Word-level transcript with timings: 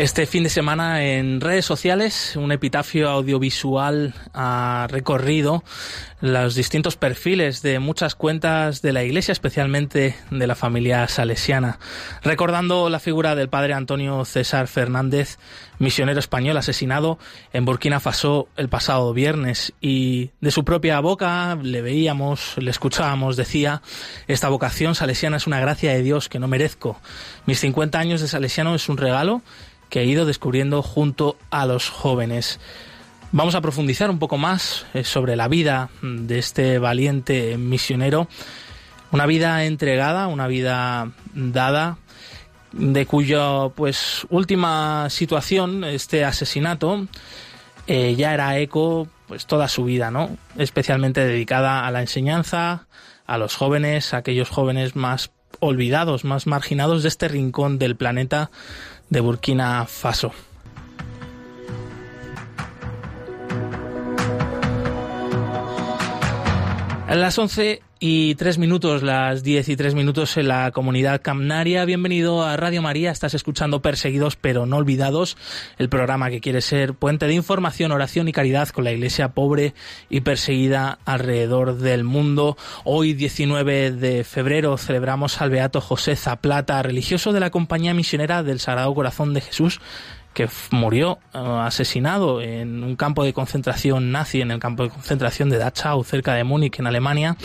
Este 0.00 0.24
fin 0.24 0.44
de 0.44 0.48
semana 0.48 1.04
en 1.04 1.42
redes 1.42 1.66
sociales 1.66 2.34
un 2.34 2.52
epitafio 2.52 3.10
audiovisual 3.10 4.14
ha 4.32 4.86
recorrido 4.88 5.62
los 6.22 6.54
distintos 6.54 6.96
perfiles 6.96 7.60
de 7.60 7.78
muchas 7.80 8.14
cuentas 8.14 8.80
de 8.80 8.94
la 8.94 9.04
Iglesia, 9.04 9.32
especialmente 9.32 10.16
de 10.30 10.46
la 10.46 10.54
familia 10.54 11.06
salesiana, 11.06 11.78
recordando 12.22 12.88
la 12.88 12.98
figura 12.98 13.34
del 13.34 13.50
padre 13.50 13.74
Antonio 13.74 14.24
César 14.24 14.68
Fernández, 14.68 15.38
misionero 15.78 16.18
español 16.18 16.56
asesinado 16.56 17.18
en 17.52 17.66
Burkina 17.66 18.00
Faso 18.00 18.48
el 18.56 18.70
pasado 18.70 19.12
viernes 19.12 19.74
y 19.82 20.30
de 20.40 20.50
su 20.50 20.64
propia 20.64 20.98
boca 21.00 21.58
le 21.62 21.82
veíamos, 21.82 22.54
le 22.56 22.70
escuchábamos, 22.70 23.36
decía, 23.36 23.82
esta 24.28 24.48
vocación 24.48 24.94
salesiana 24.94 25.36
es 25.36 25.46
una 25.46 25.60
gracia 25.60 25.92
de 25.92 26.02
Dios 26.02 26.30
que 26.30 26.38
no 26.38 26.48
merezco. 26.48 26.98
Mis 27.44 27.60
50 27.60 27.98
años 27.98 28.22
de 28.22 28.28
salesiano 28.28 28.74
es 28.74 28.88
un 28.88 28.96
regalo 28.96 29.42
que 29.90 30.00
he 30.00 30.06
ido 30.06 30.24
descubriendo 30.24 30.82
junto 30.82 31.36
a 31.50 31.66
los 31.66 31.90
jóvenes. 31.90 32.60
Vamos 33.32 33.54
a 33.54 33.60
profundizar 33.60 34.10
un 34.10 34.18
poco 34.18 34.38
más 34.38 34.86
eh, 34.94 35.04
sobre 35.04 35.36
la 35.36 35.48
vida 35.48 35.90
de 36.02 36.38
este 36.38 36.78
valiente 36.78 37.58
misionero, 37.58 38.28
una 39.12 39.26
vida 39.26 39.64
entregada, 39.64 40.28
una 40.28 40.46
vida 40.46 41.10
dada, 41.34 41.98
de 42.72 43.04
cuya 43.06 43.68
pues 43.74 44.26
última 44.30 45.10
situación, 45.10 45.84
este 45.84 46.24
asesinato, 46.24 47.06
eh, 47.86 48.14
ya 48.16 48.32
era 48.32 48.58
eco 48.58 49.08
pues 49.26 49.46
toda 49.46 49.68
su 49.68 49.84
vida, 49.84 50.10
¿no? 50.10 50.36
Especialmente 50.56 51.24
dedicada 51.24 51.86
a 51.86 51.90
la 51.90 52.00
enseñanza, 52.00 52.86
a 53.26 53.38
los 53.38 53.54
jóvenes, 53.54 54.12
a 54.12 54.18
aquellos 54.18 54.48
jóvenes 54.48 54.96
más 54.96 55.30
olvidados, 55.60 56.24
más 56.24 56.46
marginados 56.46 57.02
de 57.02 57.08
este 57.08 57.28
rincón 57.28 57.78
del 57.78 57.96
planeta 57.96 58.50
de 59.10 59.20
Burkina 59.20 59.84
Faso. 59.86 60.32
A 67.06 67.14
las 67.16 67.38
11 67.38 67.82
y 68.02 68.34
3 68.36 68.56
minutos, 68.56 69.02
las 69.02 69.42
10 69.42 69.68
y 69.68 69.76
3 69.76 69.94
minutos 69.94 70.38
en 70.38 70.48
la 70.48 70.70
comunidad 70.70 71.20
camnaria. 71.20 71.84
Bienvenido 71.84 72.42
a 72.42 72.56
Radio 72.56 72.80
María. 72.80 73.10
Estás 73.10 73.34
escuchando 73.34 73.82
Perseguidos 73.82 74.36
pero 74.36 74.64
no 74.64 74.78
olvidados, 74.78 75.36
el 75.76 75.90
programa 75.90 76.30
que 76.30 76.40
quiere 76.40 76.62
ser 76.62 76.94
puente 76.94 77.26
de 77.26 77.34
información, 77.34 77.92
oración 77.92 78.26
y 78.26 78.32
caridad 78.32 78.70
con 78.70 78.84
la 78.84 78.92
iglesia 78.92 79.28
pobre 79.28 79.74
y 80.08 80.22
perseguida 80.22 80.98
alrededor 81.04 81.76
del 81.76 82.04
mundo. 82.04 82.56
Hoy, 82.84 83.12
19 83.12 83.92
de 83.92 84.24
febrero, 84.24 84.78
celebramos 84.78 85.42
al 85.42 85.50
Beato 85.50 85.82
José 85.82 86.16
Zaplata, 86.16 86.82
religioso 86.82 87.34
de 87.34 87.40
la 87.40 87.50
Compañía 87.50 87.92
Misionera 87.92 88.42
del 88.42 88.60
Sagrado 88.60 88.94
Corazón 88.94 89.34
de 89.34 89.42
Jesús 89.42 89.78
que 90.32 90.48
murió 90.70 91.18
eh, 91.34 91.38
asesinado 91.38 92.40
en 92.40 92.84
un 92.84 92.94
campo 92.96 93.24
de 93.24 93.34
concentración 93.34 94.12
nazi, 94.12 94.40
en 94.40 94.52
el 94.52 94.60
campo 94.60 94.84
de 94.84 94.88
concentración 94.88 95.50
de 95.50 95.58
Dachau, 95.58 96.02
cerca 96.04 96.34
de 96.34 96.44
Múnich, 96.44 96.78
en 96.78 96.86
Alemania. 96.86 97.36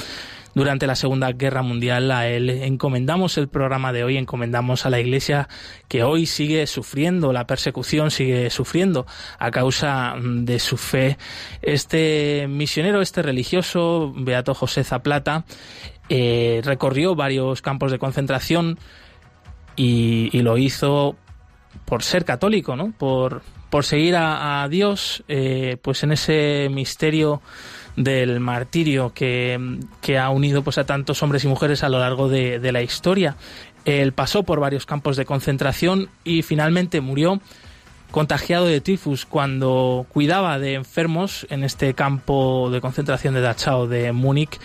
Durante 0.55 0.87
la 0.87 0.95
Segunda 0.95 1.33
Guerra 1.33 1.61
Mundial 1.61 2.09
a 2.11 2.29
él 2.29 2.49
encomendamos 2.49 3.37
el 3.37 3.49
programa 3.49 3.91
de 3.91 4.05
hoy, 4.05 4.15
encomendamos 4.15 4.85
a 4.85 4.89
la 4.89 5.01
Iglesia 5.01 5.49
que 5.89 6.03
hoy 6.03 6.25
sigue 6.25 6.65
sufriendo 6.65 7.33
la 7.33 7.45
persecución, 7.45 8.09
sigue 8.09 8.49
sufriendo 8.49 9.05
a 9.37 9.51
causa 9.51 10.15
de 10.17 10.59
su 10.59 10.77
fe. 10.77 11.17
Este 11.61 12.47
misionero, 12.49 13.01
este 13.01 13.21
religioso, 13.21 14.13
Beato 14.15 14.53
José 14.53 14.85
Zaplata, 14.85 15.43
eh, 16.07 16.61
recorrió 16.63 17.15
varios 17.15 17.61
campos 17.61 17.91
de 17.91 17.99
concentración 17.99 18.79
y, 19.75 20.29
y 20.31 20.41
lo 20.41 20.57
hizo 20.57 21.17
por 21.83 22.01
ser 22.01 22.23
católico, 22.23 22.77
¿no? 22.77 22.93
Por, 22.97 23.41
por 23.69 23.83
seguir 23.83 24.15
a, 24.17 24.65
Dios, 24.69 25.23
eh, 25.27 25.77
pues 25.81 26.03
en 26.03 26.13
ese 26.13 26.69
misterio 26.71 27.41
del 27.95 28.39
martirio 28.39 29.13
que, 29.13 29.79
que, 30.01 30.17
ha 30.17 30.29
unido 30.29 30.63
pues 30.63 30.77
a 30.77 30.85
tantos 30.85 31.21
hombres 31.23 31.43
y 31.43 31.47
mujeres 31.47 31.83
a 31.83 31.89
lo 31.89 31.99
largo 31.99 32.29
de, 32.29 32.59
de 32.59 32.71
la 32.71 32.81
historia. 32.81 33.35
Él 33.85 34.13
pasó 34.13 34.43
por 34.43 34.59
varios 34.59 34.85
campos 34.85 35.15
de 35.17 35.25
concentración 35.25 36.09
y 36.23 36.41
finalmente 36.41 37.01
murió 37.01 37.39
contagiado 38.11 38.65
de 38.65 38.81
tifus 38.81 39.25
cuando 39.25 40.05
cuidaba 40.09 40.57
de 40.57 40.75
enfermos 40.75 41.45
en 41.49 41.63
este 41.63 41.93
campo 41.93 42.69
de 42.71 42.81
concentración 42.81 43.33
de 43.33 43.41
Dachau 43.41 43.87
de 43.87 44.11
Múnich 44.11 44.59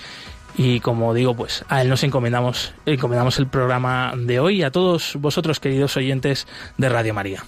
y 0.57 0.81
como 0.81 1.15
digo, 1.15 1.35
pues 1.35 1.65
a 1.69 1.83
él 1.83 1.89
nos 1.89 2.03
encomendamos, 2.03 2.75
encomendamos 2.87 3.39
el 3.39 3.47
programa 3.47 4.13
de 4.17 4.41
hoy 4.41 4.59
y 4.59 4.63
a 4.63 4.71
todos 4.71 5.17
vosotros, 5.17 5.61
queridos 5.61 5.97
oyentes 5.97 6.47
de 6.77 6.89
Radio 6.89 7.15
María. 7.15 7.45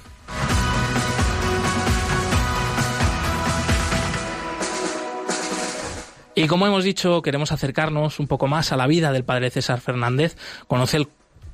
Y 6.34 6.46
como 6.46 6.66
hemos 6.66 6.84
dicho, 6.84 7.20
queremos 7.20 7.52
acercarnos 7.52 8.18
un 8.18 8.26
poco 8.26 8.46
más 8.46 8.72
a 8.72 8.76
la 8.76 8.86
vida 8.86 9.12
del 9.12 9.24
padre 9.24 9.50
César 9.50 9.80
Fernández, 9.80 10.36
conocer 10.66 11.06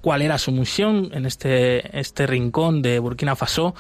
cuál 0.09 0.23
era 0.23 0.39
su 0.39 0.53
misión 0.53 1.11
en 1.13 1.27
este, 1.27 2.01
este 2.01 2.27
rincón 2.27 2.81
de 2.81 2.99
Burkina 2.99 3.37
Faso, 3.37 3.75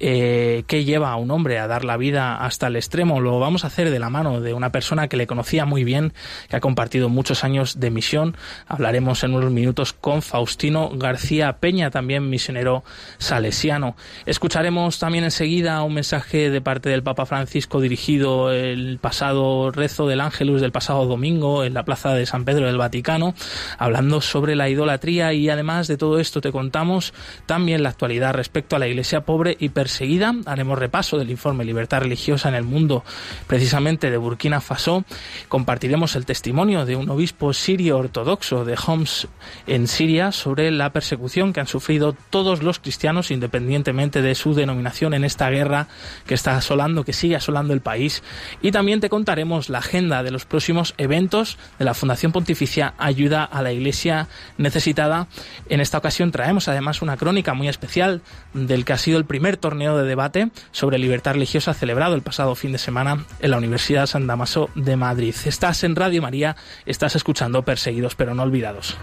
eh, 0.00 0.64
qué 0.66 0.84
lleva 0.84 1.12
a 1.12 1.14
un 1.14 1.30
hombre 1.30 1.60
a 1.60 1.68
dar 1.68 1.84
la 1.84 1.96
vida 1.96 2.34
hasta 2.34 2.66
el 2.66 2.74
extremo. 2.74 3.20
Lo 3.20 3.38
vamos 3.38 3.62
a 3.62 3.68
hacer 3.68 3.88
de 3.90 4.00
la 4.00 4.10
mano 4.10 4.40
de 4.40 4.54
una 4.54 4.72
persona 4.72 5.06
que 5.06 5.16
le 5.16 5.28
conocía 5.28 5.66
muy 5.66 5.84
bien, 5.84 6.14
que 6.48 6.56
ha 6.56 6.60
compartido 6.60 7.08
muchos 7.08 7.44
años 7.44 7.78
de 7.78 7.92
misión. 7.92 8.36
Hablaremos 8.66 9.22
en 9.22 9.34
unos 9.34 9.52
minutos 9.52 9.92
con 9.92 10.20
Faustino 10.20 10.90
García 10.94 11.58
Peña, 11.60 11.92
también 11.92 12.28
misionero 12.28 12.82
salesiano. 13.18 13.94
Escucharemos 14.26 14.98
también 14.98 15.22
enseguida 15.22 15.84
un 15.84 15.94
mensaje 15.94 16.50
de 16.50 16.60
parte 16.60 16.88
del 16.88 17.04
Papa 17.04 17.24
Francisco 17.24 17.80
dirigido 17.80 18.50
el 18.50 18.98
pasado 19.00 19.70
rezo 19.70 20.08
del 20.08 20.22
Ángelus 20.22 20.60
del 20.60 20.72
pasado 20.72 21.06
domingo 21.06 21.62
en 21.62 21.74
la 21.74 21.84
plaza 21.84 22.14
de 22.14 22.26
San 22.26 22.44
Pedro 22.44 22.66
del 22.66 22.78
Vaticano, 22.78 23.32
hablando 23.78 24.20
sobre 24.20 24.56
la 24.56 24.68
idolatría 24.68 25.32
y 25.34 25.48
además 25.48 25.67
de 25.68 25.98
todo 25.98 26.18
esto 26.18 26.40
te 26.40 26.50
contamos 26.50 27.12
también 27.44 27.82
la 27.82 27.90
actualidad 27.90 28.32
respecto 28.32 28.74
a 28.74 28.78
la 28.78 28.88
iglesia 28.88 29.20
pobre 29.20 29.54
y 29.60 29.68
perseguida. 29.68 30.34
Haremos 30.46 30.78
repaso 30.78 31.18
del 31.18 31.30
informe 31.30 31.66
Libertad 31.66 32.00
Religiosa 32.00 32.48
en 32.48 32.54
el 32.54 32.64
Mundo, 32.64 33.04
precisamente 33.46 34.10
de 34.10 34.16
Burkina 34.16 34.62
Faso. 34.62 35.04
Compartiremos 35.48 36.16
el 36.16 36.24
testimonio 36.24 36.86
de 36.86 36.96
un 36.96 37.10
obispo 37.10 37.52
sirio 37.52 37.98
ortodoxo 37.98 38.64
de 38.64 38.78
Homs 38.86 39.28
en 39.66 39.88
Siria 39.88 40.32
sobre 40.32 40.70
la 40.70 40.90
persecución 40.90 41.52
que 41.52 41.60
han 41.60 41.66
sufrido 41.66 42.16
todos 42.30 42.62
los 42.62 42.78
cristianos 42.78 43.30
independientemente 43.30 44.22
de 44.22 44.34
su 44.34 44.54
denominación 44.54 45.12
en 45.12 45.24
esta 45.24 45.50
guerra 45.50 45.88
que 46.26 46.34
está 46.34 46.56
asolando, 46.56 47.04
que 47.04 47.12
sigue 47.12 47.36
asolando 47.36 47.74
el 47.74 47.82
país. 47.82 48.22
Y 48.62 48.72
también 48.72 49.00
te 49.00 49.10
contaremos 49.10 49.68
la 49.68 49.78
agenda 49.78 50.22
de 50.22 50.30
los 50.30 50.46
próximos 50.46 50.94
eventos 50.96 51.58
de 51.78 51.84
la 51.84 51.92
Fundación 51.92 52.32
Pontificia 52.32 52.94
Ayuda 52.96 53.44
a 53.44 53.60
la 53.60 53.70
Iglesia 53.70 54.28
Necesitada 54.56 55.28
en 55.68 55.80
esta 55.80 55.98
ocasión 55.98 56.30
traemos 56.30 56.68
además 56.68 57.02
una 57.02 57.16
crónica 57.16 57.54
muy 57.54 57.68
especial 57.68 58.22
del 58.54 58.84
que 58.84 58.92
ha 58.92 58.98
sido 58.98 59.18
el 59.18 59.24
primer 59.24 59.56
torneo 59.56 59.96
de 59.96 60.06
debate 60.06 60.50
sobre 60.70 60.98
libertad 60.98 61.32
religiosa 61.32 61.74
celebrado 61.74 62.14
el 62.14 62.22
pasado 62.22 62.54
fin 62.54 62.72
de 62.72 62.78
semana 62.78 63.24
en 63.40 63.50
la 63.50 63.58
Universidad 63.58 64.06
San 64.06 64.26
Damaso 64.26 64.70
de 64.74 64.96
Madrid. 64.96 65.34
Estás 65.44 65.84
en 65.84 65.96
Radio 65.96 66.22
María, 66.22 66.56
estás 66.86 67.16
escuchando 67.16 67.62
Perseguidos 67.62 68.14
pero 68.14 68.34
no 68.34 68.42
olvidados. 68.42 68.96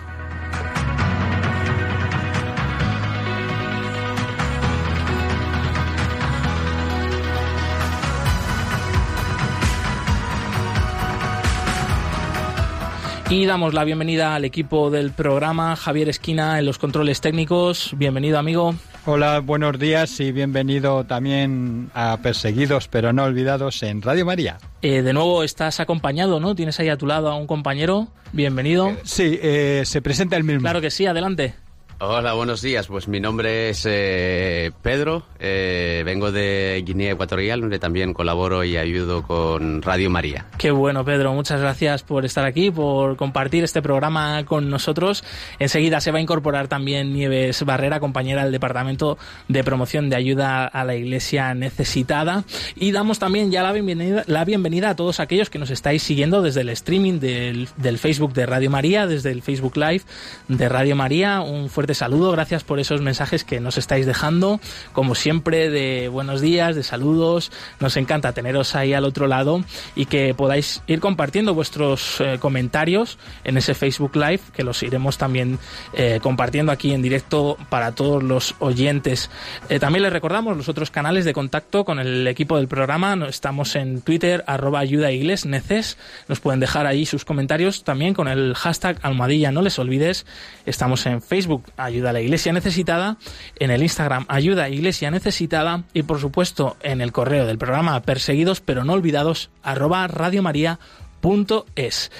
Damos 13.43 13.73
la 13.73 13.83
bienvenida 13.83 14.33
al 14.33 14.45
equipo 14.45 14.89
del 14.89 15.11
programa, 15.11 15.75
Javier 15.75 16.07
Esquina 16.07 16.57
en 16.57 16.65
los 16.65 16.79
controles 16.79 17.19
técnicos. 17.19 17.91
Bienvenido, 17.95 18.39
amigo. 18.39 18.75
Hola, 19.05 19.39
buenos 19.39 19.77
días 19.77 20.19
y 20.19 20.31
bienvenido 20.31 21.03
también 21.03 21.91
a 21.93 22.17
Perseguidos 22.23 22.87
pero 22.87 23.13
no 23.13 23.23
olvidados 23.23 23.83
en 23.83 24.01
Radio 24.01 24.25
María. 24.25 24.57
Eh, 24.81 25.01
de 25.01 25.13
nuevo 25.13 25.43
estás 25.43 25.79
acompañado, 25.79 26.39
¿no? 26.39 26.55
Tienes 26.55 26.79
ahí 26.79 26.89
a 26.89 26.97
tu 26.97 27.05
lado 27.05 27.29
a 27.29 27.35
un 27.35 27.45
compañero. 27.45 28.07
Bienvenido. 28.31 28.95
sí, 29.03 29.37
eh, 29.41 29.83
se 29.85 30.01
presenta 30.01 30.37
el 30.37 30.43
mismo. 30.43 30.61
Claro 30.61 30.81
que 30.81 30.89
sí, 30.89 31.05
adelante. 31.05 31.55
Hola, 31.97 32.33
buenos 32.33 32.61
días. 32.61 32.87
Pues 32.87 33.07
mi 33.07 33.21
nombre 33.21 33.69
es 33.69 33.85
eh, 33.87 34.71
Pedro, 34.81 35.23
eh, 35.39 36.03
vengo 36.05 36.33
de 36.33 36.83
Guinea 36.85 37.13
Ecuatorial, 37.13 37.61
donde 37.61 37.79
también 37.79 38.13
colaboro 38.13 38.65
y 38.65 38.75
ayudo 38.75 39.23
con 39.23 39.81
Radio 39.81 40.09
María. 40.09 40.45
Qué 40.57 40.71
bueno, 40.71 41.05
Pedro. 41.05 41.33
Muchas 41.33 41.61
gracias 41.61 42.03
por 42.03 42.25
estar 42.25 42.43
aquí, 42.43 42.69
por 42.69 43.15
compartir 43.15 43.63
este 43.63 43.81
programa 43.81 44.43
con 44.43 44.69
nosotros. 44.69 45.23
Enseguida 45.57 46.01
se 46.01 46.11
va 46.11 46.17
a 46.17 46.21
incorporar 46.21 46.67
también 46.67 47.13
Nieves 47.13 47.63
Barrera, 47.63 48.01
compañera 48.01 48.43
del 48.43 48.51
Departamento 48.51 49.17
de 49.47 49.63
Promoción 49.63 50.09
de 50.09 50.17
Ayuda 50.17 50.65
a 50.65 50.83
la 50.83 50.95
Iglesia 50.95 51.53
Necesitada. 51.53 52.43
Y 52.75 52.91
damos 52.91 53.19
también 53.19 53.51
ya 53.51 53.63
la 53.63 53.71
bienvenida, 53.71 54.25
la 54.27 54.43
bienvenida 54.43 54.89
a 54.89 54.95
todos 54.97 55.21
aquellos 55.21 55.49
que 55.49 55.59
nos 55.59 55.69
estáis 55.69 56.03
siguiendo 56.03 56.41
desde 56.41 56.59
el 56.59 56.69
streaming 56.69 57.21
del, 57.21 57.69
del 57.77 57.99
Facebook 57.99 58.33
de 58.33 58.45
Radio 58.45 58.69
María, 58.69 59.07
desde 59.07 59.31
el 59.31 59.41
Facebook 59.41 59.77
Live 59.77 60.01
de 60.49 60.67
Radio 60.67 60.97
María. 60.97 61.39
Un 61.39 61.69
fuerte 61.69 61.84
saludo, 61.93 62.31
gracias 62.31 62.63
por 62.63 62.79
esos 62.79 63.01
mensajes 63.01 63.43
que 63.43 63.59
nos 63.59 63.77
estáis 63.77 64.05
dejando, 64.05 64.59
como 64.93 65.13
siempre, 65.15 65.69
de 65.69 66.07
buenos 66.07 66.41
días, 66.41 66.75
de 66.75 66.83
saludos. 66.83 67.51
Nos 67.79 67.97
encanta 67.97 68.33
teneros 68.33 68.75
ahí 68.75 68.93
al 68.93 69.05
otro 69.05 69.27
lado 69.27 69.63
y 69.95 70.05
que 70.05 70.33
podáis 70.33 70.81
ir 70.87 70.99
compartiendo 70.99 71.53
vuestros 71.53 72.19
eh, 72.21 72.37
comentarios 72.39 73.17
en 73.43 73.57
ese 73.57 73.73
Facebook 73.73 74.15
Live, 74.15 74.41
que 74.53 74.63
los 74.63 74.81
iremos 74.83 75.17
también 75.17 75.59
eh, 75.93 76.19
compartiendo 76.21 76.71
aquí 76.71 76.93
en 76.93 77.01
directo 77.01 77.57
para 77.69 77.91
todos 77.93 78.23
los 78.23 78.55
oyentes. 78.59 79.29
Eh, 79.69 79.79
también 79.79 80.03
les 80.03 80.13
recordamos 80.13 80.57
los 80.57 80.69
otros 80.69 80.91
canales 80.91 81.25
de 81.25 81.33
contacto 81.33 81.85
con 81.85 81.99
el 81.99 82.27
equipo 82.27 82.57
del 82.57 82.67
programa. 82.67 83.15
Estamos 83.27 83.75
en 83.75 84.01
Twitter, 84.01 84.43
arroba 84.47 84.79
ayuda 84.79 85.09
neces. 85.45 85.97
Nos 86.27 86.39
pueden 86.39 86.59
dejar 86.59 86.87
ahí 86.87 87.05
sus 87.05 87.25
comentarios 87.25 87.83
también 87.83 88.13
con 88.13 88.27
el 88.27 88.55
hashtag 88.55 88.97
almohadilla, 89.01 89.51
no 89.51 89.61
les 89.61 89.77
olvides. 89.79 90.25
Estamos 90.65 91.05
en 91.05 91.21
Facebook, 91.21 91.63
Ayuda 91.77 92.09
a 92.09 92.13
la 92.13 92.21
Iglesia 92.21 92.53
Necesitada, 92.53 93.17
en 93.59 93.71
el 93.71 93.83
Instagram 93.83 94.25
Ayuda 94.27 94.65
a 94.65 94.69
Iglesia 94.69 95.11
Necesitada 95.11 95.83
y 95.93 96.03
por 96.03 96.19
supuesto 96.19 96.77
en 96.81 97.01
el 97.01 97.11
correo 97.11 97.45
del 97.45 97.57
programa 97.57 98.01
Perseguidos 98.01 98.61
pero 98.61 98.83
no 98.83 98.93
olvidados 98.93 99.49
arroba 99.63 100.07
radiomaria.es. 100.07 102.11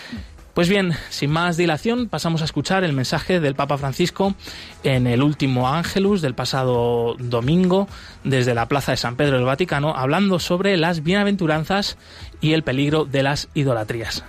Pues 0.56 0.70
bien, 0.70 0.94
sin 1.10 1.32
más 1.32 1.58
dilación, 1.58 2.08
pasamos 2.08 2.42
a 2.42 2.46
escuchar 2.46 2.86
el 2.86 2.94
mensaje 2.94 3.42
del 3.42 3.56
Papa 3.56 3.78
Francisco 3.78 4.36
en 4.84 5.06
el 5.06 5.22
último 5.22 5.68
Ángelus 5.68 6.22
del 6.22 6.34
pasado 6.34 7.18
domingo 7.20 7.90
desde 8.24 8.56
la 8.56 8.70
Plaza 8.70 8.94
de 8.94 8.98
San 8.98 9.18
Pedro 9.18 9.36
del 9.36 9.46
Vaticano, 9.46 9.98
hablando 9.98 10.40
sobre 10.40 10.78
las 10.78 11.04
bienaventuranzas 11.04 11.98
y 12.40 12.54
el 12.54 12.64
peligro 12.64 13.04
de 13.04 13.24
las 13.24 13.50
idolatrías. 13.54 14.24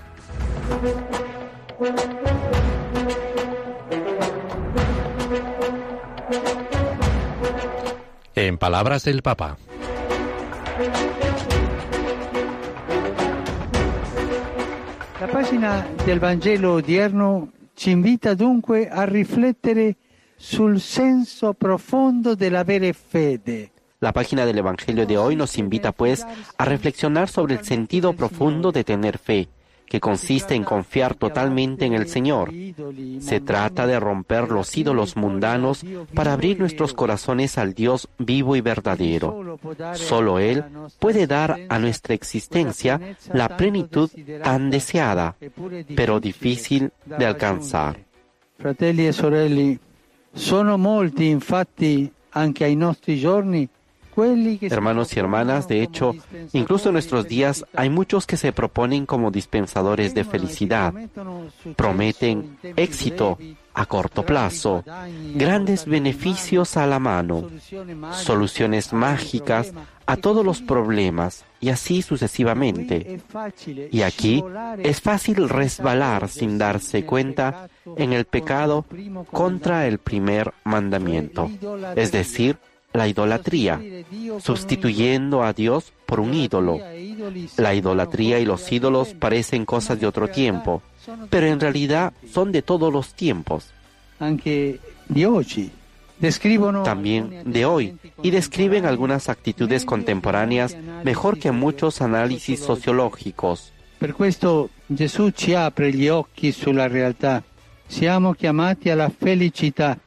En 8.38 8.58
palabras 8.58 9.02
del 9.04 9.22
Papa. 9.22 9.56
La 15.18 15.26
pagina 15.26 15.86
del 16.04 16.20
Vangelo 16.20 16.74
odierno 16.74 17.50
ci 17.74 17.92
invita 17.92 18.34
dunque 18.34 18.90
a 18.90 19.06
riflettere 19.06 19.96
sul 20.36 20.82
senso 20.82 21.54
profondo 21.54 22.34
dell'avere 22.34 22.92
fede. 22.92 23.72
La 24.00 24.12
página 24.12 24.44
del 24.44 24.58
Evangelio 24.58 25.06
de 25.06 25.16
hoy 25.16 25.34
nos 25.34 25.56
invita 25.56 25.92
pues 25.92 26.26
a 26.58 26.64
reflexionar 26.66 27.30
sobre 27.30 27.54
el 27.54 27.64
sentido 27.64 28.12
profundo 28.12 28.70
de 28.70 28.84
tener 28.84 29.16
fe, 29.16 29.48
que 29.86 30.00
consiste 30.00 30.54
en 30.54 30.64
confiar 30.64 31.14
totalmente 31.14 31.84
en 31.84 31.94
el 31.94 32.08
Señor. 32.08 32.52
Se 33.20 33.40
trata 33.40 33.86
de 33.86 33.98
romper 34.00 34.50
los 34.50 34.76
ídolos 34.76 35.16
mundanos 35.16 35.84
para 36.14 36.32
abrir 36.32 36.58
nuestros 36.58 36.92
corazones 36.92 37.58
al 37.58 37.74
Dios 37.74 38.08
vivo 38.18 38.56
y 38.56 38.60
verdadero. 38.60 39.58
Solo 39.94 40.38
Él 40.38 40.64
puede 40.98 41.26
dar 41.26 41.58
a 41.68 41.78
nuestra 41.78 42.14
existencia 42.14 43.00
la 43.32 43.56
plenitud 43.56 44.10
tan 44.42 44.70
deseada, 44.70 45.36
pero 45.94 46.20
difícil 46.20 46.92
de 47.04 47.26
alcanzar. 47.26 47.98
Fratelli 48.58 49.06
e 49.06 49.12
sorelle, 49.12 49.78
sono 50.32 50.78
molti 50.78 51.28
infatti 51.28 52.10
anche 52.30 52.64
ai 52.64 52.74
nostri 52.74 53.18
giorni 53.18 53.68
Hermanos 54.16 55.14
y 55.14 55.18
hermanas, 55.20 55.68
de 55.68 55.82
hecho, 55.82 56.14
incluso 56.52 56.88
en 56.88 56.94
nuestros 56.94 57.28
días 57.28 57.64
hay 57.74 57.90
muchos 57.90 58.26
que 58.26 58.36
se 58.36 58.52
proponen 58.52 59.04
como 59.04 59.30
dispensadores 59.30 60.14
de 60.14 60.24
felicidad. 60.24 60.94
Prometen 61.76 62.58
éxito 62.76 63.38
a 63.74 63.84
corto 63.84 64.24
plazo, 64.24 64.82
grandes 65.34 65.84
beneficios 65.84 66.78
a 66.78 66.86
la 66.86 66.98
mano, 66.98 67.50
soluciones 68.12 68.94
mágicas 68.94 69.72
a 70.06 70.16
todos 70.16 70.44
los 70.44 70.62
problemas 70.62 71.44
y 71.60 71.68
así 71.68 72.00
sucesivamente. 72.00 73.20
Y 73.90 74.00
aquí 74.00 74.42
es 74.78 75.00
fácil 75.02 75.48
resbalar 75.48 76.28
sin 76.28 76.56
darse 76.56 77.04
cuenta 77.04 77.68
en 77.96 78.14
el 78.14 78.24
pecado 78.24 78.86
contra 79.30 79.86
el 79.86 79.98
primer 79.98 80.54
mandamiento, 80.64 81.50
es 81.96 82.12
decir, 82.12 82.56
la 82.96 83.08
idolatría, 83.08 83.80
sustituyendo 84.40 85.42
a 85.42 85.52
Dios 85.52 85.92
por 86.06 86.20
un 86.20 86.34
ídolo. 86.34 86.80
La 87.56 87.74
idolatría 87.74 88.40
y 88.40 88.44
los 88.44 88.70
ídolos 88.70 89.14
parecen 89.14 89.64
cosas 89.64 90.00
de 90.00 90.06
otro 90.06 90.28
tiempo, 90.28 90.82
pero 91.30 91.46
en 91.46 91.60
realidad 91.60 92.12
son 92.30 92.52
de 92.52 92.62
todos 92.62 92.92
los 92.92 93.14
tiempos. 93.14 93.72
También 96.84 97.42
de 97.44 97.64
hoy, 97.66 97.96
y 98.22 98.30
describen 98.30 98.86
algunas 98.86 99.28
actitudes 99.28 99.84
contemporáneas 99.84 100.76
mejor 101.04 101.38
que 101.38 101.52
muchos 101.52 102.00
análisis 102.00 102.60
sociológicos. 102.60 103.72
Per 103.98 104.12
questo 104.12 104.70
Gesù 104.88 105.30
ci 105.30 105.54
apre 105.54 105.90
gli 105.90 106.08
occhi 106.08 106.52
sulla 106.52 106.86
realtà. 106.86 107.42
Siamo 107.86 108.34
chiamati 108.34 108.90
alla 108.90 109.08
felicità 109.08 109.98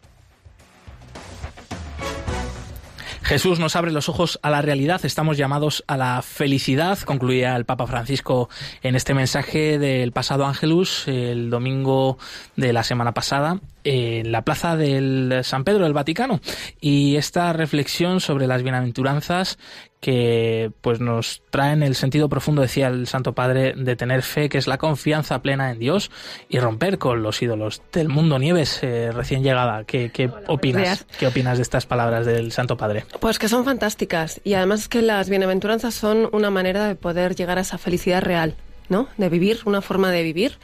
Jesús 3.29 3.59
nos 3.59 3.75
abre 3.75 3.91
los 3.91 4.09
ojos 4.09 4.39
a 4.41 4.49
la 4.49 4.63
realidad, 4.63 5.01
estamos 5.05 5.37
llamados 5.37 5.83
a 5.85 5.97
la 5.97 6.23
felicidad, 6.23 6.97
concluía 7.01 7.55
el 7.55 7.63
Papa 7.63 7.85
Francisco 7.85 8.49
en 8.81 8.95
este 8.95 9.13
mensaje 9.13 9.77
del 9.77 10.11
pasado 10.11 10.47
Ángelus, 10.47 11.07
el 11.07 11.51
domingo 11.51 12.17
de 12.55 12.73
la 12.73 12.81
semana 12.81 13.13
pasada, 13.13 13.59
en 13.83 14.31
la 14.31 14.41
plaza 14.41 14.75
del 14.75 15.41
San 15.43 15.63
Pedro 15.63 15.83
del 15.83 15.93
Vaticano. 15.93 16.41
Y 16.81 17.17
esta 17.17 17.53
reflexión 17.53 18.19
sobre 18.19 18.47
las 18.47 18.63
bienaventuranzas 18.63 19.59
que 19.99 20.71
pues 20.81 21.01
nos 21.01 21.41
traen 21.49 21.83
el 21.83 21.95
sentido 21.95 22.29
profundo, 22.29 22.61
decía 22.61 22.87
el 22.87 23.07
Santo 23.07 23.33
Padre, 23.33 23.73
de 23.75 23.95
tener 23.95 24.21
fe, 24.21 24.47
que 24.47 24.57
es 24.57 24.67
la 24.67 24.77
confianza 24.77 25.41
plena 25.41 25.71
en 25.71 25.79
Dios 25.79 26.09
y 26.47 26.59
romper 26.59 26.97
con 26.97 27.21
los 27.21 27.41
ídolos 27.41 27.81
del 27.91 28.07
mundo. 28.07 28.39
Nieves, 28.39 28.79
eh, 28.81 29.11
recién 29.11 29.43
llegada, 29.43 29.83
¿qué, 29.83 30.09
qué 30.11 30.31
opinas? 30.47 31.05
¿Qué 31.19 31.27
opinas 31.27 31.57
de 31.57 31.63
estas 31.63 31.85
palabras 31.85 32.25
del 32.25 32.51
Santo 32.51 32.77
Padre? 32.77 33.05
Pues 33.19 33.39
que 33.39 33.49
son 33.49 33.65
fantásticas 33.65 34.39
y 34.43 34.53
además 34.53 34.81
es 34.81 34.87
que 34.87 35.01
las 35.01 35.29
bienaventuranzas 35.29 35.93
son 35.93 36.29
una 36.31 36.49
manera 36.49 36.87
de 36.87 36.95
poder 36.95 37.35
llegar 37.35 37.57
a 37.57 37.61
esa 37.61 37.77
felicidad 37.77 38.21
real, 38.21 38.55
¿no? 38.87 39.09
De 39.17 39.27
vivir, 39.27 39.59
una 39.65 39.81
forma 39.81 40.11
de 40.11 40.23
vivir 40.23 40.57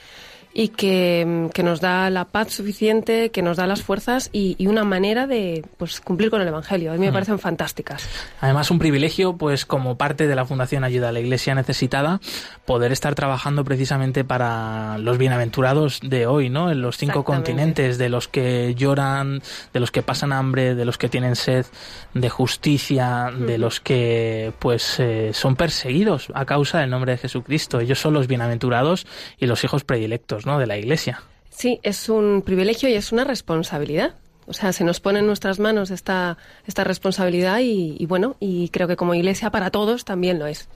y 0.58 0.70
que, 0.70 1.50
que, 1.54 1.64
nos 1.64 1.82
da 1.82 2.10
la 2.10 2.24
paz 2.24 2.54
suficiente, 2.54 3.30
que 3.30 3.42
nos 3.42 3.58
da 3.58 3.68
las 3.68 3.82
fuerzas 3.82 4.30
y, 4.32 4.56
y, 4.58 4.68
una 4.68 4.86
manera 4.86 5.28
de 5.28 5.66
pues, 5.78 6.00
cumplir 6.00 6.32
con 6.32 6.42
el 6.42 6.48
Evangelio. 6.48 6.94
A 6.94 6.96
mí 6.96 7.06
me 7.06 7.12
parecen 7.12 7.40
fantásticas. 7.40 8.08
Además, 8.40 8.72
un 8.72 8.80
privilegio, 8.80 9.36
pues 9.36 9.66
como 9.66 9.98
parte 9.98 10.28
de 10.28 10.36
la 10.36 10.46
Fundación 10.46 10.86
Ayuda 10.86 11.10
a 11.10 11.12
la 11.12 11.20
Iglesia 11.20 11.56
Necesitada, 11.56 12.22
poder 12.64 12.94
estar 12.94 13.16
trabajando 13.16 13.66
precisamente 13.66 14.24
para 14.24 14.98
los 14.98 15.18
bienaventurados 15.18 16.00
de 16.02 16.26
hoy, 16.26 16.50
¿no? 16.50 16.72
En 16.72 16.82
los 16.82 16.96
cinco 16.96 17.26
continentes, 17.26 17.98
de 17.98 18.08
los 18.08 18.30
que 18.30 18.76
lloran, 18.76 19.42
de 19.74 19.80
los 19.82 19.92
que 19.92 20.04
pasan 20.04 20.32
hambre, 20.32 20.74
de 20.74 20.86
los 20.86 20.98
que 20.98 21.10
tienen 21.10 21.36
sed 21.36 21.66
de 22.14 22.30
justicia, 22.30 23.30
de 23.38 23.58
los 23.58 23.82
que 23.82 24.54
pues 24.60 25.02
eh, 25.02 25.32
son 25.34 25.58
perseguidos 25.58 26.32
a 26.34 26.46
causa 26.46 26.80
del 26.80 26.92
nombre 26.92 27.12
de 27.12 27.18
Jesucristo. 27.18 27.82
Ellos 27.82 28.00
son 28.00 28.14
los 28.14 28.28
bienaventurados 28.28 29.06
y 29.38 29.48
los 29.48 29.62
hijos 29.66 29.84
predilectos. 29.84 30.45
¿No? 30.46 30.60
de 30.60 30.68
la 30.68 30.78
Iglesia. 30.78 31.22
Sí, 31.50 31.80
es 31.84 32.10
un 32.10 32.42
privilegio 32.46 32.90
y 32.90 32.94
es 32.94 33.12
una 33.12 33.24
responsabilidad. 33.24 34.16
O 34.48 34.54
sea, 34.54 34.74
se 34.74 34.84
nos 34.84 35.00
pone 35.00 35.20
en 35.20 35.28
nuestras 35.28 35.60
manos 35.60 35.90
esta, 35.90 36.38
esta 36.68 36.84
responsabilidad 36.84 37.60
y, 37.60 37.96
y 37.98 38.06
bueno, 38.06 38.36
y 38.40 38.70
creo 38.70 38.88
que 38.88 38.96
como 38.96 39.16
Iglesia 39.16 39.50
para 39.50 39.72
todos 39.72 40.06
también 40.06 40.38
lo 40.38 40.46
es. 40.46 40.70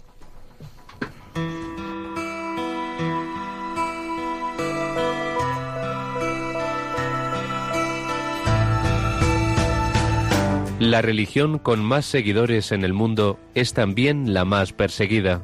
La 10.79 11.01
religión 11.01 11.59
con 11.59 11.83
más 11.83 12.05
seguidores 12.05 12.71
en 12.71 12.85
el 12.85 12.93
mundo 12.93 13.37
es 13.53 13.73
también 13.73 14.33
la 14.33 14.45
más 14.45 14.71
perseguida. 14.71 15.41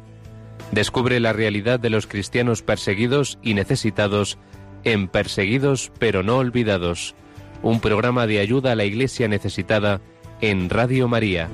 Descubre 0.71 1.19
la 1.19 1.33
realidad 1.33 1.79
de 1.79 1.89
los 1.89 2.07
cristianos 2.07 2.61
perseguidos 2.61 3.37
y 3.41 3.53
necesitados 3.53 4.37
en 4.83 5.07
Perseguidos 5.07 5.91
pero 5.99 6.23
no 6.23 6.37
olvidados, 6.37 7.15
un 7.61 7.79
programa 7.79 8.27
de 8.27 8.39
ayuda 8.39 8.73
a 8.73 8.75
la 8.75 8.85
Iglesia 8.85 9.27
necesitada 9.27 10.01
en 10.41 10.69
Radio 10.69 11.07
María. 11.07 11.49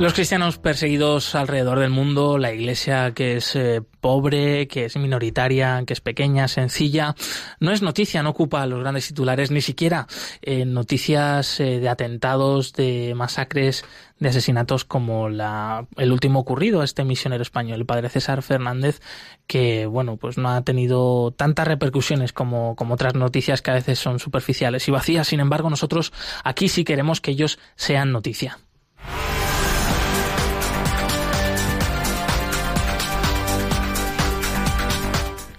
Los 0.00 0.14
cristianos 0.14 0.56
perseguidos 0.56 1.34
alrededor 1.34 1.78
del 1.78 1.90
mundo, 1.90 2.38
la 2.38 2.54
iglesia 2.54 3.12
que 3.12 3.36
es 3.36 3.54
eh, 3.54 3.82
pobre, 4.00 4.66
que 4.66 4.86
es 4.86 4.96
minoritaria, 4.96 5.84
que 5.86 5.92
es 5.92 6.00
pequeña, 6.00 6.48
sencilla, 6.48 7.14
no 7.60 7.70
es 7.70 7.82
noticia, 7.82 8.22
no 8.22 8.30
ocupa 8.30 8.64
los 8.64 8.80
grandes 8.80 9.08
titulares, 9.08 9.50
ni 9.50 9.60
siquiera 9.60 10.06
eh, 10.40 10.64
noticias 10.64 11.60
eh, 11.60 11.80
de 11.80 11.88
atentados, 11.90 12.72
de 12.72 13.12
masacres, 13.14 13.84
de 14.18 14.30
asesinatos 14.30 14.86
como 14.86 15.28
la, 15.28 15.86
el 15.98 16.12
último 16.12 16.38
ocurrido 16.38 16.80
a 16.80 16.84
este 16.84 17.04
misionero 17.04 17.42
español, 17.42 17.80
el 17.80 17.84
padre 17.84 18.08
César 18.08 18.40
Fernández, 18.40 19.02
que 19.46 19.84
bueno, 19.84 20.16
pues 20.16 20.38
no 20.38 20.48
ha 20.48 20.62
tenido 20.62 21.32
tantas 21.32 21.68
repercusiones 21.68 22.32
como, 22.32 22.74
como 22.74 22.94
otras 22.94 23.16
noticias 23.16 23.60
que 23.60 23.70
a 23.70 23.74
veces 23.74 23.98
son 23.98 24.18
superficiales 24.18 24.88
y 24.88 24.92
vacías. 24.92 25.28
Sin 25.28 25.40
embargo, 25.40 25.68
nosotros 25.68 26.10
aquí 26.42 26.70
sí 26.70 26.84
queremos 26.84 27.20
que 27.20 27.32
ellos 27.32 27.58
sean 27.76 28.12
noticia. 28.12 28.60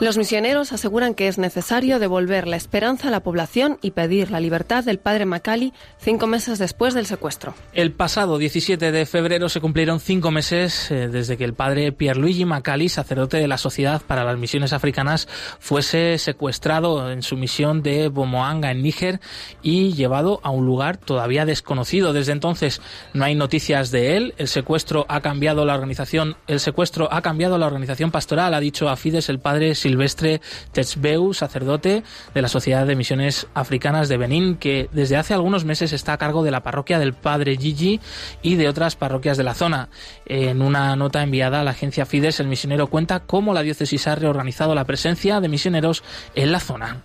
Los 0.00 0.16
misioneros 0.16 0.72
aseguran 0.72 1.14
que 1.14 1.26
es 1.26 1.38
necesario 1.38 1.98
devolver 1.98 2.46
la 2.46 2.54
esperanza 2.54 3.08
a 3.08 3.10
la 3.10 3.24
población 3.24 3.78
y 3.82 3.90
pedir 3.90 4.30
la 4.30 4.38
libertad 4.38 4.84
del 4.84 5.00
padre 5.00 5.26
Macali 5.26 5.72
cinco 5.98 6.28
meses 6.28 6.60
después 6.60 6.94
del 6.94 7.06
secuestro. 7.06 7.54
El 7.72 7.90
pasado 7.90 8.38
17 8.38 8.92
de 8.92 9.06
febrero 9.06 9.48
se 9.48 9.60
cumplieron 9.60 9.98
cinco 9.98 10.30
meses 10.30 10.92
eh, 10.92 11.08
desde 11.08 11.36
que 11.36 11.42
el 11.42 11.52
padre 11.52 11.90
Pierluigi 11.90 12.44
Macali, 12.44 12.88
sacerdote 12.88 13.38
de 13.38 13.48
la 13.48 13.58
Sociedad 13.58 14.00
para 14.00 14.22
las 14.22 14.38
Misiones 14.38 14.72
Africanas, 14.72 15.26
fuese 15.58 16.16
secuestrado 16.18 17.10
en 17.10 17.24
su 17.24 17.36
misión 17.36 17.82
de 17.82 18.06
Bomoanga, 18.06 18.70
en 18.70 18.82
Níger, 18.82 19.18
y 19.62 19.94
llevado 19.94 20.38
a 20.44 20.50
un 20.50 20.64
lugar 20.64 20.98
todavía 20.98 21.44
desconocido. 21.44 22.12
Desde 22.12 22.30
entonces 22.30 22.80
no 23.14 23.24
hay 23.24 23.34
noticias 23.34 23.90
de 23.90 24.16
él. 24.16 24.34
El 24.38 24.46
secuestro 24.46 25.06
ha 25.08 25.22
cambiado 25.22 25.66
la 25.66 25.74
organización, 25.74 26.36
el 26.46 26.60
secuestro 26.60 27.12
ha 27.12 27.20
cambiado 27.20 27.58
la 27.58 27.66
organización 27.66 28.12
pastoral, 28.12 28.54
ha 28.54 28.60
dicho 28.60 28.88
a 28.88 28.94
Fides 28.94 29.28
el 29.28 29.40
padre 29.40 29.74
Silvestre 29.88 30.42
Techbeu, 30.72 31.32
sacerdote 31.32 32.02
de 32.34 32.42
la 32.42 32.48
Sociedad 32.48 32.86
de 32.86 32.94
Misiones 32.94 33.46
Africanas 33.54 34.10
de 34.10 34.18
Benín, 34.18 34.56
que 34.56 34.90
desde 34.92 35.16
hace 35.16 35.32
algunos 35.32 35.64
meses 35.64 35.94
está 35.94 36.12
a 36.12 36.18
cargo 36.18 36.42
de 36.42 36.50
la 36.50 36.62
parroquia 36.62 36.98
del 36.98 37.14
Padre 37.14 37.56
Gigi 37.56 38.00
y 38.42 38.56
de 38.56 38.68
otras 38.68 38.96
parroquias 38.96 39.38
de 39.38 39.44
la 39.44 39.54
zona. 39.54 39.88
En 40.26 40.60
una 40.60 40.94
nota 40.94 41.22
enviada 41.22 41.60
a 41.60 41.64
la 41.64 41.70
agencia 41.70 42.04
Fides, 42.04 42.38
el 42.38 42.48
misionero 42.48 42.88
cuenta 42.88 43.20
cómo 43.20 43.54
la 43.54 43.62
diócesis 43.62 44.06
ha 44.06 44.14
reorganizado 44.14 44.74
la 44.74 44.84
presencia 44.84 45.40
de 45.40 45.48
misioneros 45.48 46.04
en 46.34 46.52
la 46.52 46.60
zona. 46.60 47.02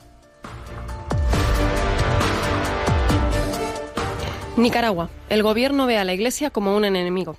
Nicaragua. 4.57 5.09
El 5.29 5.41
gobierno 5.41 5.85
ve 5.85 5.97
a 5.97 6.03
la 6.03 6.13
Iglesia 6.13 6.49
como 6.49 6.75
un 6.75 6.83
enemigo. 6.83 7.37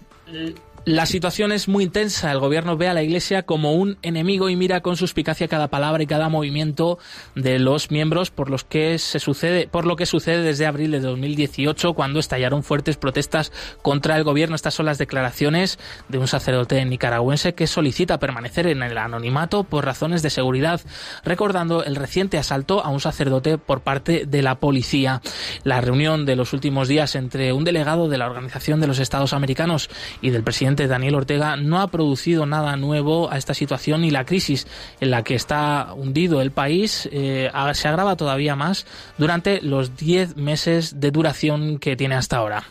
La 0.86 1.06
situación 1.06 1.50
es 1.50 1.66
muy 1.66 1.84
intensa. 1.84 2.30
El 2.30 2.40
gobierno 2.40 2.76
ve 2.76 2.88
a 2.88 2.92
la 2.92 3.02
Iglesia 3.02 3.44
como 3.44 3.72
un 3.72 3.96
enemigo 4.02 4.50
y 4.50 4.56
mira 4.56 4.82
con 4.82 4.98
suspicacia 4.98 5.48
cada 5.48 5.68
palabra 5.68 6.02
y 6.02 6.06
cada 6.06 6.28
movimiento 6.28 6.98
de 7.34 7.58
los 7.58 7.90
miembros 7.90 8.30
por 8.30 8.50
los 8.50 8.64
que 8.64 8.98
se 8.98 9.18
sucede, 9.18 9.66
por 9.66 9.86
lo 9.86 9.96
que 9.96 10.04
sucede 10.04 10.42
desde 10.42 10.66
abril 10.66 10.90
de 10.90 11.00
2018 11.00 11.94
cuando 11.94 12.20
estallaron 12.20 12.62
fuertes 12.62 12.98
protestas 12.98 13.50
contra 13.80 14.18
el 14.18 14.24
gobierno. 14.24 14.56
Estas 14.56 14.74
son 14.74 14.84
las 14.84 14.98
declaraciones 14.98 15.78
de 16.10 16.18
un 16.18 16.28
sacerdote 16.28 16.84
nicaragüense 16.84 17.54
que 17.54 17.66
solicita 17.66 18.18
permanecer 18.18 18.66
en 18.66 18.82
el 18.82 18.98
anonimato 18.98 19.64
por 19.64 19.86
razones 19.86 20.20
de 20.20 20.28
seguridad, 20.28 20.82
recordando 21.24 21.82
el 21.82 21.96
reciente 21.96 22.36
asalto 22.36 22.84
a 22.84 22.90
un 22.90 23.00
sacerdote 23.00 23.56
por 23.56 23.80
parte 23.80 24.26
de 24.26 24.42
la 24.42 24.56
policía. 24.56 25.22
La 25.62 25.80
reunión 25.80 26.26
de 26.26 26.36
los 26.36 26.52
últimos 26.52 26.88
días 26.88 27.14
entre 27.14 27.54
un 27.54 27.64
delegado 27.64 28.10
de 28.10 28.18
la 28.18 28.26
Organización 28.26 28.82
de 28.82 28.86
los 28.86 28.98
Estados 28.98 29.32
Americanos 29.32 29.88
y 30.20 30.28
del 30.28 30.44
presidente 30.44 30.73
Daniel 30.74 31.14
Ortega 31.14 31.56
no 31.56 31.80
ha 31.80 31.88
producido 31.88 32.46
nada 32.46 32.76
nuevo 32.76 33.30
a 33.30 33.38
esta 33.38 33.54
situación 33.54 34.04
y 34.04 34.10
la 34.10 34.24
crisis 34.24 34.66
en 35.00 35.10
la 35.10 35.22
que 35.22 35.34
está 35.34 35.94
hundido 35.94 36.40
el 36.40 36.50
país 36.50 37.08
eh, 37.12 37.50
se 37.72 37.88
agrava 37.88 38.16
todavía 38.16 38.56
más 38.56 38.86
durante 39.16 39.60
los 39.62 39.96
10 39.96 40.36
meses 40.36 41.00
de 41.00 41.10
duración 41.10 41.78
que 41.78 41.96
tiene 41.96 42.16
hasta 42.16 42.36
ahora. 42.36 42.64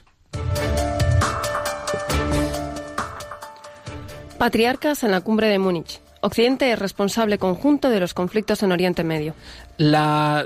Patriarcas 4.37 5.03
en 5.03 5.11
la 5.11 5.21
cumbre 5.21 5.47
de 5.47 5.57
Múnich. 5.57 6.02
Occidente 6.25 6.71
es 6.71 6.79
responsable 6.79 7.37
conjunto 7.37 7.89
de 7.89 7.99
los 7.99 8.13
conflictos 8.13 8.63
en 8.63 8.71
Oriente 8.71 9.03
Medio. 9.03 9.35
La, 9.75 10.45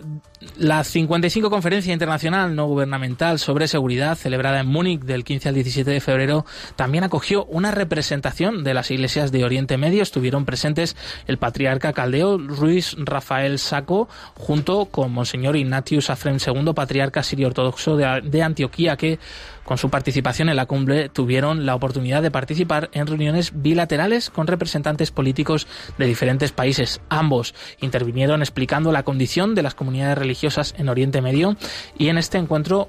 la 0.58 0.84
55 0.84 1.52
Conferencia 1.52 1.94
Internacional 1.94 2.56
No 2.56 2.66
Gubernamental 2.66 3.38
sobre 3.38 3.68
Seguridad, 3.68 4.18
celebrada 4.18 4.60
en 4.62 4.66
Múnich 4.66 5.02
del 5.02 5.24
15 5.24 5.50
al 5.50 5.54
17 5.54 5.92
de 5.92 6.00
febrero, 6.00 6.48
también 6.76 7.04
acogió 7.04 7.46
una 7.46 7.70
representación 7.70 8.64
de 8.64 8.74
las 8.74 8.90
iglesias 8.90 9.32
de 9.32 9.46
Oriente 9.46 9.78
Medio. 9.78 10.02
Estuvieron 10.02 10.46
presentes 10.46 10.96
el 11.28 11.38
patriarca 11.38 11.94
caldeo 11.94 12.40
Ruiz 12.40 12.96
Rafael 12.98 13.60
Saco, 13.60 14.10
junto 14.34 14.86
con 14.86 15.12
Monseñor 15.12 15.56
Ignatius 15.58 16.10
Afrem 16.10 16.40
II, 16.44 16.74
patriarca 16.74 17.22
sirio 17.22 17.50
ortodoxo 17.50 17.98
de 17.98 18.42
Antioquía, 18.42 18.98
que 18.98 19.20
con 19.68 19.78
su 19.78 19.90
participación 19.90 20.48
en 20.48 20.56
la 20.56 20.66
cumbre 20.66 21.10
tuvieron 21.10 21.66
la 21.66 21.76
oportunidad 21.76 22.22
de 22.22 22.32
participar 22.32 22.90
en 22.94 23.06
reuniones 23.06 23.52
bilaterales 23.54 24.30
con 24.30 24.48
representantes 24.48 25.12
políticos 25.12 25.68
de 25.98 26.06
diferentes 26.06 26.54
países. 26.54 27.02
Ambos 27.10 27.54
intervinieron 27.82 28.42
explicando 28.42 28.94
la 28.94 29.04
condición 29.04 29.56
de 29.56 29.64
las 29.64 29.76
comunidades 29.76 30.18
religiosas 30.18 30.74
en 30.78 30.88
Oriente 30.88 31.22
Medio 31.22 31.58
y 31.98 32.08
en 32.08 32.18
este 32.18 32.38
encuentro 32.38 32.88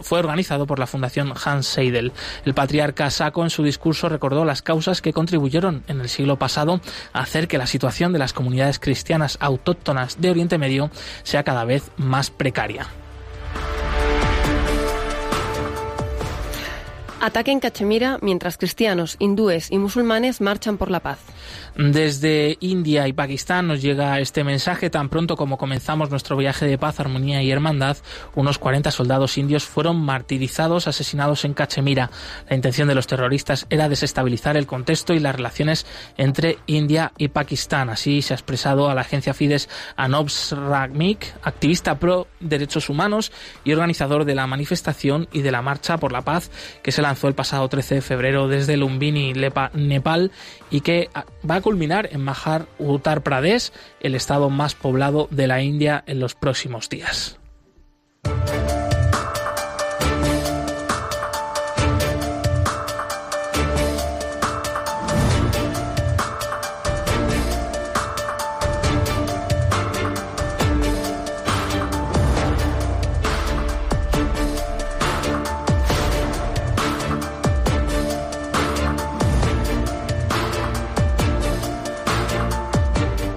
fue 0.00 0.18
organizado 0.18 0.66
por 0.66 0.78
la 0.78 0.86
Fundación 0.86 1.34
Hans 1.44 1.66
Seidel. 1.66 2.12
El 2.46 2.54
patriarca 2.54 3.10
Saco 3.10 3.44
en 3.44 3.50
su 3.50 3.62
discurso 3.62 4.08
recordó 4.08 4.46
las 4.46 4.62
causas 4.62 5.02
que 5.02 5.12
contribuyeron 5.12 5.84
en 5.86 6.00
el 6.00 6.08
siglo 6.08 6.38
pasado 6.38 6.80
a 7.12 7.20
hacer 7.20 7.46
que 7.46 7.58
la 7.58 7.66
situación 7.66 8.14
de 8.14 8.20
las 8.20 8.32
comunidades 8.32 8.78
cristianas 8.78 9.36
autóctonas 9.38 10.18
de 10.18 10.30
Oriente 10.30 10.56
Medio 10.56 10.90
sea 11.24 11.44
cada 11.44 11.66
vez 11.66 11.90
más 11.98 12.30
precaria. 12.30 12.86
Ataque 17.22 17.50
en 17.50 17.60
Cachemira 17.60 18.18
mientras 18.22 18.56
cristianos, 18.56 19.16
hindúes 19.18 19.70
y 19.70 19.76
musulmanes 19.76 20.40
marchan 20.40 20.78
por 20.78 20.90
la 20.90 21.00
paz. 21.00 21.18
Desde 21.76 22.56
India 22.60 23.08
y 23.08 23.12
Pakistán 23.12 23.68
nos 23.68 23.80
llega 23.82 24.18
este 24.20 24.44
mensaje. 24.44 24.90
Tan 24.90 25.08
pronto 25.08 25.36
como 25.36 25.58
comenzamos 25.58 26.10
nuestro 26.10 26.36
viaje 26.36 26.66
de 26.66 26.78
paz, 26.78 27.00
armonía 27.00 27.42
y 27.42 27.50
hermandad, 27.50 27.96
unos 28.34 28.58
40 28.58 28.90
soldados 28.90 29.38
indios 29.38 29.64
fueron 29.64 30.00
martirizados, 30.00 30.88
asesinados 30.88 31.44
en 31.44 31.54
Cachemira. 31.54 32.10
La 32.48 32.56
intención 32.56 32.88
de 32.88 32.94
los 32.94 33.06
terroristas 33.06 33.66
era 33.70 33.88
desestabilizar 33.88 34.56
el 34.56 34.66
contexto 34.66 35.14
y 35.14 35.20
las 35.20 35.34
relaciones 35.34 35.86
entre 36.16 36.58
India 36.66 37.12
y 37.18 37.28
Pakistán. 37.28 37.90
Así 37.90 38.22
se 38.22 38.34
ha 38.34 38.36
expresado 38.36 38.90
a 38.90 38.94
la 38.94 39.02
agencia 39.02 39.34
Fides 39.34 39.68
Anob 39.96 40.28
Ragmik, 40.50 41.26
activista 41.42 41.98
pro 41.98 42.26
derechos 42.40 42.88
humanos 42.88 43.32
y 43.64 43.72
organizador 43.72 44.24
de 44.24 44.34
la 44.34 44.46
manifestación 44.46 45.28
y 45.32 45.42
de 45.42 45.50
la 45.50 45.62
marcha 45.62 45.98
por 45.98 46.12
la 46.12 46.22
paz 46.22 46.50
que 46.82 46.92
se 46.92 47.02
lanzó 47.02 47.28
el 47.28 47.34
pasado 47.34 47.68
13 47.68 47.96
de 47.96 48.00
febrero 48.02 48.48
desde 48.48 48.76
Lumbini, 48.76 49.32
Nepal, 49.32 50.30
y 50.70 50.80
que 50.80 51.08
va 51.48 51.56
a 51.56 51.60
culminar 51.60 52.08
en 52.12 52.20
Mahar 52.20 52.66
Uttar 52.78 53.22
Pradesh, 53.22 53.72
el 54.00 54.14
estado 54.14 54.50
más 54.50 54.74
poblado 54.74 55.28
de 55.30 55.46
la 55.46 55.62
India 55.62 56.02
en 56.06 56.20
los 56.20 56.34
próximos 56.34 56.88
días. 56.88 57.38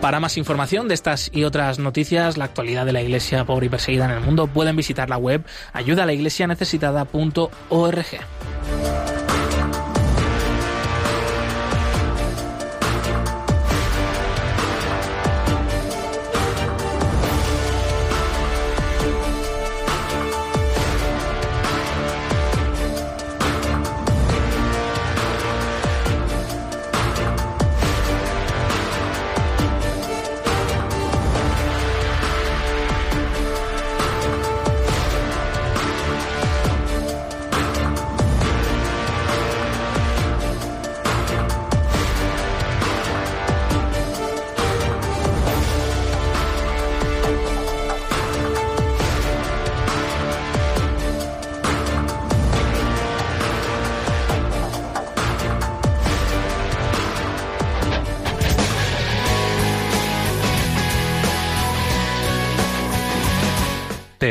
Para 0.04 0.20
más 0.20 0.38
información 0.38 0.90
de 0.90 0.96
estas 0.96 1.32
y 1.34 1.46
otras 1.46 1.80
noticias, 1.80 2.36
la 2.36 2.44
actualidad 2.44 2.86
de 2.86 2.92
la 2.92 3.02
Iglesia 3.02 3.46
pobre 3.46 3.68
y 3.68 3.70
perseguida 3.70 4.04
en 4.04 4.12
el 4.12 4.20
mundo, 4.20 4.48
pueden 4.48 4.76
visitar 4.76 5.10
la 5.10 5.16
web 5.16 5.46
ayudalaiglesianecesitada.org. 5.72 8.06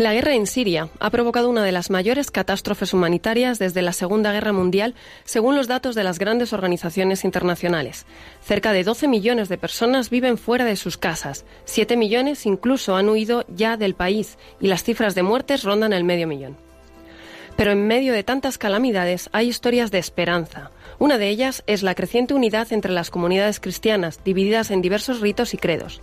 La 0.00 0.14
guerra 0.14 0.32
en 0.32 0.46
Siria 0.46 0.88
ha 0.98 1.10
provocado 1.10 1.50
una 1.50 1.62
de 1.62 1.72
las 1.72 1.90
mayores 1.90 2.30
catástrofes 2.30 2.94
humanitarias 2.94 3.58
desde 3.58 3.82
la 3.82 3.92
Segunda 3.92 4.32
Guerra 4.32 4.54
Mundial, 4.54 4.94
según 5.24 5.56
los 5.56 5.68
datos 5.68 5.94
de 5.94 6.04
las 6.04 6.18
grandes 6.18 6.54
organizaciones 6.54 7.22
internacionales. 7.22 8.06
Cerca 8.42 8.72
de 8.72 8.82
12 8.82 9.08
millones 9.08 9.50
de 9.50 9.58
personas 9.58 10.08
viven 10.08 10.38
fuera 10.38 10.64
de 10.64 10.76
sus 10.76 10.96
casas, 10.96 11.44
7 11.66 11.98
millones 11.98 12.46
incluso 12.46 12.96
han 12.96 13.10
huido 13.10 13.44
ya 13.54 13.76
del 13.76 13.94
país 13.94 14.38
y 14.58 14.68
las 14.68 14.84
cifras 14.84 15.14
de 15.14 15.22
muertes 15.22 15.64
rondan 15.64 15.92
el 15.92 16.04
medio 16.04 16.26
millón. 16.26 16.56
Pero 17.58 17.72
en 17.72 17.86
medio 17.86 18.14
de 18.14 18.24
tantas 18.24 18.56
calamidades 18.56 19.28
hay 19.32 19.48
historias 19.48 19.90
de 19.90 19.98
esperanza. 19.98 20.70
Una 21.00 21.16
de 21.16 21.30
ellas 21.30 21.62
es 21.66 21.82
la 21.82 21.94
creciente 21.94 22.34
unidad 22.34 22.70
entre 22.74 22.92
las 22.92 23.10
comunidades 23.10 23.58
cristianas, 23.58 24.22
divididas 24.22 24.70
en 24.70 24.82
diversos 24.82 25.20
ritos 25.20 25.54
y 25.54 25.56
credos. 25.56 26.02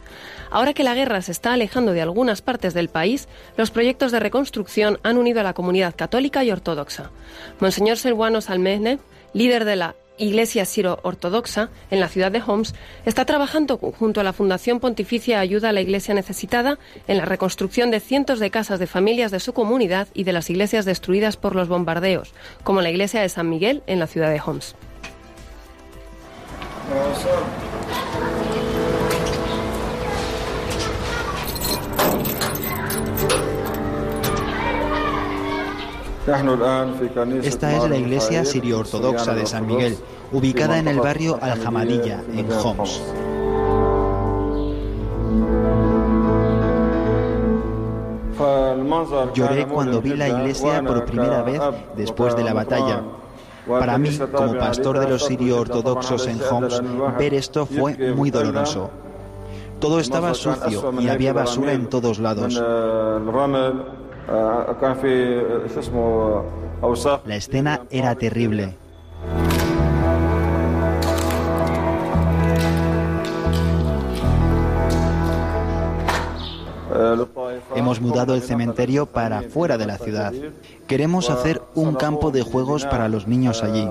Ahora 0.50 0.74
que 0.74 0.84
la 0.84 0.96
guerra 0.96 1.22
se 1.22 1.32
está 1.32 1.54
alejando 1.54 1.92
de 1.92 2.02
algunas 2.02 2.42
partes 2.42 2.74
del 2.74 2.90
país, 2.90 3.28
los 3.58 3.70
proyectos 3.70 4.12
de 4.12 4.20
reconstrucción 4.20 5.00
han 5.04 5.20
unido 5.20 5.40
a 5.40 5.44
la 5.44 5.54
comunidad 5.54 5.94
católica 5.96 6.44
y 6.44 6.50
ortodoxa. 6.50 7.12
Monseñor 7.60 7.98
Selwano 7.98 8.42
Salmene, 8.42 8.98
líder 9.34 9.66
de 9.66 9.76
la 9.76 9.96
Iglesia 10.18 10.66
Siro-Ortodoxa 10.66 11.70
en 11.92 12.00
la 12.00 12.08
ciudad 12.08 12.32
de 12.32 12.42
Homs, 12.42 12.74
está 13.06 13.24
trabajando 13.26 13.78
junto 13.78 14.20
a 14.20 14.24
la 14.24 14.34
Fundación 14.34 14.80
Pontificia 14.80 15.40
Ayuda 15.40 15.70
a 15.70 15.74
la 15.74 15.82
Iglesia 15.82 16.16
Necesitada 16.16 16.80
en 17.08 17.18
la 17.18 17.26
reconstrucción 17.26 17.92
de 17.92 18.00
cientos 18.00 18.40
de 18.40 18.50
casas 18.50 18.80
de 18.80 18.88
familias 18.88 19.30
de 19.30 19.40
su 19.40 19.54
comunidad 19.54 20.08
y 20.16 20.24
de 20.24 20.34
las 20.34 20.50
iglesias 20.50 20.86
destruidas 20.86 21.38
por 21.38 21.56
los 21.56 21.68
bombardeos, 21.68 22.34
como 22.64 22.82
la 22.82 22.90
iglesia 22.90 23.22
de 23.22 23.30
San 23.30 23.48
Miguel 23.48 23.84
en 23.86 24.00
la 24.00 24.08
ciudad 24.08 24.32
de 24.32 24.42
Homs. 24.44 24.76
Esta 37.44 37.76
es 37.76 37.90
la 37.90 37.98
iglesia 37.98 38.46
sirio-ortodoxa 38.46 39.34
de 39.34 39.46
San 39.46 39.66
Miguel, 39.66 39.98
ubicada 40.32 40.78
en 40.78 40.88
el 40.88 41.00
barrio 41.00 41.38
Al-Hamadilla, 41.42 42.24
en 42.34 42.52
Homs. 42.52 43.02
Lloré 49.34 49.68
cuando 49.68 50.02
vi 50.02 50.16
la 50.16 50.30
iglesia 50.30 50.84
por 50.84 51.06
primera 51.06 51.42
vez 51.44 51.62
después 51.96 52.36
de 52.36 52.44
la 52.44 52.54
batalla. 52.54 53.04
Para 53.68 53.98
mí, 53.98 54.18
como 54.18 54.58
pastor 54.58 55.00
de 55.00 55.10
los 55.10 55.26
sirio-ortodoxos 55.26 56.28
en 56.28 56.40
Homs, 56.50 56.82
ver 57.18 57.34
esto 57.34 57.66
fue 57.66 58.14
muy 58.14 58.32
doloroso. 58.32 58.90
Todo 59.80 60.00
estaba 60.00 60.34
sucio 60.34 60.94
y 61.00 61.08
había 61.08 61.34
basura 61.34 61.74
en 61.74 61.88
todos 61.88 62.20
lados. 62.20 62.62
La 67.26 67.36
escena 67.36 67.82
era 67.90 68.16
terrible. 68.16 68.76
Hemos 77.76 78.02
mudado 78.02 78.34
el 78.34 78.42
cementerio 78.42 79.06
para 79.06 79.44
fuera 79.44 79.78
de 79.78 79.86
la 79.86 79.98
ciudad. 79.98 80.34
Queremos 80.88 81.30
hacer 81.30 81.62
un 81.76 81.96
campo 81.96 82.32
de 82.32 82.42
juegos 82.42 82.86
para 82.86 83.10
los 83.10 83.28
niños 83.28 83.64
allí. 83.64 83.88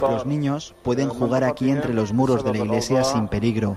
Los 0.00 0.26
niños 0.26 0.74
pueden 0.82 1.08
jugar 1.08 1.44
aquí 1.44 1.70
entre 1.70 1.94
los 1.94 2.12
muros 2.12 2.44
de 2.44 2.52
la 2.52 2.58
iglesia 2.58 3.04
sin 3.04 3.28
peligro. 3.28 3.76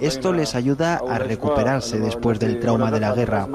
Esto 0.00 0.32
les 0.32 0.54
ayuda 0.54 1.00
a 1.08 1.18
recuperarse 1.18 2.00
después 2.00 2.40
del 2.40 2.58
trauma 2.58 2.90
de 2.90 3.00
la 3.00 3.12
guerra. 3.12 3.48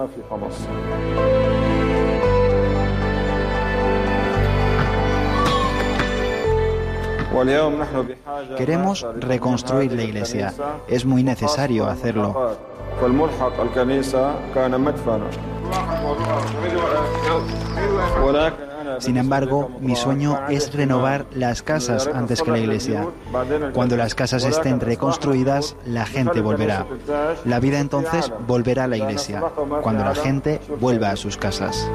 Queremos 8.58 9.06
reconstruir 9.20 9.92
la 9.94 10.04
iglesia. 10.04 10.54
Es 10.88 11.06
muy 11.06 11.24
necesario 11.24 11.88
hacerlo. 11.88 12.58
Sin 19.00 19.18
embargo, 19.18 19.70
mi 19.80 19.96
sueño 19.96 20.40
es 20.50 20.74
renovar 20.74 21.26
las 21.34 21.62
casas 21.62 22.10
antes 22.14 22.42
que 22.42 22.52
la 22.52 22.60
iglesia. 22.60 23.08
Cuando 23.74 23.96
las 23.96 24.16
casas 24.16 24.44
estén 24.44 24.80
reconstruidas, 24.80 25.76
la 25.86 26.06
gente 26.06 26.42
volverá. 26.42 26.86
La 27.46 27.60
vida 27.60 27.80
entonces 27.80 28.32
volverá 28.48 28.86
a 28.86 28.88
la 28.88 28.98
iglesia, 28.98 29.42
cuando 29.82 30.04
la 30.04 30.16
gente 30.16 30.60
vuelva 30.80 31.12
a 31.12 31.16
sus 31.16 31.38
casas. 31.38 31.90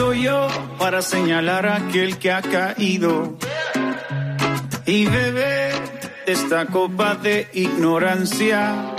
Soy 0.00 0.22
yo 0.22 0.48
para 0.78 1.02
señalar 1.02 1.66
a 1.66 1.76
aquel 1.76 2.16
que 2.16 2.32
ha 2.32 2.40
caído 2.40 3.36
y 4.86 5.04
beber 5.04 5.74
esta 6.24 6.64
copa 6.64 7.16
de 7.16 7.48
ignorancia? 7.52 8.94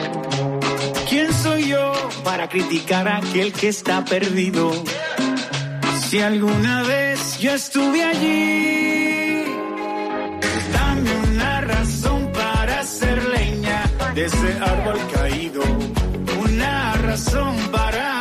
¿Quién 1.10 1.34
soy 1.34 1.70
yo 1.70 1.92
para 2.24 2.48
criticar 2.50 3.08
a 3.08 3.18
aquel 3.18 3.52
que 3.52 3.70
está 3.70 4.06
perdido? 4.06 4.72
Si 6.04 6.20
alguna 6.20 6.84
vez 6.84 7.40
yo 7.40 7.52
estuve 7.52 8.04
allí, 8.04 9.44
dame 10.72 11.12
una 11.34 11.62
razón 11.62 12.32
para 12.32 12.80
hacer 12.82 13.24
leña 13.24 13.90
de 14.14 14.26
ese 14.26 14.52
árbol 14.74 15.00
caído, 15.16 15.64
una 16.44 16.94
razón 16.94 17.56
para 17.72 18.21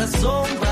Una 0.00 0.06
razón 0.06 0.69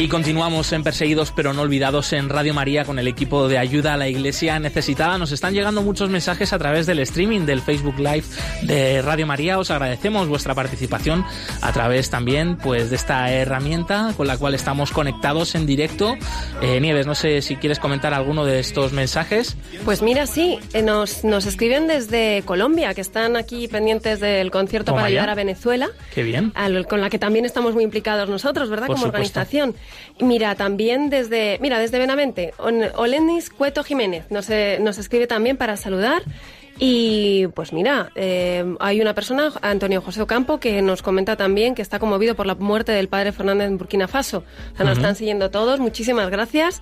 Y 0.00 0.08
continuamos 0.08 0.72
en 0.72 0.82
Perseguidos 0.82 1.30
pero 1.30 1.52
no 1.52 1.60
olvidados 1.60 2.14
en 2.14 2.30
Radio 2.30 2.54
María 2.54 2.86
con 2.86 2.98
el 2.98 3.06
equipo 3.06 3.48
de 3.48 3.58
ayuda 3.58 3.92
a 3.92 3.96
la 3.98 4.08
iglesia 4.08 4.58
necesitada. 4.58 5.18
Nos 5.18 5.30
están 5.30 5.52
llegando 5.52 5.82
muchos 5.82 6.08
mensajes 6.08 6.54
a 6.54 6.58
través 6.58 6.86
del 6.86 7.00
streaming 7.00 7.40
del 7.40 7.60
Facebook 7.60 7.98
Live 7.98 8.24
de 8.62 9.02
Radio 9.02 9.26
María. 9.26 9.58
Os 9.58 9.70
agradecemos 9.70 10.26
vuestra 10.26 10.54
participación 10.54 11.22
a 11.60 11.70
través 11.74 12.08
también 12.08 12.56
pues 12.56 12.88
de 12.88 12.96
esta 12.96 13.30
herramienta 13.30 14.14
con 14.16 14.26
la 14.26 14.38
cual 14.38 14.54
estamos 14.54 14.90
conectados 14.90 15.54
en 15.54 15.66
directo. 15.66 16.16
Eh, 16.62 16.80
Nieves, 16.80 17.06
no 17.06 17.14
sé 17.14 17.42
si 17.42 17.56
quieres 17.56 17.78
comentar 17.78 18.14
alguno 18.14 18.46
de 18.46 18.58
estos 18.58 18.94
mensajes. 18.94 19.54
Pues 19.84 20.00
mira, 20.00 20.26
sí, 20.26 20.58
eh, 20.72 20.80
nos, 20.80 21.24
nos 21.24 21.44
escriben 21.44 21.88
desde 21.88 22.42
Colombia, 22.46 22.94
que 22.94 23.02
están 23.02 23.36
aquí 23.36 23.68
pendientes 23.68 24.18
del 24.20 24.50
concierto 24.50 24.92
Toma 24.92 25.02
para 25.02 25.10
ya. 25.10 25.18
ayudar 25.20 25.28
a 25.30 25.34
Venezuela. 25.34 25.88
Qué 26.14 26.22
bien. 26.22 26.52
al- 26.54 26.86
con 26.86 27.02
la 27.02 27.10
que 27.10 27.18
también 27.18 27.44
estamos 27.44 27.74
muy 27.74 27.84
implicados 27.84 28.30
nosotros, 28.30 28.70
¿verdad? 28.70 28.86
Por 28.86 28.96
Como 28.96 29.06
supuesto. 29.08 29.40
organización. 29.40 29.74
Mira, 30.20 30.54
también 30.54 31.10
desde, 31.10 31.58
mira, 31.60 31.78
desde 31.78 31.98
Benavente, 31.98 32.54
Olenis 32.96 33.50
Cueto 33.50 33.84
Jiménez 33.84 34.24
nos, 34.30 34.50
eh, 34.50 34.78
nos 34.80 34.98
escribe 34.98 35.26
también 35.26 35.56
para 35.56 35.76
saludar. 35.76 36.22
Y 36.82 37.46
pues 37.48 37.74
mira, 37.74 38.10
eh, 38.14 38.64
hay 38.80 39.02
una 39.02 39.14
persona, 39.14 39.52
Antonio 39.60 40.00
José 40.00 40.22
Ocampo, 40.22 40.58
que 40.58 40.80
nos 40.80 41.02
comenta 41.02 41.36
también 41.36 41.74
que 41.74 41.82
está 41.82 41.98
conmovido 41.98 42.34
por 42.34 42.46
la 42.46 42.54
muerte 42.54 42.92
del 42.92 43.08
padre 43.08 43.32
Fernández 43.32 43.68
en 43.68 43.76
Burkina 43.76 44.08
Faso. 44.08 44.44
O 44.72 44.76
sea, 44.76 44.86
nos 44.86 44.96
están 44.96 45.14
siguiendo 45.14 45.50
todos, 45.50 45.78
muchísimas 45.78 46.30
gracias. 46.30 46.80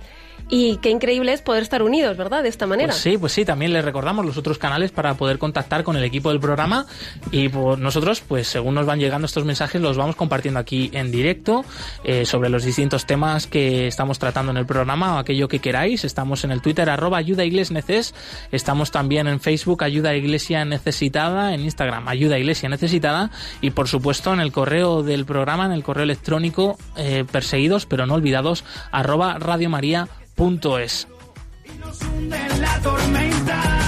Y 0.49 0.77
qué 0.77 0.89
increíble 0.89 1.31
es 1.31 1.41
poder 1.41 1.61
estar 1.61 1.83
unidos, 1.83 2.17
¿verdad? 2.17 2.41
De 2.41 2.49
esta 2.49 2.65
manera. 2.65 2.89
Pues 2.89 3.01
sí, 3.01 3.17
pues 3.17 3.33
sí, 3.33 3.45
también 3.45 3.71
les 3.71 3.85
recordamos 3.85 4.25
los 4.25 4.35
otros 4.37 4.57
canales 4.57 4.91
para 4.91 5.13
poder 5.13 5.37
contactar 5.37 5.83
con 5.83 5.95
el 5.95 6.03
equipo 6.03 6.29
del 6.29 6.39
programa 6.39 6.87
y 7.31 7.49
pues, 7.49 7.77
nosotros, 7.77 8.21
pues 8.21 8.47
según 8.47 8.73
nos 8.73 8.87
van 8.87 8.99
llegando 8.99 9.27
estos 9.27 9.45
mensajes, 9.45 9.79
los 9.79 9.95
vamos 9.95 10.15
compartiendo 10.15 10.59
aquí 10.59 10.89
en 10.93 11.11
directo 11.11 11.65
eh, 12.03 12.25
sobre 12.25 12.49
los 12.49 12.63
distintos 12.63 13.05
temas 13.05 13.45
que 13.45 13.87
estamos 13.87 14.17
tratando 14.17 14.51
en 14.51 14.57
el 14.57 14.65
programa 14.65 15.15
o 15.15 15.17
aquello 15.19 15.47
que 15.47 15.59
queráis. 15.59 16.03
Estamos 16.03 16.43
en 16.43 16.51
el 16.51 16.61
Twitter 16.61 16.89
arroba 16.89 17.17
ayuda 17.17 17.43
neces, 17.45 18.15
estamos 18.51 18.91
también 18.91 19.27
en 19.27 19.39
Facebook 19.39 19.83
ayuda 19.83 20.15
iglesia 20.15 20.65
necesitada, 20.65 21.53
en 21.53 21.61
Instagram 21.61 22.07
ayuda 22.07 22.39
iglesia 22.39 22.69
necesitada 22.69 23.29
y 23.61 23.69
por 23.71 23.87
supuesto 23.87 24.33
en 24.33 24.39
el 24.39 24.51
correo 24.51 25.03
del 25.03 25.25
programa, 25.25 25.65
en 25.65 25.73
el 25.73 25.83
correo 25.83 26.03
electrónico 26.03 26.77
eh, 26.97 27.23
perseguidos 27.31 27.85
pero 27.85 28.05
no 28.05 28.15
olvidados 28.15 28.63
arroba 28.91 29.37
la 32.59 32.79
tormenta 32.81 33.78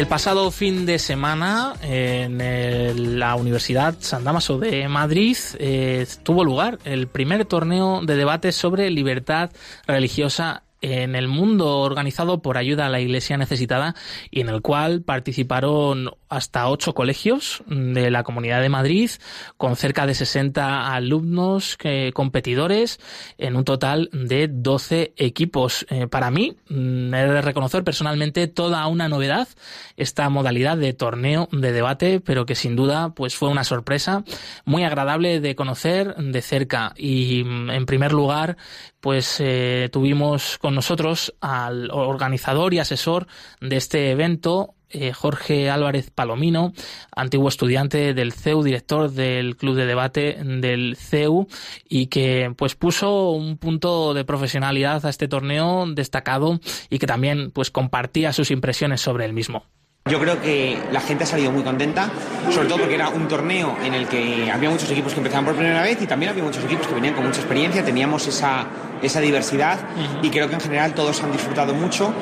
El 0.00 0.06
pasado 0.06 0.50
fin 0.50 0.86
de 0.86 0.98
semana 0.98 1.74
en 1.82 3.18
la 3.18 3.34
Universidad 3.34 3.96
San 4.00 4.24
Damaso 4.24 4.58
de 4.58 4.88
Madrid 4.88 5.36
eh, 5.58 6.06
tuvo 6.22 6.42
lugar 6.42 6.78
el 6.86 7.06
primer 7.06 7.44
torneo 7.44 8.00
de 8.02 8.16
debate 8.16 8.52
sobre 8.52 8.88
libertad 8.88 9.50
religiosa 9.86 10.62
en 10.80 11.14
el 11.14 11.28
mundo 11.28 11.80
organizado 11.80 12.42
por 12.42 12.58
Ayuda 12.58 12.86
a 12.86 12.88
la 12.88 13.00
Iglesia 13.00 13.36
Necesitada 13.36 13.94
y 14.30 14.40
en 14.40 14.48
el 14.48 14.62
cual 14.62 15.02
participaron 15.02 16.10
hasta 16.28 16.68
ocho 16.68 16.94
colegios 16.94 17.62
de 17.66 18.10
la 18.10 18.22
Comunidad 18.22 18.60
de 18.60 18.68
Madrid 18.68 19.10
con 19.56 19.76
cerca 19.76 20.06
de 20.06 20.14
60 20.14 20.94
alumnos 20.94 21.76
competidores 22.14 23.00
en 23.38 23.56
un 23.56 23.64
total 23.64 24.08
de 24.12 24.48
12 24.48 25.12
equipos. 25.16 25.86
Eh, 25.90 26.06
para 26.06 26.30
mí, 26.30 26.56
mm, 26.68 27.14
he 27.14 27.26
de 27.26 27.42
reconocer 27.42 27.84
personalmente 27.84 28.46
toda 28.46 28.86
una 28.86 29.08
novedad 29.08 29.48
esta 29.96 30.28
modalidad 30.30 30.76
de 30.76 30.92
torneo 30.92 31.48
de 31.52 31.72
debate, 31.72 32.20
pero 32.20 32.46
que 32.46 32.54
sin 32.54 32.76
duda 32.76 33.10
pues 33.14 33.34
fue 33.34 33.48
una 33.48 33.64
sorpresa 33.64 34.24
muy 34.64 34.84
agradable 34.84 35.40
de 35.40 35.54
conocer 35.54 36.14
de 36.16 36.42
cerca 36.42 36.94
y 36.96 37.44
mm, 37.44 37.70
en 37.70 37.86
primer 37.86 38.12
lugar 38.12 38.56
pues 39.00 39.36
eh, 39.40 39.88
tuvimos 39.92 40.58
con 40.58 40.74
nosotros 40.74 41.34
al 41.40 41.90
organizador 41.90 42.74
y 42.74 42.78
asesor 42.78 43.26
de 43.60 43.76
este 43.76 44.10
evento 44.10 44.74
eh, 44.92 45.12
Jorge 45.12 45.70
Álvarez 45.70 46.10
Palomino, 46.10 46.72
antiguo 47.14 47.48
estudiante 47.48 48.12
del 48.12 48.32
CEU, 48.32 48.64
director 48.64 49.10
del 49.10 49.56
Club 49.56 49.76
de 49.76 49.86
Debate 49.86 50.38
del 50.42 50.96
CEU, 50.96 51.46
y 51.88 52.06
que 52.06 52.52
pues 52.56 52.74
puso 52.74 53.30
un 53.30 53.56
punto 53.56 54.14
de 54.14 54.24
profesionalidad 54.24 55.06
a 55.06 55.10
este 55.10 55.28
torneo 55.28 55.86
destacado 55.86 56.58
y 56.88 56.98
que 56.98 57.06
también 57.06 57.52
pues 57.52 57.70
compartía 57.70 58.32
sus 58.32 58.50
impresiones 58.50 59.00
sobre 59.00 59.26
el 59.26 59.32
mismo. 59.32 59.64
Yo 60.06 60.18
creo 60.18 60.40
que 60.40 60.76
la 60.90 61.00
gente 61.00 61.24
ha 61.24 61.26
salido 61.26 61.52
muy 61.52 61.62
contenta, 61.62 62.10
sobre 62.50 62.66
todo 62.66 62.78
porque 62.78 62.94
era 62.94 63.10
un 63.10 63.28
torneo 63.28 63.76
en 63.84 63.92
el 63.92 64.08
que 64.08 64.50
había 64.50 64.70
muchos 64.70 64.90
equipos 64.90 65.12
que 65.12 65.18
empezaban 65.20 65.44
por 65.44 65.54
primera 65.54 65.82
vez 65.82 66.00
y 66.00 66.06
también 66.06 66.30
había 66.30 66.42
muchos 66.42 66.64
equipos 66.64 66.86
que 66.86 66.94
venían 66.94 67.14
con 67.14 67.26
mucha 67.26 67.40
experiencia, 67.40 67.84
teníamos 67.84 68.26
esa, 68.26 68.66
esa 69.02 69.20
diversidad 69.20 69.78
y 70.22 70.30
creo 70.30 70.48
que 70.48 70.54
en 70.54 70.60
general 70.60 70.94
todos 70.94 71.22
han 71.22 71.30
disfrutado 71.30 71.74
mucho 71.74 72.12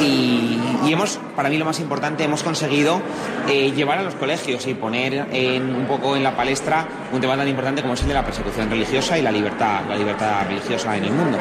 y, 0.00 0.58
y 0.86 0.92
hemos, 0.92 1.20
para 1.36 1.50
mí 1.50 1.58
lo 1.58 1.66
más 1.66 1.78
importante, 1.78 2.24
hemos 2.24 2.42
conseguido 2.42 3.02
eh, 3.48 3.70
llevar 3.70 3.98
a 3.98 4.02
los 4.02 4.14
colegios 4.14 4.66
y 4.66 4.74
poner 4.74 5.28
en, 5.30 5.74
un 5.74 5.86
poco 5.86 6.16
en 6.16 6.24
la 6.24 6.34
palestra 6.34 6.88
un 7.12 7.20
tema 7.20 7.36
tan 7.36 7.46
importante 7.46 7.82
como 7.82 7.94
es 7.94 8.00
el 8.00 8.08
de 8.08 8.14
la 8.14 8.24
persecución 8.24 8.70
religiosa 8.70 9.18
y 9.18 9.22
la 9.22 9.30
libertad, 9.30 9.82
la 9.86 9.96
libertad 9.96 10.46
religiosa 10.48 10.96
en 10.96 11.04
el 11.04 11.12
mundo. 11.12 11.38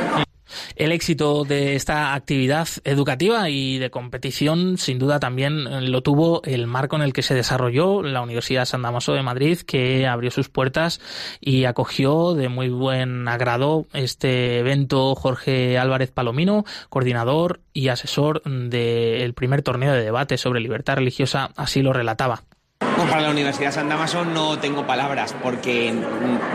El 0.76 0.92
éxito 0.92 1.46
de 1.46 1.76
esta 1.76 2.14
actividad 2.14 2.68
educativa 2.84 3.50
y 3.50 3.78
de 3.78 3.90
competición, 3.90 4.78
sin 4.78 5.00
duda, 5.00 5.22
también 5.22 5.90
lo 5.90 6.02
tuvo 6.02 6.44
el 6.44 6.68
marco 6.68 6.98
en 6.98 7.02
el 7.02 7.14
que 7.14 7.22
se 7.22 7.34
desarrolló 7.34 8.04
la 8.04 8.22
Universidad 8.22 8.66
San 8.66 8.82
Damaso 8.82 9.14
de 9.14 9.24
Madrid, 9.24 9.60
que 9.60 10.06
abrió 10.06 10.32
sus 10.32 10.50
puertas 10.50 11.00
y 11.40 11.64
acogió 11.64 12.34
de 12.34 12.50
muy 12.50 12.68
buen 12.68 13.26
agrado 13.30 13.86
este 13.94 14.60
evento 14.60 15.16
Jorge 15.16 15.78
Álvarez 15.78 16.12
Palomino, 16.12 16.66
coordinador 16.90 17.62
y 17.72 17.88
asesor 17.88 18.44
del 18.44 19.34
primer 19.34 19.62
torneo 19.62 19.94
de 19.94 20.04
debate 20.04 20.38
sobre 20.38 20.60
libertad 20.60 20.96
religiosa, 20.96 21.52
así 21.56 21.82
lo 21.82 21.94
relataba. 21.94 22.44
Para 23.10 23.22
la 23.22 23.30
Universidad 23.30 23.72
San 23.72 23.88
Damaso 23.88 24.26
no 24.26 24.58
tengo 24.60 24.86
palabras 24.86 25.36
porque 25.42 25.94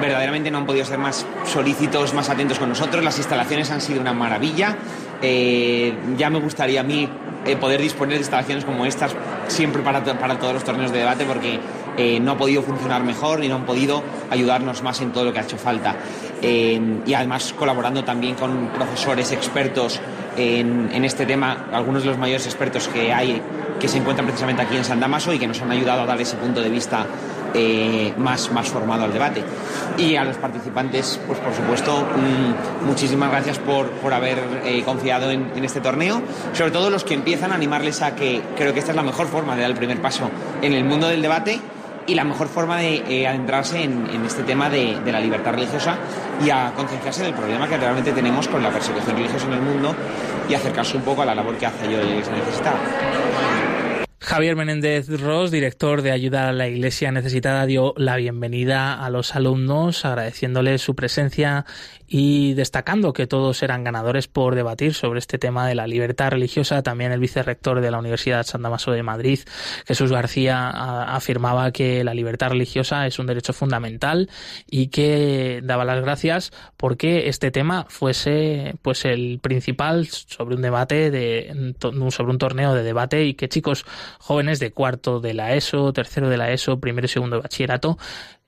verdaderamente 0.00 0.50
no 0.50 0.58
han 0.58 0.66
podido 0.66 0.84
ser 0.84 0.98
más 0.98 1.24
solícitos, 1.46 2.12
más 2.12 2.28
atentos 2.28 2.58
con 2.58 2.68
nosotros. 2.68 3.02
Las 3.04 3.18
instalaciones 3.18 3.70
han 3.70 3.80
sido 3.80 4.00
una 4.00 4.12
maravilla. 4.12 4.76
Eh, 5.22 5.94
ya 6.16 6.30
me 6.30 6.40
gustaría 6.40 6.80
a 6.80 6.84
mí 6.84 7.08
eh, 7.44 7.56
poder 7.56 7.80
disponer 7.80 8.14
de 8.14 8.20
instalaciones 8.20 8.64
como 8.64 8.84
estas 8.84 9.14
siempre 9.48 9.82
para, 9.82 10.02
para 10.04 10.38
todos 10.38 10.54
los 10.54 10.64
torneos 10.64 10.92
de 10.92 10.98
debate 10.98 11.24
porque 11.24 11.58
eh, 11.96 12.20
no 12.20 12.32
ha 12.32 12.38
podido 12.38 12.62
funcionar 12.62 13.02
mejor 13.02 13.42
y 13.42 13.48
no 13.48 13.56
han 13.56 13.66
podido 13.66 14.02
ayudarnos 14.30 14.82
más 14.82 15.00
en 15.00 15.12
todo 15.12 15.24
lo 15.24 15.32
que 15.32 15.40
ha 15.40 15.42
hecho 15.42 15.58
falta. 15.58 15.96
Eh, 16.42 16.80
y 17.06 17.14
además 17.14 17.54
colaborando 17.58 18.04
también 18.04 18.34
con 18.34 18.68
profesores 18.68 19.32
expertos 19.32 20.00
en, 20.36 20.90
en 20.92 21.04
este 21.04 21.26
tema, 21.26 21.66
algunos 21.72 22.02
de 22.02 22.10
los 22.10 22.18
mayores 22.18 22.46
expertos 22.46 22.88
que 22.88 23.12
hay 23.12 23.40
que 23.80 23.88
se 23.88 23.98
encuentran 23.98 24.26
precisamente 24.26 24.62
aquí 24.62 24.76
en 24.76 24.84
San 24.84 25.00
Damaso 25.00 25.32
y 25.32 25.38
que 25.38 25.46
nos 25.46 25.60
han 25.62 25.72
ayudado 25.72 26.02
a 26.02 26.06
dar 26.06 26.20
ese 26.20 26.36
punto 26.36 26.60
de 26.60 26.68
vista 26.68 27.06
eh, 27.54 28.12
más, 28.16 28.50
más 28.52 28.68
formado 28.68 29.04
al 29.04 29.12
debate. 29.12 29.42
Y 29.98 30.16
a 30.16 30.24
los 30.24 30.36
participantes, 30.36 31.20
pues 31.26 31.38
por 31.38 31.54
supuesto, 31.54 32.00
mm, 32.00 32.86
muchísimas 32.86 33.30
gracias 33.30 33.58
por, 33.58 33.90
por 33.90 34.14
haber 34.14 34.38
eh, 34.64 34.82
confiado 34.84 35.30
en, 35.30 35.52
en 35.54 35.64
este 35.64 35.80
torneo. 35.80 36.22
Sobre 36.52 36.70
todo 36.70 36.90
los 36.90 37.04
que 37.04 37.14
empiezan 37.14 37.52
a 37.52 37.54
animarles 37.54 38.02
a 38.02 38.14
que 38.14 38.40
creo 38.56 38.72
que 38.72 38.80
esta 38.80 38.92
es 38.92 38.96
la 38.96 39.02
mejor 39.02 39.26
forma 39.28 39.54
de 39.54 39.62
dar 39.62 39.70
el 39.70 39.76
primer 39.76 40.00
paso 40.00 40.30
en 40.62 40.72
el 40.72 40.84
mundo 40.84 41.08
del 41.08 41.22
debate 41.22 41.60
y 42.06 42.14
la 42.14 42.24
mejor 42.24 42.48
forma 42.48 42.78
de 42.78 43.04
eh, 43.08 43.26
adentrarse 43.26 43.82
en, 43.82 44.08
en 44.10 44.24
este 44.24 44.42
tema 44.42 44.68
de, 44.68 44.98
de 45.00 45.12
la 45.12 45.20
libertad 45.20 45.52
religiosa 45.52 45.96
y 46.44 46.50
a 46.50 46.72
concienciarse 46.74 47.22
del 47.22 47.34
problema 47.34 47.68
que 47.68 47.76
realmente 47.76 48.12
tenemos 48.12 48.48
con 48.48 48.62
la 48.62 48.70
persecución 48.70 49.16
religiosa 49.16 49.46
en 49.46 49.52
el 49.52 49.62
mundo 49.62 49.94
y 50.48 50.54
acercarse 50.54 50.96
un 50.96 51.02
poco 51.02 51.22
a 51.22 51.26
la 51.26 51.34
labor 51.34 51.56
que 51.56 51.66
hace 51.66 51.90
yo 51.90 51.98
la 51.98 52.04
Iglesia 52.04 52.32
Necesitada. 52.32 52.78
Javier 54.30 54.54
Menéndez 54.54 55.08
Ross, 55.08 55.50
director 55.50 56.02
de 56.02 56.12
Ayuda 56.12 56.48
a 56.48 56.52
la 56.52 56.68
Iglesia 56.68 57.10
Necesitada, 57.10 57.66
dio 57.66 57.94
la 57.96 58.14
bienvenida 58.14 58.94
a 58.94 59.10
los 59.10 59.34
alumnos, 59.34 60.04
agradeciéndoles 60.04 60.80
su 60.80 60.94
presencia 60.94 61.66
y 62.06 62.54
destacando 62.54 63.12
que 63.12 63.28
todos 63.28 63.62
eran 63.62 63.84
ganadores 63.84 64.26
por 64.26 64.56
debatir 64.56 64.94
sobre 64.94 65.20
este 65.20 65.38
tema 65.38 65.68
de 65.68 65.76
la 65.76 65.86
libertad 65.86 66.30
religiosa. 66.30 66.82
También 66.82 67.10
el 67.10 67.20
vicerrector 67.20 67.80
de 67.80 67.90
la 67.90 67.98
Universidad 67.98 68.44
San 68.44 68.62
Damaso 68.62 68.90
de 68.90 69.04
Madrid, 69.04 69.40
Jesús 69.86 70.10
García, 70.10 70.70
afirmaba 71.14 71.70
que 71.70 72.02
la 72.02 72.14
libertad 72.14 72.50
religiosa 72.50 73.06
es 73.06 73.20
un 73.20 73.26
derecho 73.26 73.52
fundamental 73.52 74.28
y 74.68 74.88
que 74.88 75.60
daba 75.62 75.84
las 75.84 76.02
gracias 76.02 76.52
porque 76.76 77.28
este 77.28 77.52
tema 77.52 77.86
fuese 77.88 78.74
pues 78.82 79.04
el 79.04 79.38
principal 79.40 80.06
sobre 80.08 80.56
un 80.56 80.62
debate 80.62 81.12
de 81.12 81.74
sobre 82.10 82.30
un 82.30 82.38
torneo 82.38 82.74
de 82.74 82.82
debate 82.82 83.24
y 83.24 83.34
que 83.34 83.48
chicos 83.48 83.86
jóvenes 84.20 84.60
de 84.60 84.70
cuarto 84.70 85.20
de 85.20 85.34
la 85.34 85.54
ESO, 85.54 85.92
tercero 85.92 86.28
de 86.28 86.36
la 86.36 86.52
ESO, 86.52 86.78
primero 86.78 87.06
y 87.06 87.08
segundo 87.08 87.42
bachillerato 87.42 87.98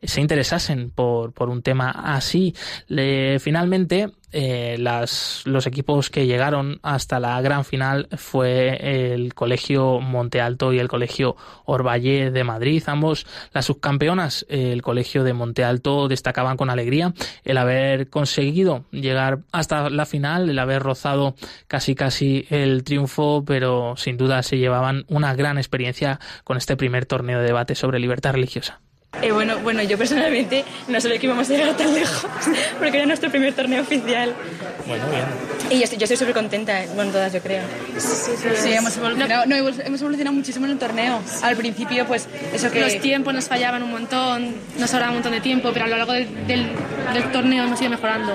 se 0.02 0.20
interesasen 0.20 0.90
por, 0.90 1.32
por 1.32 1.48
un 1.48 1.62
tema 1.62 1.90
así. 1.90 2.54
Le, 2.88 3.38
finalmente, 3.38 4.10
eh, 4.32 4.76
las, 4.78 5.42
los 5.44 5.66
equipos 5.66 6.10
que 6.10 6.26
llegaron 6.26 6.80
hasta 6.82 7.20
la 7.20 7.40
gran 7.40 7.64
final 7.64 8.08
fue 8.16 9.12
el 9.12 9.34
Colegio 9.34 10.00
Monte 10.00 10.40
Alto 10.40 10.72
y 10.72 10.78
el 10.78 10.88
Colegio 10.88 11.36
Orvalle 11.64 12.30
de 12.30 12.44
Madrid. 12.44 12.82
Ambos, 12.86 13.26
las 13.52 13.66
subcampeonas, 13.66 14.46
el 14.48 14.82
Colegio 14.82 15.24
de 15.24 15.32
Monte 15.32 15.64
Alto, 15.64 16.08
destacaban 16.08 16.56
con 16.56 16.70
alegría 16.70 17.12
el 17.44 17.58
haber 17.58 18.08
conseguido 18.08 18.84
llegar 18.90 19.40
hasta 19.52 19.90
la 19.90 20.06
final, 20.06 20.48
el 20.48 20.58
haber 20.58 20.82
rozado 20.82 21.34
casi 21.68 21.94
casi 21.94 22.46
el 22.50 22.84
triunfo, 22.84 23.44
pero 23.46 23.94
sin 23.96 24.16
duda 24.16 24.42
se 24.42 24.58
llevaban 24.58 25.04
una 25.08 25.34
gran 25.34 25.58
experiencia 25.58 26.20
con 26.44 26.56
este 26.56 26.76
primer 26.76 27.06
torneo 27.06 27.40
de 27.40 27.46
debate 27.46 27.74
sobre 27.74 27.98
libertad 27.98 28.32
religiosa. 28.32 28.80
Eh, 29.20 29.30
bueno, 29.30 29.58
bueno, 29.58 29.82
yo 29.82 29.98
personalmente 29.98 30.64
no 30.88 31.00
sabía 31.00 31.18
que 31.18 31.26
íbamos 31.26 31.48
a 31.48 31.52
llegar 31.52 31.76
tan 31.76 31.92
lejos, 31.94 32.26
porque 32.78 32.96
era 32.96 33.06
nuestro 33.06 33.30
primer 33.30 33.52
torneo 33.54 33.82
oficial. 33.82 34.34
Bueno, 34.86 35.04
bien. 35.10 35.24
Y 35.70 35.80
yo, 35.80 35.96
yo 35.96 36.04
estoy 36.04 36.16
súper 36.16 36.34
contenta, 36.34 36.82
bueno, 36.94 37.12
todas 37.12 37.32
yo 37.32 37.40
creo. 37.40 37.62
Sí, 37.98 38.32
sí, 38.36 38.48
sí. 38.56 38.72
hemos, 38.72 38.96
evolucionado, 38.96 39.46
no, 39.46 39.54
hemos 39.54 40.00
evolucionado 40.00 40.34
muchísimo 40.34 40.64
en 40.66 40.72
el 40.72 40.78
torneo. 40.78 41.20
Al 41.42 41.56
principio, 41.56 42.06
pues, 42.06 42.26
eso 42.52 42.70
que... 42.70 42.80
Los 42.80 42.98
tiempos 43.00 43.34
nos 43.34 43.48
fallaban 43.48 43.82
un 43.82 43.90
montón, 43.90 44.54
nos 44.78 44.90
sobraba 44.90 45.10
un 45.10 45.16
montón 45.18 45.32
de 45.32 45.40
tiempo, 45.40 45.70
pero 45.72 45.84
a 45.84 45.88
lo 45.88 45.98
largo 45.98 46.14
del, 46.14 46.46
del, 46.46 46.70
del 47.12 47.32
torneo 47.32 47.64
hemos 47.64 47.80
ido 47.80 47.90
mejorando. 47.90 48.32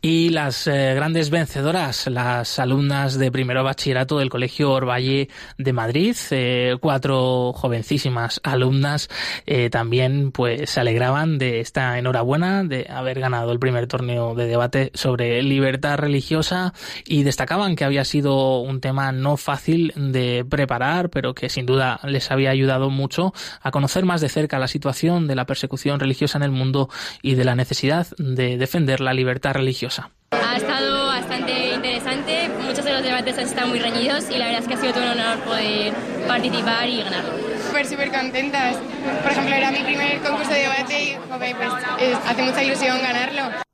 Y 0.00 0.30
las 0.30 0.66
eh, 0.66 0.92
grandes 0.94 1.30
vencedoras, 1.30 2.06
las 2.08 2.58
alumnas 2.58 3.18
de 3.18 3.32
primero 3.32 3.64
bachillerato 3.64 4.18
del 4.18 4.28
Colegio 4.28 4.70
Orvalle 4.70 5.28
de 5.58 5.72
Madrid, 5.72 6.16
eh, 6.30 6.76
cuatro 6.80 7.52
jovencísimas 7.54 8.40
alumnas, 8.44 9.08
eh, 9.46 9.70
también 9.70 9.93
pues 10.32 10.70
se 10.70 10.80
alegraban 10.80 11.38
de 11.38 11.60
esta 11.60 11.98
enhorabuena 11.98 12.64
de 12.64 12.86
haber 12.88 13.20
ganado 13.20 13.52
el 13.52 13.58
primer 13.58 13.86
torneo 13.86 14.34
de 14.34 14.46
debate 14.46 14.90
sobre 14.94 15.42
libertad 15.42 15.96
religiosa 15.98 16.72
y 17.04 17.22
destacaban 17.22 17.76
que 17.76 17.84
había 17.84 18.04
sido 18.04 18.60
un 18.60 18.80
tema 18.80 19.12
no 19.12 19.36
fácil 19.36 19.92
de 19.96 20.44
preparar, 20.48 21.10
pero 21.10 21.34
que 21.34 21.48
sin 21.48 21.66
duda 21.66 22.00
les 22.04 22.30
había 22.30 22.50
ayudado 22.50 22.90
mucho 22.90 23.32
a 23.60 23.70
conocer 23.70 24.04
más 24.04 24.20
de 24.20 24.28
cerca 24.28 24.58
la 24.58 24.68
situación 24.68 25.26
de 25.26 25.36
la 25.36 25.46
persecución 25.46 26.00
religiosa 26.00 26.38
en 26.38 26.44
el 26.44 26.50
mundo 26.50 26.88
y 27.22 27.34
de 27.34 27.44
la 27.44 27.54
necesidad 27.54 28.06
de 28.18 28.56
defender 28.56 29.00
la 29.00 29.14
libertad 29.14 29.54
religiosa. 29.54 30.10
Ha 30.32 30.56
estado 30.56 31.06
bastante 31.06 31.74
interesante, 31.74 32.48
muchos 32.60 32.84
de 32.84 32.92
los 32.92 33.02
debates 33.02 33.38
han 33.38 33.44
estado 33.44 33.68
muy 33.68 33.78
reñidos 33.78 34.30
y 34.30 34.38
la 34.38 34.46
verdad 34.46 34.62
es 34.62 34.68
que 34.68 34.74
ha 34.74 34.76
sido 34.78 34.92
todo 34.92 35.04
un 35.04 35.10
honor 35.10 35.38
poder 35.40 35.94
participar 36.26 36.88
y 36.88 37.02
ganarlo. 37.02 37.53
Súper, 37.74 37.88
súper 37.88 38.12
contentas. 38.12 38.76
Por 39.24 39.32
ejemplo, 39.32 39.52
era 39.52 39.72
mi 39.72 39.82
primer 39.82 40.20
concurso 40.20 40.52
de 40.52 40.60
debate 40.60 41.02
y 41.02 41.16
joder, 41.28 41.56
pues, 41.56 42.18
hace 42.24 42.42
mucha 42.44 42.62
ilusión 42.62 43.02
ganarlo. 43.02 43.64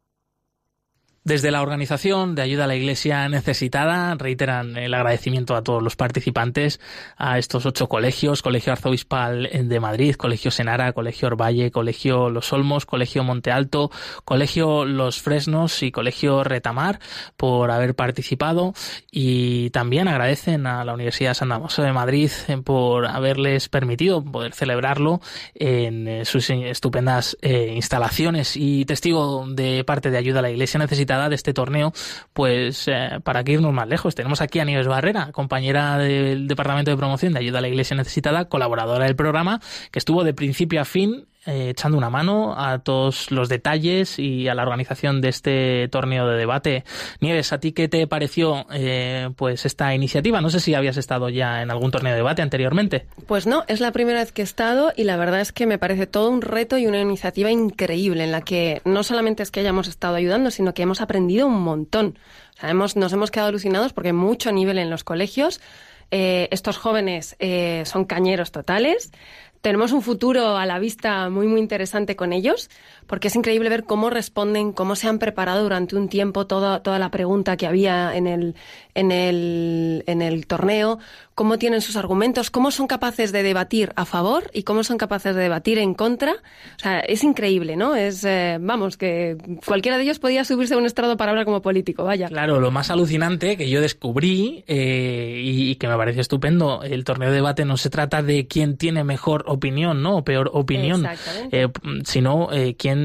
Desde 1.31 1.53
la 1.53 1.63
organización 1.63 2.35
de 2.35 2.43
ayuda 2.43 2.65
a 2.65 2.67
la 2.67 2.75
Iglesia 2.75 3.29
necesitada 3.29 4.17
reiteran 4.17 4.77
el 4.77 4.93
agradecimiento 4.93 5.55
a 5.55 5.63
todos 5.63 5.81
los 5.81 5.95
participantes, 5.95 6.81
a 7.17 7.39
estos 7.39 7.67
ocho 7.67 7.89
colegios, 7.89 8.43
Colegio 8.43 8.73
Arzobispal 8.73 9.49
de 9.49 9.79
Madrid, 9.79 10.17
Colegio 10.17 10.51
Senara, 10.51 10.93
Colegio 10.93 11.29
Orvalle, 11.29 11.71
Colegio 11.71 12.31
Los 12.31 12.53
Olmos, 12.53 12.85
Colegio 12.85 13.23
Monte 13.23 13.53
Alto, 13.53 13.93
Colegio 14.25 14.85
Los 14.85 15.23
Fresnos 15.23 15.85
y 15.85 15.93
Colegio 15.93 16.43
Retamar 16.43 16.99
por 17.37 17.71
haber 17.71 17.95
participado. 17.95 18.75
Y 19.13 19.71
también 19.71 20.09
agradecen 20.09 20.67
a 20.67 20.85
la 20.85 20.95
Universidad 20.95 21.35
San 21.35 21.51
Damaso 21.51 21.83
de 21.83 21.93
Madrid 21.93 22.33
por 22.65 23.07
haberles 23.07 23.69
permitido 23.69 24.25
poder 24.25 24.53
celebrarlo 24.53 25.21
en 25.55 26.25
sus 26.25 26.51
estupendas 26.51 27.39
eh, 27.41 27.73
instalaciones. 27.77 28.57
Y 28.57 28.85
testigo 28.85 29.47
de 29.49 29.85
parte 29.85 30.11
de 30.11 30.19
ayuda 30.19 30.41
a 30.41 30.43
la 30.43 30.51
Iglesia 30.51 30.81
necesitada 30.81 31.20
de 31.29 31.35
este 31.35 31.53
torneo, 31.53 31.93
pues 32.33 32.89
eh, 32.89 33.21
para 33.23 33.45
que 33.45 33.53
irnos 33.53 33.73
más 33.73 33.89
lejos. 33.89 34.15
Tenemos 34.15 34.41
aquí 34.41 34.61
a 34.61 34.65
Nieves 34.65 34.87
Barrera, 34.87 35.33
compañera 35.33 35.99
del 35.99 36.49
Departamento 36.49 36.91
de 36.91 36.97
Promoción 36.97 37.33
de 37.33 37.41
Ayuda 37.41 37.59
a 37.59 37.63
la 37.63 37.69
Iglesia 37.69 37.97
Necesitada, 37.97 38.47
colaboradora 38.47 39.05
del 39.05 39.17
programa, 39.17 39.61
que 39.91 39.99
estuvo 39.99 40.25
de 40.25 40.35
principio 40.35 40.81
a 40.81 40.85
fin 40.85 41.27
eh, 41.47 41.71
echando 41.71 41.97
una 41.97 42.11
mano 42.11 42.55
a 42.55 42.81
todos 42.81 43.31
los 43.31 43.49
detalles 43.49 44.19
y 44.19 44.49
a 44.49 44.55
la 44.55 44.63
organización 44.63 45.23
de 45.23 45.31
este 45.31 45.89
torneo 45.89 46.29
de 46.29 46.37
debate. 46.37 46.85
Nieves, 47.21 47.55
¿a 47.55 47.59
ti 47.59 47.73
qué 47.73 47.89
te 47.89 48.07
pareció 48.07 48.67
eh, 48.71 49.31
pues 49.37 49.65
esta 49.65 49.95
iniciativa? 49.95 50.43
No 50.43 50.51
sé 50.51 50.61
si 50.61 50.75
habías 50.75 50.99
estado 50.99 51.31
ya 51.31 51.63
en 51.63 51.71
algún 51.71 51.93
torneo 51.93 52.13
de 52.13 52.19
debate 52.19 52.43
anteriormente. 52.43 53.07
Pues 53.27 53.47
no, 53.47 53.65
es 53.69 53.81
la 53.81 53.91
primera 53.91 54.19
vez 54.19 54.33
que 54.33 54.43
he 54.43 54.45
estado 54.45 54.93
y 54.95 55.05
la 55.05 55.17
verdad 55.17 55.41
es 55.41 55.51
que 55.51 55.65
me 55.65 55.79
parece 55.79 56.07
todo 56.07 56.29
un 56.29 56.43
reto 56.43 56.77
y 56.77 56.87
una 56.87 57.01
iniciativa 57.01 57.51
increíble 57.51 58.23
en 58.23 58.33
la 58.33 58.43
que 58.43 58.83
no 58.85 59.03
solamente 59.03 59.43
es 59.43 59.51
que 59.51 59.61
hayamos 59.61 59.89
estado 59.89 60.17
ayudando, 60.17 60.51
sino 60.51 60.75
que 60.75 60.83
hemos 60.83 61.01
aprendido 61.01 61.47
un 61.47 61.63
montón. 61.63 62.19
Hemos, 62.61 62.97
nos 62.97 63.15
hemos 63.15 63.31
quedado 63.31 63.49
alucinados 63.49 63.95
porque 63.95 64.09
hay 64.09 64.13
mucho 64.13 64.53
nivel 64.53 64.79
en 64.79 64.91
los 64.91 65.05
colegios. 65.05 65.63
Eh, 66.11 66.49
estos 66.51 66.77
jóvenes 66.77 67.37
son 67.85 68.05
cañeros 68.05 68.53
totales 68.53 69.11
tenemos 69.61 69.93
un 69.93 70.03
futuro 70.03 70.57
a 70.57 70.67
la 70.67 70.79
vista 70.79 71.29
muy, 71.29 71.47
muy 71.47 71.61
interesante 71.61 72.17
con 72.17 72.33
ellos, 72.33 72.71
porque 73.11 73.27
es 73.27 73.35
increíble 73.35 73.69
ver 73.69 73.83
cómo 73.83 74.09
responden, 74.09 74.71
cómo 74.71 74.95
se 74.95 75.09
han 75.09 75.19
preparado 75.19 75.65
durante 75.65 75.97
un 75.97 76.09
tiempo 76.09 76.47
toda, 76.47 76.81
toda 76.85 77.01
la 77.01 77.11
pregunta 77.11 77.57
que 77.57 77.67
había 77.67 78.15
en 78.15 78.29
el, 78.29 78.55
en, 78.95 79.11
el, 79.11 80.05
en 80.07 80.23
el 80.23 80.47
torneo, 80.47 81.01
cómo 81.41 81.59
tienen 81.59 81.81
sus 81.81 81.97
argumentos, 81.97 82.51
cómo 82.51 82.71
son 82.71 82.87
capaces 82.87 83.33
de 83.33 83.43
debatir 83.43 83.93
a 83.97 84.05
favor 84.05 84.51
y 84.53 84.63
cómo 84.63 84.85
son 84.85 84.99
capaces 84.99 85.35
de 85.35 85.41
debatir 85.41 85.79
en 85.79 85.95
contra. 85.95 86.33
O 86.33 86.79
sea, 86.79 87.01
es 87.01 87.25
increíble, 87.25 87.77
¿no? 87.77 87.97
Es, 87.97 88.25
eh, 88.25 88.59
vamos, 88.61 88.99
que 88.99 89.39
cualquiera 89.65 89.97
de 89.97 90.05
ellos 90.05 90.19
podía 90.19 90.45
subirse 90.45 90.75
a 90.75 90.77
un 90.77 90.85
estrado 90.85 91.17
para 91.17 91.31
hablar 91.31 91.47
como 91.47 91.63
político, 91.63 92.05
vaya. 92.05 92.29
Claro, 92.29 92.61
lo 92.61 92.71
más 92.71 92.91
alucinante 92.91 93.57
que 93.57 93.71
yo 93.71 93.81
descubrí 93.81 94.65
eh, 94.67 95.41
y, 95.43 95.77
que 95.77 95.89
me 95.89 95.97
parece 95.97 96.21
estupendo, 96.21 96.83
el 96.83 97.05
torneo 97.05 97.31
de 97.31 97.37
debate 97.37 97.65
no 97.65 97.79
se 97.79 97.89
trata 97.89 98.23
de 98.23 98.47
quién 98.47 98.77
tiene 98.77 99.03
mejor 99.03 99.45
opinión, 99.47 100.03
¿no? 100.03 100.19
O 100.19 100.25
peor 100.25 100.51
opinión, 100.53 101.09
eh, 101.53 101.69
sino 102.05 102.51
quién, 102.77 103.00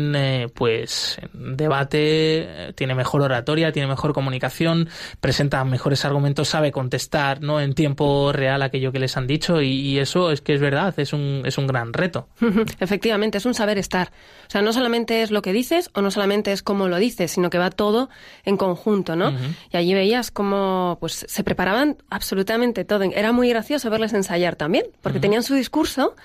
pues, 0.53 1.17
debate, 1.33 2.73
tiene 2.75 2.95
mejor 2.95 3.21
oratoria, 3.21 3.71
tiene 3.71 3.87
mejor 3.87 4.13
comunicación, 4.13 4.89
presenta 5.19 5.63
mejores 5.63 6.05
argumentos, 6.05 6.49
sabe 6.49 6.71
contestar, 6.71 7.41
¿no? 7.41 7.59
En 7.59 7.73
tiempo 7.73 8.31
real 8.31 8.61
aquello 8.61 8.91
que 8.91 8.99
les 8.99 9.17
han 9.17 9.27
dicho 9.27 9.61
y, 9.61 9.95
eso 9.99 10.31
es 10.31 10.41
que 10.41 10.53
es 10.53 10.61
verdad, 10.61 10.93
es 10.97 11.13
un, 11.13 11.43
es 11.45 11.57
un 11.57 11.67
gran 11.67 11.93
reto. 11.93 12.27
Efectivamente, 12.79 13.37
es 13.37 13.45
un 13.45 13.53
saber 13.53 13.77
estar. 13.77 14.11
O 14.47 14.49
sea, 14.49 14.61
no 14.61 14.73
solamente 14.73 15.21
es 15.21 15.31
lo 15.31 15.41
que 15.41 15.53
dices 15.53 15.89
o 15.93 16.01
no 16.01 16.11
solamente 16.11 16.51
es 16.51 16.61
cómo 16.61 16.87
lo 16.87 16.97
dices, 16.97 17.31
sino 17.31 17.49
que 17.49 17.57
va 17.57 17.69
todo 17.69 18.09
en 18.43 18.57
conjunto, 18.57 19.15
¿no? 19.15 19.33
Y 19.71 19.77
allí 19.77 19.93
veías 19.93 20.31
cómo 20.31 20.97
pues 20.99 21.25
se 21.27 21.43
preparaban 21.43 21.97
absolutamente 22.09 22.85
todo. 22.85 23.03
Era 23.03 23.31
muy 23.31 23.49
gracioso 23.49 23.89
verles 23.89 24.13
ensayar 24.13 24.55
también, 24.55 24.85
porque 25.01 25.19
tenían 25.19 25.43
su 25.43 25.55
discurso 25.55 26.15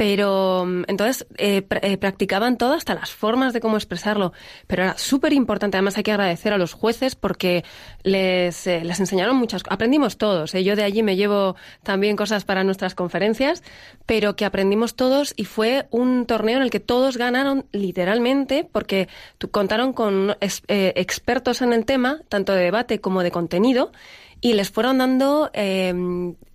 pero 0.00 0.64
mm, 0.66 0.84
entonces 0.86 1.26
eh, 1.36 1.62
eh, 1.82 1.98
practicaban 1.98 2.56
todo, 2.56 2.72
hasta 2.72 2.94
las 2.94 3.10
formas 3.10 3.52
de 3.52 3.60
cómo 3.60 3.76
expresarlo. 3.76 4.32
Pero 4.66 4.84
era 4.84 4.96
súper 4.96 5.34
importante. 5.34 5.76
Además, 5.76 5.98
hay 5.98 6.04
que 6.04 6.12
agradecer 6.12 6.54
a 6.54 6.56
los 6.56 6.72
jueces 6.72 7.16
porque 7.16 7.66
les, 8.02 8.66
eh, 8.66 8.78
enseñaron 8.78 9.36
muchas 9.36 9.62
cosas. 9.62 9.74
Aprendimos 9.74 10.16
todos. 10.16 10.52
Yo 10.52 10.74
de 10.74 10.84
allí 10.84 11.02
me 11.02 11.16
llevo 11.16 11.54
también 11.82 12.16
cosas 12.16 12.46
para 12.46 12.64
nuestras 12.64 12.94
conferencias, 12.94 13.62
pero 14.06 14.36
que 14.36 14.46
aprendimos 14.46 14.94
todos 14.94 15.34
y 15.36 15.44
fue 15.44 15.86
un 15.90 16.24
torneo 16.24 16.56
en 16.56 16.62
el 16.62 16.70
que 16.70 16.80
todos 16.80 17.18
ganaron 17.18 17.66
literalmente 17.70 18.66
porque 18.72 19.06
contaron 19.50 19.92
con 19.92 20.34
expertos 20.40 21.60
en 21.60 21.74
el 21.74 21.84
tema, 21.84 22.22
tanto 22.30 22.54
de 22.54 22.62
debate 22.62 23.02
como 23.02 23.22
de 23.22 23.30
contenido, 23.30 23.92
y 24.40 24.54
les 24.54 24.70
fueron 24.70 24.96
dando 24.96 25.50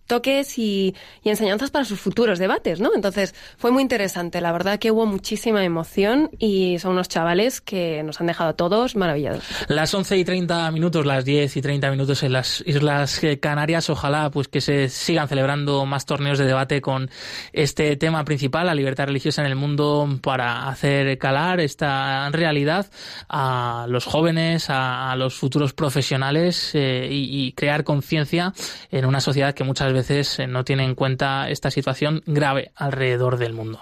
toques 0.07 0.57
y, 0.57 0.95
y, 1.23 1.29
enseñanzas 1.29 1.71
para 1.71 1.85
sus 1.85 1.99
futuros 1.99 2.39
debates, 2.39 2.79
¿no? 2.79 2.91
Entonces 2.95 3.33
fue 3.57 3.71
muy 3.71 3.81
interesante, 3.81 4.41
la 4.41 4.51
verdad 4.51 4.79
que 4.79 4.91
hubo 4.91 5.05
muchísima 5.05 5.63
emoción 5.63 6.29
y 6.39 6.77
son 6.79 6.91
unos 6.91 7.09
chavales 7.09 7.61
que 7.61 8.03
nos 8.03 8.21
han 8.21 8.27
dejado 8.27 8.51
a 8.51 8.53
todos 8.53 8.95
maravillados. 8.95 9.43
Las 9.67 9.93
11 9.93 10.17
y 10.17 10.25
30 10.25 10.71
minutos, 10.71 11.05
las 11.05 11.25
10 11.25 11.57
y 11.57 11.61
30 11.61 11.91
minutos 11.91 12.23
en 12.23 12.33
las 12.33 12.63
Islas 12.65 13.21
Canarias, 13.39 13.89
ojalá 13.89 14.29
pues 14.29 14.47
que 14.47 14.61
se 14.61 14.89
sigan 14.89 15.27
celebrando 15.27 15.85
más 15.85 16.05
torneos 16.05 16.37
de 16.37 16.45
debate 16.45 16.81
con 16.81 17.09
este 17.53 17.95
tema 17.97 18.23
principal, 18.25 18.67
la 18.67 18.75
libertad 18.75 19.05
religiosa 19.05 19.41
en 19.41 19.47
el 19.47 19.55
mundo, 19.55 20.07
para 20.21 20.67
hacer 20.67 21.17
calar 21.17 21.59
esta 21.59 22.29
realidad 22.29 22.87
a 23.29 23.85
los 23.89 24.05
jóvenes, 24.05 24.67
a, 24.69 25.15
los 25.15 25.35
futuros 25.35 25.73
profesionales 25.73 26.71
eh, 26.73 27.07
y, 27.09 27.47
y 27.47 27.51
crear 27.53 27.83
conciencia 27.83 28.53
en 28.91 29.05
una 29.05 29.21
sociedad 29.21 29.53
que 29.53 29.63
muchas 29.63 29.87
veces 29.87 29.94
eh, 29.97 30.47
no 30.47 30.65
tiene 30.65 30.83
en 30.83 30.93
cuenta 30.93 31.49
esta 31.49 31.71
situación 31.71 32.21
grave 32.25 32.71
alrededor 32.75 33.37
del 33.37 33.53
mundo. 33.53 33.79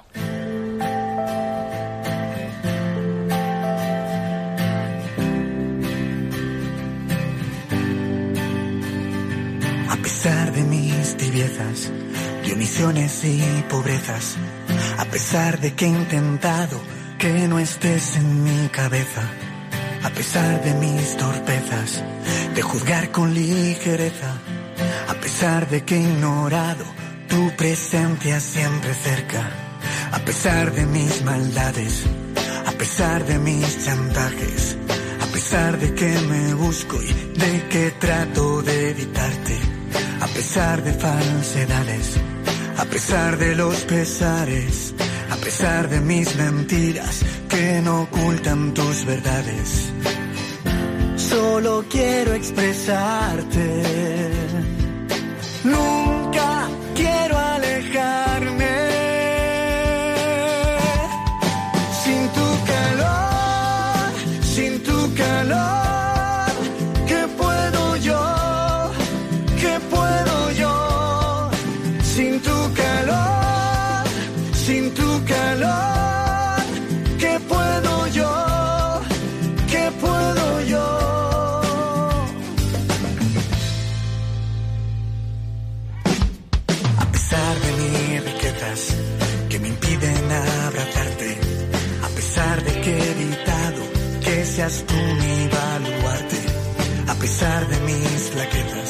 A 9.90 9.98
pesar 10.04 10.52
de 10.54 10.64
mis 10.64 11.18
tibiezas, 11.18 11.92
de 12.46 12.54
omisiones 12.54 13.24
y 13.26 13.42
pobrezas, 13.70 14.38
a 15.00 15.06
pesar 15.06 15.60
de 15.60 15.74
que 15.74 15.86
he 15.86 15.90
intentado 15.90 16.80
que 17.18 17.48
no 17.48 17.58
estés 17.58 18.18
en 18.18 18.44
mi 18.44 18.70
cabeza, 18.70 19.24
a 20.04 20.10
pesar 20.12 20.62
de 20.64 20.74
mis 20.76 21.18
torpezas, 21.18 22.04
de 22.54 22.62
juzgar 22.62 23.12
con 23.12 23.34
ligereza, 23.34 24.38
a 25.08 25.14
pesar 25.16 25.70
de 25.70 25.84
que 25.84 25.98
ignorado 25.98 26.86
tu 27.28 27.52
presencia 27.56 28.40
siempre 28.40 28.94
cerca, 28.94 29.50
a 30.12 30.20
pesar 30.20 30.72
de 30.72 30.86
mis 30.86 31.24
maldades, 31.24 32.04
a 32.66 32.72
pesar 32.72 33.26
de 33.26 33.40
mis 33.40 33.86
chantajes, 33.86 34.78
a 35.22 35.26
pesar 35.28 35.80
de 35.80 35.94
que 35.94 36.12
me 36.30 36.54
busco 36.54 37.02
y 37.02 37.40
de 37.40 37.68
que 37.70 37.92
trato 38.00 38.62
de 38.62 38.90
evitarte, 38.92 39.58
a 40.22 40.28
pesar 40.28 40.84
de 40.84 40.94
falsedades, 40.94 42.18
a 42.78 42.86
pesar 42.86 43.38
de 43.38 43.56
los 43.56 43.76
pesares, 43.82 44.94
a 45.32 45.36
pesar 45.38 45.90
de 45.90 46.00
mis 46.00 46.36
mentiras 46.36 47.24
que 47.50 47.82
no 47.82 48.04
ocultan 48.04 48.74
tus 48.74 49.06
verdades. 49.06 49.92
Solo 51.30 51.86
quiero 51.90 52.34
expresarte 52.34 53.84
seas 94.56 94.84
tú 94.86 94.94
mi 94.94 95.48
baluarte, 95.48 96.40
a 97.08 97.16
pesar 97.16 97.68
de 97.68 97.80
mis 97.90 98.22
flaquezas, 98.34 98.90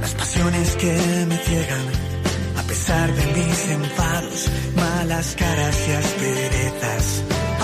las 0.00 0.14
pasiones 0.14 0.76
que 0.76 0.92
me 1.30 1.36
ciegan, 1.36 1.86
a 2.60 2.62
pesar 2.62 3.12
de 3.12 3.24
mis 3.38 3.58
enfados, 3.70 4.48
malas 4.76 5.34
caras 5.36 5.76
y 5.88 5.92
asperezas, 6.02 7.06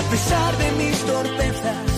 a 0.00 0.02
pesar 0.10 0.58
de 0.58 0.70
mis 0.82 0.98
torpezas 1.06 1.90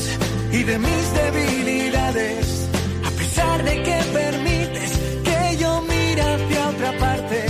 y 0.53 0.63
de 0.65 0.79
mis 0.79 1.05
debilidades, 1.23 2.69
a 3.09 3.11
pesar 3.21 3.65
de 3.65 3.83
que 3.87 3.99
permites 4.21 4.91
que 5.25 5.57
yo 5.63 5.83
mire 5.83 6.23
hacia 6.35 6.69
otra 6.69 6.99
parte, 6.99 7.47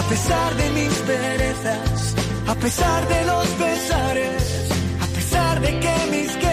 a 0.00 0.02
pesar 0.08 0.56
de 0.56 0.70
mis 0.70 0.94
perezas, 1.10 2.14
a 2.46 2.54
pesar 2.54 3.08
de 3.08 3.24
los 3.24 3.46
pesares, 3.64 4.42
a 5.02 5.06
pesar 5.16 5.60
de 5.60 5.80
que 5.80 5.96
mis 6.12 6.47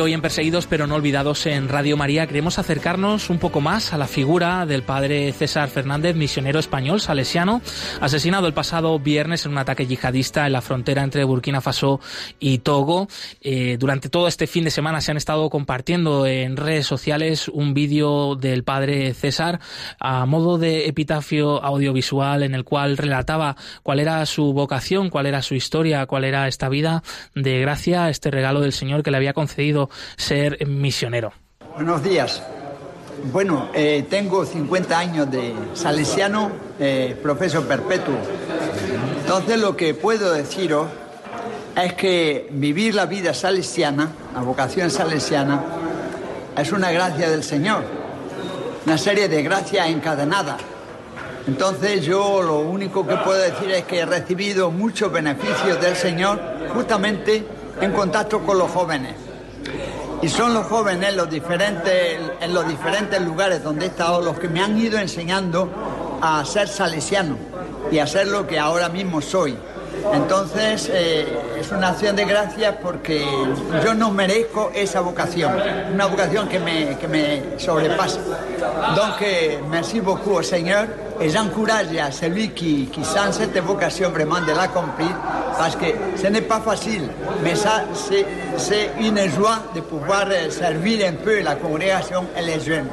Hoy 0.00 0.14
en 0.14 0.22
Perseguidos 0.22 0.66
pero 0.66 0.86
no 0.86 0.94
olvidados 0.94 1.44
en 1.44 1.68
Radio 1.68 1.96
María 1.96 2.26
queremos 2.26 2.58
acercarnos 2.58 3.28
un 3.28 3.38
poco 3.38 3.60
más 3.60 3.92
a 3.92 3.98
la 3.98 4.06
figura 4.06 4.64
del 4.64 4.82
padre 4.82 5.30
César 5.32 5.68
Fernández, 5.68 6.16
misionero 6.16 6.58
español 6.58 7.02
salesiano, 7.02 7.60
asesinado 8.00 8.46
el 8.46 8.54
pasado 8.54 8.98
viernes 8.98 9.44
en 9.44 9.52
un 9.52 9.58
ataque 9.58 9.86
yihadista 9.86 10.46
en 10.46 10.54
la 10.54 10.62
frontera 10.62 11.02
entre 11.02 11.24
Burkina 11.24 11.60
Faso 11.60 12.00
y 12.38 12.58
Togo. 12.58 13.08
Eh, 13.42 13.76
durante 13.78 14.08
todo 14.08 14.26
este 14.26 14.46
fin 14.46 14.64
de 14.64 14.70
semana 14.70 15.02
se 15.02 15.10
han 15.10 15.18
estado 15.18 15.50
compartiendo 15.50 16.26
en 16.26 16.56
redes 16.56 16.86
sociales 16.86 17.48
un 17.48 17.74
vídeo 17.74 18.36
del 18.36 18.64
padre 18.64 19.12
César 19.12 19.60
a 19.98 20.24
modo 20.24 20.56
de 20.56 20.86
epitafio 20.86 21.62
audiovisual 21.62 22.42
en 22.42 22.54
el 22.54 22.64
cual 22.64 22.96
relataba 22.96 23.56
cuál 23.82 24.00
era 24.00 24.24
su 24.24 24.54
vocación, 24.54 25.10
cuál 25.10 25.26
era 25.26 25.42
su 25.42 25.54
historia, 25.54 26.06
cuál 26.06 26.24
era 26.24 26.48
esta 26.48 26.70
vida 26.70 27.02
de 27.34 27.60
gracia, 27.60 28.08
este 28.08 28.30
regalo 28.30 28.62
del 28.62 28.72
Señor 28.72 29.02
que 29.02 29.10
le 29.10 29.18
había 29.18 29.34
concedido 29.34 29.89
ser 30.16 30.66
misionero. 30.66 31.32
Buenos 31.74 32.02
días. 32.02 32.42
Bueno, 33.32 33.68
eh, 33.74 34.06
tengo 34.08 34.44
50 34.46 34.98
años 34.98 35.30
de 35.30 35.54
salesiano, 35.74 36.50
eh, 36.78 37.16
profesor 37.22 37.64
perpetuo. 37.66 38.14
Entonces 39.20 39.58
lo 39.60 39.76
que 39.76 39.94
puedo 39.94 40.32
deciros 40.32 40.88
es 41.76 41.94
que 41.94 42.48
vivir 42.50 42.94
la 42.94 43.06
vida 43.06 43.34
salesiana, 43.34 44.10
la 44.34 44.40
vocación 44.40 44.90
salesiana, 44.90 45.62
es 46.56 46.72
una 46.72 46.90
gracia 46.90 47.30
del 47.30 47.44
Señor, 47.44 47.84
una 48.86 48.98
serie 48.98 49.28
de 49.28 49.42
gracias 49.42 49.88
encadenadas. 49.88 50.60
Entonces 51.46 52.02
yo 52.04 52.42
lo 52.42 52.58
único 52.60 53.06
que 53.06 53.16
puedo 53.16 53.38
decir 53.38 53.70
es 53.70 53.84
que 53.84 54.00
he 54.00 54.06
recibido 54.06 54.70
muchos 54.70 55.12
beneficios 55.12 55.80
del 55.80 55.94
Señor 55.94 56.40
justamente 56.74 57.44
en 57.80 57.92
contacto 57.92 58.40
con 58.40 58.58
los 58.58 58.70
jóvenes. 58.70 59.14
Y 60.22 60.28
son 60.28 60.52
los 60.52 60.66
jóvenes 60.66 61.14
los 61.16 61.30
diferentes, 61.30 62.18
en 62.40 62.54
los 62.54 62.68
diferentes 62.68 63.20
lugares 63.22 63.62
donde 63.62 63.86
he 63.86 63.88
estado 63.88 64.20
los 64.20 64.38
que 64.38 64.48
me 64.48 64.62
han 64.62 64.76
ido 64.78 64.98
enseñando 64.98 65.70
a 66.20 66.44
ser 66.44 66.68
salesiano 66.68 67.36
y 67.90 67.98
a 67.98 68.06
ser 68.06 68.26
lo 68.26 68.46
que 68.46 68.58
ahora 68.58 68.88
mismo 68.88 69.20
soy. 69.22 69.56
Entonces 70.12 70.90
eh, 70.92 71.26
es 71.58 71.70
una 71.72 71.88
acción 71.88 72.16
de 72.16 72.24
gracias 72.24 72.76
porque 72.82 73.24
yo 73.84 73.94
no 73.94 74.10
merezco 74.10 74.70
esa 74.74 75.00
vocación, 75.00 75.52
una 75.92 76.06
vocación 76.06 76.48
que 76.48 76.58
me, 76.58 76.98
que 76.98 77.08
me 77.08 77.58
sobrepasa. 77.58 78.20
Donc, 78.94 79.20
merci 79.68 80.00
beaucoup 80.00 80.42
Señor 80.42 81.09
et 81.20 81.28
j'encourage 81.28 81.86
à 82.02 82.10
celui 82.10 82.50
qui, 82.50 82.86
qui 82.86 83.04
sent 83.04 83.32
cette 83.32 83.58
vocation 83.58 84.10
vraiment 84.10 84.40
de 84.40 84.52
l'accomplir 84.52 85.14
parce 85.58 85.76
que 85.76 85.86
ce 86.16 86.26
n'est 86.28 86.40
pas 86.40 86.60
facile, 86.60 87.02
mais 87.42 87.54
ça 87.54 87.82
c'est 88.56 88.90
une 89.00 89.18
joie 89.28 89.58
de 89.74 89.80
pouvoir 89.80 90.26
servir 90.48 91.06
un 91.06 91.12
peu 91.12 91.42
la 91.42 91.54
congrégation 91.56 92.24
et 92.38 92.42
les 92.42 92.60
jeunes. 92.60 92.88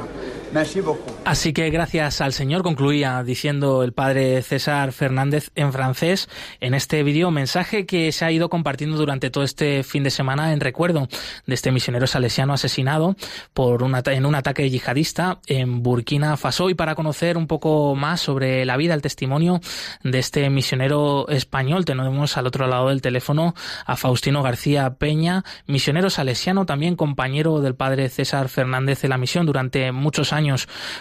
Así 1.24 1.52
que 1.52 1.70
gracias 1.70 2.20
al 2.20 2.32
Señor, 2.32 2.62
concluía 2.62 3.22
diciendo 3.22 3.82
el 3.82 3.92
padre 3.92 4.40
César 4.42 4.92
Fernández 4.92 5.50
en 5.54 5.72
francés 5.72 6.28
en 6.60 6.74
este 6.74 7.02
vídeo 7.02 7.30
mensaje 7.30 7.86
que 7.86 8.12
se 8.12 8.24
ha 8.24 8.32
ido 8.32 8.48
compartiendo 8.48 8.96
durante 8.96 9.30
todo 9.30 9.44
este 9.44 9.82
fin 9.82 10.02
de 10.02 10.10
semana 10.10 10.52
en 10.52 10.60
recuerdo 10.60 11.08
de 11.46 11.54
este 11.54 11.70
misionero 11.70 12.06
salesiano 12.06 12.52
asesinado 12.52 13.16
por 13.52 13.82
un 13.82 13.94
en 14.06 14.26
un 14.26 14.34
ataque 14.34 14.70
yihadista 14.70 15.40
en 15.46 15.82
Burkina 15.82 16.36
Faso 16.36 16.70
y 16.70 16.74
para 16.74 16.94
conocer 16.94 17.36
un 17.36 17.46
poco 17.46 17.94
más 17.94 18.20
sobre 18.20 18.64
la 18.64 18.76
vida, 18.76 18.94
el 18.94 19.02
testimonio 19.02 19.60
de 20.02 20.18
este 20.18 20.48
misionero 20.50 21.28
español 21.28 21.84
tenemos 21.84 22.36
al 22.36 22.46
otro 22.46 22.66
lado 22.66 22.88
del 22.88 23.02
teléfono 23.02 23.54
a 23.86 23.96
Faustino 23.96 24.42
García 24.42 24.94
Peña, 24.94 25.44
misionero 25.66 26.10
salesiano, 26.10 26.66
también 26.66 26.96
compañero 26.96 27.60
del 27.60 27.74
padre 27.74 28.08
César 28.08 28.48
Fernández 28.48 29.04
en 29.04 29.10
la 29.10 29.18
misión 29.18 29.46
durante 29.46 29.92
muchos 29.92 30.32
años. 30.32 30.37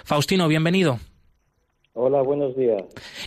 Faustino, 0.04 0.48
bienvenido. 0.48 1.00
Hola, 2.00 2.22
buenos 2.22 2.56
días. 2.56 2.84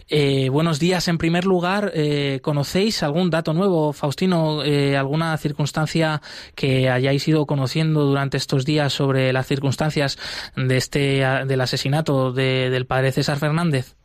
Eh, 0.08 0.48
buenos 0.48 0.78
días. 0.78 1.08
En 1.08 1.18
primer 1.18 1.44
lugar, 1.44 1.90
eh, 1.92 2.38
¿conocéis 2.40 3.02
algún 3.02 3.28
dato 3.28 3.52
nuevo, 3.52 3.92
Faustino? 3.92 4.62
Eh, 4.62 4.96
¿Alguna 4.96 5.36
circunstancia 5.38 6.20
que 6.54 6.88
hayáis 6.88 7.26
ido 7.26 7.46
conociendo 7.46 8.04
durante 8.04 8.36
estos 8.36 8.64
días 8.64 8.92
sobre 8.92 9.32
las 9.32 9.48
circunstancias 9.48 10.18
de 10.56 10.76
este 10.76 11.00
del 11.48 11.60
asesinato 11.60 12.32
del 12.32 12.86
padre 12.86 13.10
César 13.10 13.38
Fernández? 13.38 13.96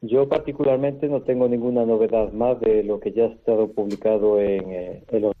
Yo 0.00 0.26
particularmente 0.30 1.06
no 1.06 1.20
tengo 1.20 1.46
ninguna 1.46 1.84
novedad 1.84 2.32
más 2.32 2.58
de 2.60 2.84
lo 2.84 3.00
que 3.00 3.12
ya 3.12 3.24
ha 3.24 3.28
estado 3.28 3.70
publicado 3.70 4.40
en, 4.40 5.04
en 5.10 5.22
los 5.22 5.34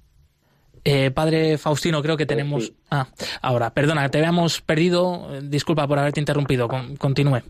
eh, 0.88 1.10
padre 1.10 1.58
Faustino, 1.58 2.00
creo 2.00 2.16
que 2.16 2.26
tenemos. 2.26 2.72
Ah, 2.92 3.08
ahora, 3.42 3.70
perdona, 3.70 4.08
te 4.08 4.18
habíamos 4.18 4.60
perdido. 4.60 5.40
Disculpa 5.42 5.88
por 5.88 5.98
haberte 5.98 6.20
interrumpido. 6.20 6.68
continúe. 6.96 7.42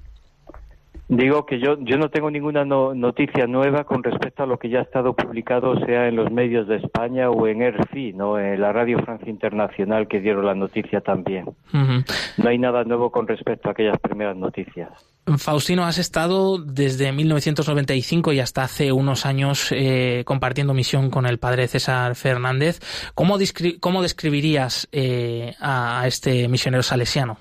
Digo 1.09 1.45
que 1.45 1.61
yo, 1.61 1.79
yo 1.81 1.99
no 1.99 2.09
tengo 2.09 2.31
ninguna 2.31 2.65
noticia 2.65 3.47
nueva 3.47 3.85
con 3.85 4.03
respecto 4.03 4.43
a 4.43 4.47
lo 4.47 4.59
que 4.59 4.71
ya 4.71 4.79
ha 4.79 4.83
estado 4.83 5.15
publicado, 5.15 5.79
sea 5.85 6.09
en 6.09 6.17
los 6.17 6.33
medios 6.33 6.67
de 6.67 6.77
España 6.77 7.29
o 7.31 7.47
en 7.47 7.61
RFI, 7.61 8.15
¿no? 8.15 8.41
en 8.41 8.59
la 8.59 8.73
Radio 8.73 8.99
Francia 9.01 9.29
Internacional 9.29 10.09
que 10.09 10.21
dieron 10.21 10.47
la 10.47 10.55
noticia 10.55 11.03
también. 11.03 11.45
No 11.73 12.49
hay 12.49 12.59
nada 12.59 12.85
nuevo 12.85 13.13
con 13.13 13.29
respecto 13.29 13.69
a 13.69 13.73
aquellas 13.73 13.99
primeras 14.01 14.37
noticias. 14.37 14.91
Faustino, 15.39 15.85
has 15.85 15.99
estado 15.99 16.57
desde 16.59 17.11
1995 17.13 18.33
y 18.33 18.39
hasta 18.39 18.63
hace 18.63 18.93
unos 18.93 19.27
años 19.27 19.73
eh, 19.73 20.23
compartiendo 20.25 20.73
misión 20.73 21.11
con 21.11 21.27
el 21.27 21.39
padre 21.39 21.67
César 21.67 22.15
Fernández. 22.15 22.79
¿Cómo, 23.15 23.37
cómo 23.81 24.03
describirías 24.03 24.89
eh, 24.93 25.55
a, 25.61 26.05
este 26.07 26.47
misionero 26.47 26.85
salesiano? 26.85 27.39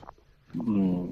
Mm, 0.56 1.10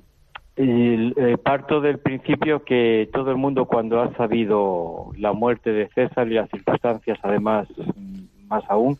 eh, 0.55 1.37
parto 1.43 1.79
del 1.79 1.99
principio 1.99 2.63
que 2.63 3.07
todo 3.13 3.29
el 3.29 3.37
mundo 3.37 3.65
cuando 3.65 4.01
ha 4.01 4.11
sabido 4.15 5.11
la 5.15 5.31
muerte 5.31 5.71
de 5.71 5.89
César 5.89 6.27
y 6.27 6.33
las 6.33 6.49
circunstancias, 6.49 7.19
además, 7.21 7.67
mm, 7.77 8.47
más 8.47 8.63
aún, 8.67 8.97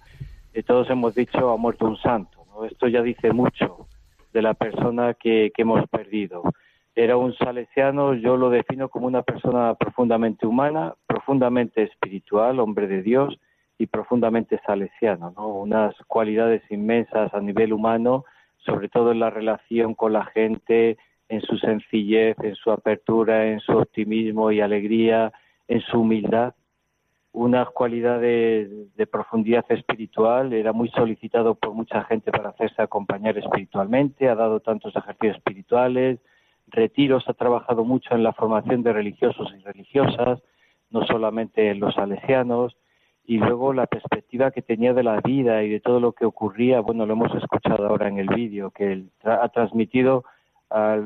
todos 0.67 0.87
hemos 0.91 1.15
dicho 1.15 1.49
ha 1.49 1.57
muerto 1.57 1.87
un 1.87 1.97
santo. 1.97 2.45
Esto 2.69 2.87
ya 2.87 3.01
dice 3.01 3.33
mucho 3.33 3.87
de 4.31 4.43
la 4.43 4.53
persona 4.53 5.15
que 5.15 5.51
hemos 5.57 5.89
perdido 5.89 6.43
era 6.95 7.17
un 7.17 7.33
salesiano, 7.35 8.13
yo 8.13 8.37
lo 8.37 8.49
defino 8.49 8.89
como 8.89 9.07
una 9.07 9.23
persona 9.23 9.73
profundamente 9.75 10.45
humana, 10.45 10.93
profundamente 11.07 11.83
espiritual, 11.83 12.59
hombre 12.59 12.87
de 12.87 13.01
Dios 13.01 13.39
y 13.79 13.87
profundamente 13.87 14.59
salesiano, 14.65 15.33
¿no? 15.35 15.47
Unas 15.47 15.95
cualidades 16.07 16.61
inmensas 16.69 17.33
a 17.33 17.41
nivel 17.41 17.73
humano, 17.73 18.25
sobre 18.57 18.89
todo 18.89 19.11
en 19.11 19.19
la 19.19 19.31
relación 19.31 19.95
con 19.95 20.13
la 20.13 20.25
gente, 20.25 20.97
en 21.29 21.41
su 21.41 21.57
sencillez, 21.57 22.37
en 22.43 22.55
su 22.55 22.71
apertura, 22.71 23.47
en 23.47 23.59
su 23.59 23.71
optimismo 23.75 24.51
y 24.51 24.61
alegría, 24.61 25.33
en 25.67 25.81
su 25.81 26.01
humildad. 26.01 26.53
Unas 27.31 27.67
cualidades 27.71 28.95
de 28.95 29.07
profundidad 29.07 29.65
espiritual, 29.69 30.53
era 30.53 30.71
muy 30.71 30.89
solicitado 30.89 31.55
por 31.55 31.73
mucha 31.73 32.03
gente 32.03 32.31
para 32.31 32.49
hacerse 32.49 32.79
acompañar 32.83 33.35
espiritualmente, 33.39 34.29
ha 34.29 34.35
dado 34.35 34.59
tantos 34.59 34.95
ejercicios 34.95 35.37
espirituales, 35.37 36.19
retiros, 36.67 37.27
ha 37.27 37.33
trabajado 37.33 37.83
mucho 37.83 38.15
en 38.15 38.23
la 38.23 38.33
formación 38.33 38.83
de 38.83 38.93
religiosos 38.93 39.53
y 39.57 39.63
religiosas, 39.63 40.41
no 40.89 41.05
solamente 41.05 41.69
en 41.69 41.79
los 41.79 41.95
salesianos, 41.95 42.75
y 43.25 43.37
luego 43.37 43.73
la 43.73 43.87
perspectiva 43.87 44.51
que 44.51 44.61
tenía 44.61 44.93
de 44.93 45.03
la 45.03 45.21
vida 45.21 45.63
y 45.63 45.69
de 45.69 45.79
todo 45.79 45.99
lo 45.99 46.11
que 46.11 46.25
ocurría, 46.25 46.81
bueno, 46.81 47.05
lo 47.05 47.13
hemos 47.13 47.33
escuchado 47.35 47.87
ahora 47.87 48.09
en 48.09 48.17
el 48.17 48.27
vídeo, 48.27 48.71
que 48.71 48.91
él 48.91 49.11
ha 49.23 49.47
transmitido 49.49 50.25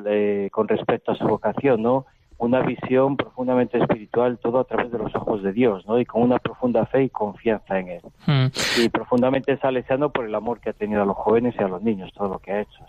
eh, 0.05 0.49
con 0.51 0.67
respecto 0.67 1.11
a 1.11 1.15
su 1.15 1.25
vocación, 1.25 1.83
¿no? 1.83 2.05
Una 2.39 2.61
visión 2.61 3.17
profundamente 3.17 3.77
espiritual, 3.77 4.39
todo 4.39 4.59
a 4.59 4.63
través 4.63 4.91
de 4.91 4.99
los 4.99 5.13
ojos 5.15 5.43
de 5.43 5.51
Dios, 5.53 5.85
¿no? 5.87 5.99
Y 5.99 6.05
con 6.05 6.21
una 6.21 6.39
profunda 6.39 6.85
fe 6.85 7.03
y 7.03 7.09
confianza 7.09 7.79
en 7.79 7.87
Él. 7.89 8.01
Hmm. 8.25 8.47
Y 8.81 8.89
profundamente 8.89 9.57
salesiano 9.57 10.11
por 10.11 10.25
el 10.25 10.35
amor 10.35 10.59
que 10.59 10.69
ha 10.69 10.73
tenido 10.73 11.01
a 11.01 11.05
los 11.05 11.17
jóvenes 11.17 11.55
y 11.59 11.63
a 11.63 11.67
los 11.67 11.81
niños, 11.81 12.11
todo 12.13 12.29
lo 12.29 12.39
que 12.39 12.51
ha 12.51 12.61
hecho. 12.61 12.85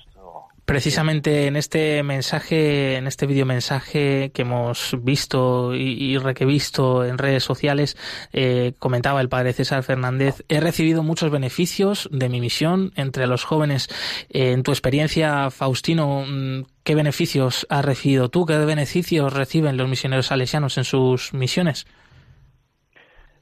Precisamente 0.68 1.46
en 1.46 1.56
este 1.56 2.02
mensaje, 2.02 2.96
en 2.96 3.06
este 3.06 3.24
video 3.24 3.46
mensaje 3.46 4.30
que 4.34 4.42
hemos 4.42 4.94
visto 5.02 5.74
y, 5.74 6.18
requevisto 6.18 7.06
en 7.06 7.16
redes 7.16 7.42
sociales, 7.42 7.96
eh, 8.34 8.74
comentaba 8.78 9.22
el 9.22 9.30
padre 9.30 9.54
César 9.54 9.82
Fernández, 9.82 10.44
he 10.50 10.60
recibido 10.60 11.02
muchos 11.02 11.30
beneficios 11.30 12.06
de 12.12 12.28
mi 12.28 12.42
misión 12.42 12.90
entre 12.96 13.26
los 13.26 13.44
jóvenes. 13.44 13.88
Eh, 14.28 14.52
en 14.52 14.62
tu 14.62 14.70
experiencia, 14.70 15.48
Faustino, 15.48 16.24
mm, 16.28 16.64
¿qué 16.84 16.94
beneficios 16.94 17.66
has 17.70 17.82
recibido 17.82 18.28
tú? 18.28 18.44
¿Qué 18.44 18.58
beneficios 18.58 19.32
reciben 19.32 19.78
los 19.78 19.88
misioneros 19.88 20.26
salesianos 20.26 20.76
en 20.76 20.84
sus 20.84 21.32
misiones? 21.32 21.86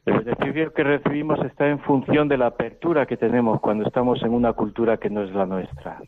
El 0.04 0.20
beneficio 0.20 0.72
que 0.72 0.84
recibimos 0.84 1.44
está 1.44 1.66
en 1.66 1.80
función 1.80 2.28
de 2.28 2.38
la 2.38 2.46
apertura 2.46 3.04
que 3.04 3.16
tenemos 3.16 3.60
cuando 3.60 3.84
estamos 3.84 4.22
en 4.22 4.32
una 4.32 4.52
cultura 4.52 4.98
que 4.98 5.10
no 5.10 5.24
es 5.24 5.32
la 5.32 5.44
nuestra 5.44 5.98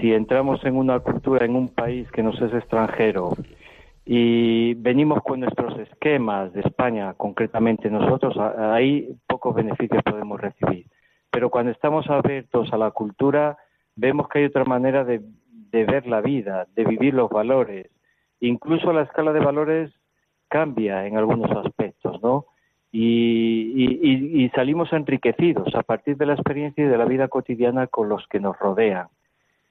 si 0.00 0.12
entramos 0.12 0.64
en 0.64 0.76
una 0.76 1.00
cultura, 1.00 1.44
en 1.44 1.56
un 1.56 1.68
país 1.68 2.10
que 2.10 2.22
nos 2.22 2.40
es 2.40 2.52
extranjero 2.52 3.32
y 4.04 4.74
venimos 4.74 5.22
con 5.22 5.40
nuestros 5.40 5.78
esquemas 5.78 6.52
de 6.52 6.60
España, 6.62 7.14
concretamente 7.14 7.90
nosotros, 7.90 8.36
ahí 8.58 9.08
pocos 9.26 9.54
beneficios 9.54 10.02
podemos 10.02 10.40
recibir. 10.40 10.86
pero 11.30 11.48
cuando 11.48 11.70
estamos 11.70 12.10
abiertos 12.10 12.72
a 12.72 12.76
la 12.76 12.90
cultura, 12.90 13.56
vemos 13.94 14.28
que 14.28 14.40
hay 14.40 14.44
otra 14.46 14.64
manera 14.64 15.04
de, 15.04 15.20
ver 15.72 16.08
la 16.08 16.20
vida, 16.20 16.66
de 16.74 16.84
vivir 16.84 17.14
los 17.14 17.30
valores. 17.30 17.88
Incluso 18.40 18.92
la 18.92 19.02
escala 19.02 19.32
de 19.32 19.38
valores 19.38 19.92
cambia 20.48 21.06
en 21.06 21.16
algunos 21.16 21.50
aspectos, 21.52 22.20
¿no? 22.20 22.46
Y, 22.90 24.42
y, 24.42 24.48
salimos 24.48 24.92
enriquecidos 24.92 25.72
a 25.76 25.84
partir 25.84 26.16
de 26.16 26.26
la 26.26 26.34
experiencia 26.34 26.84
y 26.84 26.88
de 26.88 26.98
la 26.98 27.04
vida 27.04 27.28
cotidiana 27.28 27.86
con 27.86 28.08
los 28.08 28.26
que 28.26 28.40
nos 28.40 28.58
rodean, 28.58 29.06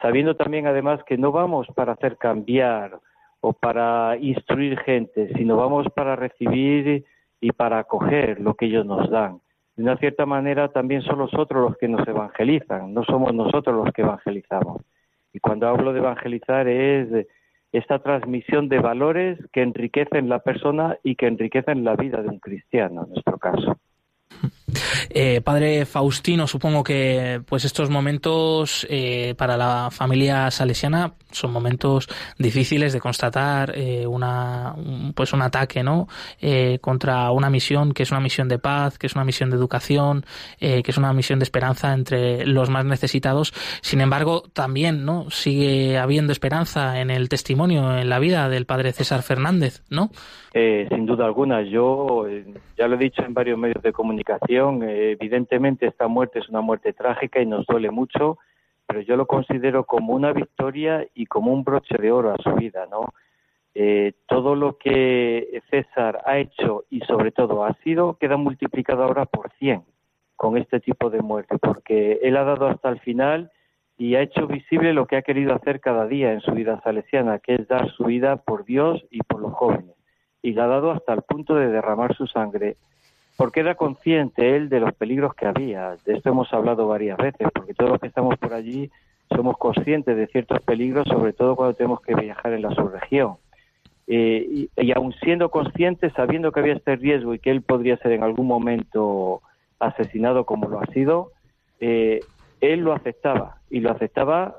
sabiendo 0.01 0.35
también 0.35 0.67
además 0.67 1.03
que 1.03 1.17
no 1.17 1.31
vamos 1.31 1.67
para 1.75 1.93
hacer 1.93 2.17
cambiar 2.17 2.99
o 3.41 3.53
para 3.53 4.17
instruir 4.19 4.77
gente, 4.79 5.31
sino 5.35 5.57
vamos 5.57 5.87
para 5.95 6.15
recibir 6.15 7.05
y 7.41 7.51
para 7.51 7.79
acoger 7.79 8.39
lo 8.39 8.55
que 8.55 8.65
ellos 8.65 8.85
nos 8.85 9.09
dan. 9.09 9.39
De 9.75 9.83
una 9.83 9.97
cierta 9.97 10.25
manera 10.25 10.69
también 10.69 11.01
son 11.03 11.19
los 11.19 11.33
otros 11.33 11.69
los 11.69 11.77
que 11.77 11.87
nos 11.87 12.05
evangelizan, 12.07 12.93
no 12.93 13.03
somos 13.05 13.33
nosotros 13.33 13.75
los 13.75 13.93
que 13.93 14.01
evangelizamos. 14.01 14.81
Y 15.33 15.39
cuando 15.39 15.67
hablo 15.67 15.93
de 15.93 15.99
evangelizar 15.99 16.67
es 16.67 17.27
esta 17.71 17.99
transmisión 17.99 18.67
de 18.67 18.79
valores 18.79 19.39
que 19.53 19.61
enriquecen 19.61 20.27
la 20.27 20.39
persona 20.39 20.97
y 21.03 21.15
que 21.15 21.27
enriquecen 21.27 21.83
la 21.83 21.95
vida 21.95 22.21
de 22.21 22.29
un 22.29 22.39
cristiano, 22.39 23.03
en 23.03 23.09
nuestro 23.11 23.37
caso. 23.37 23.77
Eh, 25.09 25.41
padre 25.41 25.85
Faustino, 25.85 26.47
supongo 26.47 26.83
que 26.83 27.41
pues 27.45 27.65
estos 27.65 27.89
momentos 27.89 28.85
eh, 28.89 29.35
para 29.37 29.57
la 29.57 29.89
familia 29.91 30.51
salesiana 30.51 31.13
son 31.31 31.51
momentos 31.51 32.07
difíciles 32.37 32.93
de 32.93 32.99
constatar 32.99 33.73
eh, 33.75 34.05
una 34.07 34.73
un, 34.75 35.13
pues 35.13 35.33
un 35.33 35.41
ataque 35.41 35.83
no 35.83 36.07
contra 36.81 37.31
una 37.31 37.49
misión 37.49 37.93
que 37.93 38.03
es 38.03 38.11
una 38.11 38.19
misión 38.19 38.47
de 38.47 38.59
paz 38.59 38.97
que 38.97 39.07
es 39.07 39.15
una 39.15 39.23
misión 39.23 39.49
de 39.49 39.55
educación 39.57 40.25
que 40.59 40.83
es 40.85 40.97
una 40.97 41.13
misión 41.13 41.39
de 41.39 41.43
esperanza 41.43 41.93
entre 41.93 42.45
los 42.45 42.69
más 42.69 42.85
necesitados. 42.85 43.53
Sin 43.81 44.01
embargo 44.01 44.43
también 44.53 45.05
no 45.05 45.29
sigue 45.29 45.97
habiendo 45.97 46.31
esperanza 46.31 46.99
en 46.99 47.09
el 47.09 47.29
testimonio 47.29 47.97
en 47.97 48.09
la 48.09 48.19
vida 48.19 48.49
del 48.49 48.65
padre 48.65 48.91
César 48.91 49.21
Fernández 49.21 49.83
no 49.89 50.09
sin 50.51 51.05
duda 51.05 51.25
alguna. 51.25 51.61
Yo 51.61 52.25
ya 52.77 52.87
lo 52.87 52.95
he 52.95 52.99
dicho 52.99 53.21
en 53.23 53.33
varios 53.33 53.57
medios 53.57 53.83
de 53.83 53.91
comunicación 53.91 54.83
evidentemente 54.83 55.87
esta 55.87 56.07
muerte 56.07 56.39
es 56.39 56.49
una 56.49 56.61
muerte 56.61 56.93
trágica 56.93 57.41
y 57.41 57.45
nos 57.45 57.65
duele 57.65 57.91
mucho, 57.91 58.37
pero 58.89 59.01
yo 59.01 59.15
lo 59.15 59.27
considero 59.27 59.83
como 59.85 60.15
una 60.15 60.33
victoria 60.33 61.05
y 61.13 61.27
como 61.27 61.53
un 61.53 61.63
broche 61.63 61.95
de 61.99 62.11
oro 62.11 62.33
a 62.33 62.41
su 62.41 62.51
vida, 62.55 62.87
¿no? 62.89 63.13
Eh, 63.75 64.13
todo 64.25 64.55
lo 64.55 64.79
que 64.79 65.61
César 65.69 66.23
ha 66.25 66.39
hecho 66.39 66.85
y 66.89 67.01
sobre 67.01 67.31
todo 67.31 67.63
ha 67.63 67.75
sido 67.83 68.15
queda 68.15 68.35
multiplicado 68.35 69.03
ahora 69.03 69.27
por 69.27 69.51
100 69.59 69.83
con 70.35 70.57
este 70.57 70.79
tipo 70.79 71.11
de 71.11 71.21
muerte, 71.21 71.59
porque 71.59 72.19
él 72.23 72.35
ha 72.35 72.43
dado 72.43 72.65
hasta 72.65 72.89
el 72.89 72.99
final 73.01 73.51
y 73.95 74.15
ha 74.15 74.21
hecho 74.21 74.47
visible 74.47 74.91
lo 74.93 75.05
que 75.05 75.17
ha 75.17 75.21
querido 75.21 75.53
hacer 75.53 75.81
cada 75.81 76.07
día 76.07 76.33
en 76.33 76.41
su 76.41 76.53
vida 76.53 76.81
salesiana, 76.83 77.37
que 77.37 77.55
es 77.55 77.67
dar 77.67 77.91
su 77.91 78.05
vida 78.05 78.37
por 78.37 78.65
Dios 78.65 79.05
y 79.11 79.19
por 79.19 79.39
los 79.39 79.53
jóvenes. 79.53 79.95
Y 80.41 80.53
la 80.53 80.63
ha 80.63 80.67
dado 80.67 80.89
hasta 80.89 81.13
el 81.13 81.21
punto 81.21 81.53
de 81.53 81.67
derramar 81.67 82.15
su 82.15 82.25
sangre 82.25 82.77
porque 83.39 83.61
era 83.61 83.75
consciente 83.75 84.57
él 84.57 84.67
de 84.67 84.81
los 84.81 84.93
peligros 84.93 85.33
que 85.33 85.45
había. 85.45 85.95
De 86.05 86.15
esto 86.15 86.27
hemos 86.27 86.51
hablado 86.51 86.89
varias 86.89 87.17
veces, 87.17 87.47
porque 87.53 87.73
todos 87.73 87.91
los 87.91 87.99
que 88.01 88.07
estamos 88.07 88.37
por 88.37 88.53
allí 88.53 88.91
somos 89.33 89.57
conscientes 89.57 90.17
de 90.17 90.27
ciertos 90.27 90.59
peligros, 90.63 91.07
sobre 91.07 91.31
todo 91.31 91.55
cuando 91.55 91.73
tenemos 91.73 92.01
que 92.01 92.15
viajar 92.15 92.51
en 92.51 92.63
la 92.63 92.75
subregión. 92.75 93.37
Eh, 94.07 94.67
y, 94.75 94.91
aún 94.91 95.13
siendo 95.23 95.49
consciente, 95.51 96.09
sabiendo 96.09 96.51
que 96.51 96.59
había 96.59 96.73
este 96.73 96.97
riesgo 96.97 97.33
y 97.33 97.39
que 97.39 97.51
él 97.51 97.61
podría 97.61 97.95
ser 97.99 98.11
en 98.11 98.23
algún 98.23 98.45
momento 98.45 99.41
asesinado 99.79 100.45
como 100.45 100.67
lo 100.67 100.81
ha 100.81 100.87
sido, 100.87 101.31
eh, 101.79 102.19
él 102.59 102.81
lo 102.81 102.91
aceptaba 102.91 103.61
y 103.69 103.79
lo 103.79 103.91
aceptaba 103.91 104.57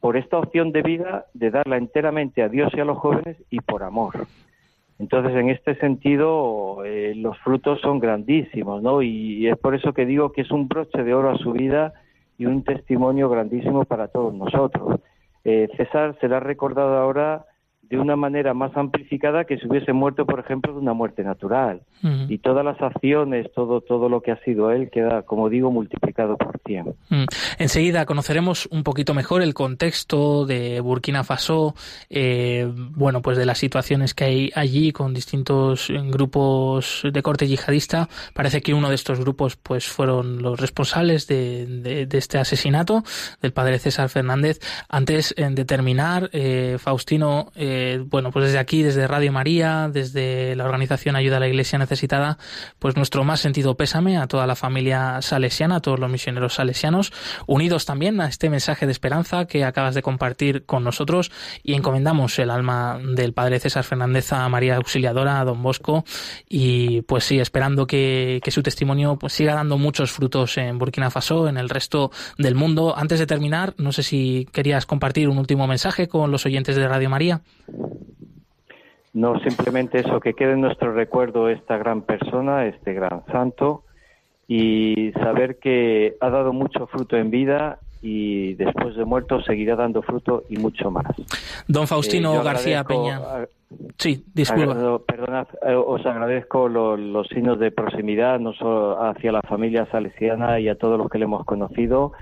por 0.00 0.18
esta 0.18 0.36
opción 0.36 0.70
de 0.72 0.82
vida 0.82 1.24
de 1.32 1.50
darla 1.50 1.78
enteramente 1.78 2.42
a 2.42 2.50
Dios 2.50 2.74
y 2.76 2.80
a 2.80 2.84
los 2.84 2.98
jóvenes 2.98 3.38
y 3.48 3.60
por 3.60 3.82
amor. 3.82 4.26
Entonces, 4.98 5.34
en 5.36 5.50
este 5.50 5.76
sentido, 5.76 6.84
eh, 6.84 7.14
los 7.14 7.38
frutos 7.38 7.80
son 7.80 8.00
grandísimos, 8.00 8.82
¿no? 8.82 9.00
Y, 9.02 9.46
es 9.46 9.56
por 9.56 9.74
eso 9.74 9.92
que 9.92 10.06
digo 10.06 10.32
que 10.32 10.42
es 10.42 10.50
un 10.50 10.66
broche 10.66 11.04
de 11.04 11.14
oro 11.14 11.30
a 11.30 11.38
su 11.38 11.52
vida 11.52 11.92
y 12.36 12.46
un 12.46 12.64
testimonio 12.64 13.28
grandísimo 13.28 13.84
para 13.84 14.08
todos 14.08 14.34
nosotros. 14.34 15.00
Eh, 15.44 15.68
César 15.76 16.16
será 16.20 16.40
recordado 16.40 16.96
ahora 16.96 17.46
de 17.90 17.98
una 17.98 18.16
manera 18.16 18.52
más 18.52 18.76
amplificada 18.76 19.44
que 19.44 19.58
si 19.58 19.66
hubiese 19.66 19.92
muerto, 19.92 20.26
por 20.26 20.40
ejemplo, 20.40 20.72
de 20.72 20.78
una 20.78 20.92
muerte 20.92 21.22
natural. 21.22 21.80
Y 22.28 22.38
todas 22.38 22.64
las 22.64 22.80
acciones, 22.80 23.50
todo, 23.54 23.80
todo 23.80 24.08
lo 24.08 24.20
que 24.20 24.30
ha 24.30 24.40
sido 24.44 24.70
él, 24.70 24.88
queda, 24.90 25.22
como 25.22 25.48
digo, 25.48 25.72
multiplicado 25.72 26.36
por 26.36 26.60
100. 26.64 26.94
Enseguida 27.58 28.06
conoceremos 28.06 28.68
un 28.70 28.84
poquito 28.84 29.14
mejor 29.14 29.42
el 29.42 29.52
contexto 29.52 30.46
de 30.46 30.80
Burkina 30.80 31.24
Faso, 31.24 31.74
eh, 32.08 32.70
bueno, 32.72 33.20
pues 33.20 33.36
de 33.36 33.46
las 33.46 33.58
situaciones 33.58 34.14
que 34.14 34.24
hay 34.24 34.52
allí 34.54 34.92
con 34.92 35.12
distintos 35.12 35.90
grupos 36.10 37.02
de 37.10 37.22
corte 37.22 37.48
yihadista. 37.48 38.08
Parece 38.32 38.60
que 38.60 38.74
uno 38.74 38.90
de 38.90 38.94
estos 38.94 39.18
grupos, 39.18 39.56
pues, 39.56 39.88
fueron 39.88 40.40
los 40.42 40.60
responsables 40.60 41.26
de, 41.26 42.06
este 42.12 42.38
asesinato 42.38 43.02
del 43.40 43.52
padre 43.52 43.78
César 43.78 44.08
Fernández. 44.08 44.60
Antes 44.88 45.34
de 45.36 45.64
terminar, 45.64 46.30
eh, 46.32 46.76
Faustino, 46.78 47.50
eh, 47.56 47.77
bueno, 48.06 48.30
pues 48.30 48.46
desde 48.46 48.58
aquí, 48.58 48.82
desde 48.82 49.06
Radio 49.06 49.32
María, 49.32 49.88
desde 49.92 50.56
la 50.56 50.64
organización 50.64 51.16
Ayuda 51.16 51.38
a 51.38 51.40
la 51.40 51.48
Iglesia 51.48 51.78
Necesitada, 51.78 52.38
pues 52.78 52.96
nuestro 52.96 53.24
más 53.24 53.40
sentido 53.40 53.76
pésame 53.76 54.18
a 54.18 54.26
toda 54.26 54.46
la 54.46 54.56
familia 54.56 55.20
salesiana, 55.22 55.76
a 55.76 55.80
todos 55.80 55.98
los 55.98 56.10
misioneros 56.10 56.54
salesianos, 56.54 57.12
unidos 57.46 57.86
también 57.86 58.20
a 58.20 58.28
este 58.28 58.50
mensaje 58.50 58.86
de 58.86 58.92
esperanza 58.92 59.46
que 59.46 59.64
acabas 59.64 59.94
de 59.94 60.02
compartir 60.02 60.64
con 60.64 60.84
nosotros 60.84 61.30
y 61.62 61.74
encomendamos 61.74 62.38
el 62.38 62.50
alma 62.50 62.98
del 63.02 63.32
Padre 63.32 63.60
César 63.60 63.84
Fernández 63.84 64.32
a 64.32 64.48
María 64.48 64.76
Auxiliadora, 64.76 65.40
a 65.40 65.44
Don 65.44 65.62
Bosco 65.62 66.04
y 66.48 67.02
pues 67.02 67.24
sí, 67.24 67.38
esperando 67.38 67.86
que, 67.86 68.40
su 68.48 68.62
testimonio 68.62 69.16
pues 69.16 69.34
siga 69.34 69.54
dando 69.54 69.76
muchos 69.76 70.10
frutos 70.10 70.56
en 70.56 70.78
Burkina 70.78 71.10
Faso, 71.10 71.48
en 71.48 71.58
el 71.58 71.68
resto 71.68 72.10
del 72.38 72.54
mundo. 72.54 72.94
Antes 72.96 73.18
de 73.18 73.26
terminar, 73.26 73.74
no 73.76 73.92
sé 73.92 74.02
si 74.02 74.48
querías 74.52 74.86
compartir 74.86 75.28
un 75.28 75.38
último 75.38 75.66
mensaje 75.66 76.08
con 76.08 76.30
los 76.30 76.46
oyentes 76.46 76.74
de 76.76 76.88
Radio 76.88 77.10
María. 77.10 77.42
No 79.14 79.40
simplemente 79.40 80.00
eso, 80.00 80.20
que 80.20 80.34
quede 80.34 80.52
en 80.52 80.60
nuestro 80.60 80.92
recuerdo 80.92 81.48
esta 81.48 81.76
gran 81.76 82.02
persona, 82.02 82.66
este 82.66 82.92
gran 82.92 83.24
santo, 83.26 83.84
y 84.46 85.12
saber 85.12 85.58
que 85.58 86.16
ha 86.20 86.30
dado 86.30 86.52
mucho 86.52 86.86
fruto 86.86 87.16
en 87.16 87.30
vida 87.30 87.78
y 88.00 88.54
después 88.54 88.96
de 88.96 89.04
muerto 89.04 89.42
seguirá 89.42 89.76
dando 89.76 90.02
fruto 90.02 90.44
y 90.48 90.56
mucho 90.56 90.90
más. 90.90 91.06
Don 91.66 91.86
Faustino 91.86 92.40
eh, 92.40 92.44
García 92.44 92.84
Peña. 92.84 93.20
sí, 93.98 94.24
disculpa. 94.32 95.00
perdonad, 95.06 95.48
eh, 95.66 95.74
os 95.74 96.04
agradezco 96.06 96.68
los 96.68 97.26
signos 97.28 97.58
de 97.58 97.70
proximidad 97.70 98.38
no 98.38 98.52
solo 98.52 99.02
hacia 99.02 99.32
la 99.32 99.42
familia 99.42 99.86
salesiana 99.90 100.60
y 100.60 100.68
a 100.68 100.76
todos 100.76 100.96
los 100.96 101.10
que 101.10 101.18
le 101.18 101.24
hemos 101.24 101.44
conocido 101.44 102.12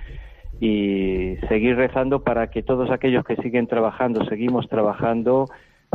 y 0.61 1.37
seguir 1.49 1.77
rezando 1.77 2.23
para 2.23 2.49
que 2.49 2.63
todos 2.63 2.91
aquellos 2.91 3.25
que 3.25 3.37
siguen 3.37 3.67
trabajando, 3.67 4.25
seguimos 4.27 4.69
trabajando, 4.69 5.47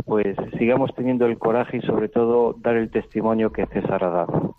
pues 0.04 0.36
sigamos 0.58 0.90
teniendo 0.94 1.26
el 1.26 1.38
coraje 1.38 1.78
y 1.78 1.80
sobre 1.82 2.08
todo 2.08 2.54
dar 2.58 2.76
el 2.76 2.90
testimonio 2.90 3.52
que 3.52 3.66
César 3.66 4.04
ha 4.04 4.10
dado. 4.10 4.56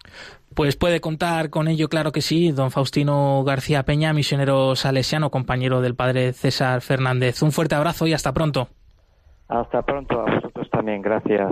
Pues 0.55 0.75
puede 0.75 1.01
contar 1.01 1.49
con 1.49 1.67
ello, 1.67 1.89
claro 1.89 2.11
que 2.11 2.21
sí, 2.21 2.51
don 2.51 2.69
Faustino 2.69 3.43
García 3.43 3.83
Peña, 3.83 4.13
misionero 4.13 4.75
salesiano, 4.75 5.31
compañero 5.31 5.81
del 5.81 5.95
padre 5.95 6.33
César 6.33 6.81
Fernández. 6.81 7.41
Un 7.41 7.51
fuerte 7.51 7.75
abrazo 7.75 8.05
y 8.05 8.13
hasta 8.13 8.33
pronto. 8.33 8.67
Hasta 9.47 9.81
pronto, 9.81 10.19
a 10.19 10.35
vosotros 10.35 10.69
también, 10.69 11.01
gracias. 11.01 11.51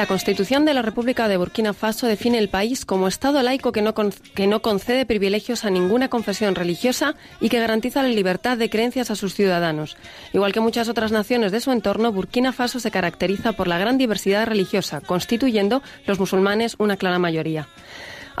La 0.00 0.06
Constitución 0.06 0.64
de 0.64 0.72
la 0.72 0.80
República 0.80 1.28
de 1.28 1.36
Burkina 1.36 1.74
Faso 1.74 2.06
define 2.06 2.38
el 2.38 2.48
país 2.48 2.86
como 2.86 3.06
Estado 3.06 3.42
laico 3.42 3.70
que 3.70 3.82
no, 3.82 3.92
que 3.92 4.46
no 4.46 4.62
concede 4.62 5.04
privilegios 5.04 5.66
a 5.66 5.70
ninguna 5.70 6.08
confesión 6.08 6.54
religiosa 6.54 7.16
y 7.38 7.50
que 7.50 7.60
garantiza 7.60 8.02
la 8.02 8.08
libertad 8.08 8.56
de 8.56 8.70
creencias 8.70 9.10
a 9.10 9.14
sus 9.14 9.34
ciudadanos. 9.34 9.98
Igual 10.32 10.54
que 10.54 10.60
muchas 10.60 10.88
otras 10.88 11.12
naciones 11.12 11.52
de 11.52 11.60
su 11.60 11.70
entorno, 11.70 12.12
Burkina 12.12 12.54
Faso 12.54 12.80
se 12.80 12.90
caracteriza 12.90 13.52
por 13.52 13.68
la 13.68 13.76
gran 13.76 13.98
diversidad 13.98 14.46
religiosa, 14.46 15.02
constituyendo 15.02 15.82
los 16.06 16.18
musulmanes 16.18 16.76
una 16.78 16.96
clara 16.96 17.18
mayoría. 17.18 17.68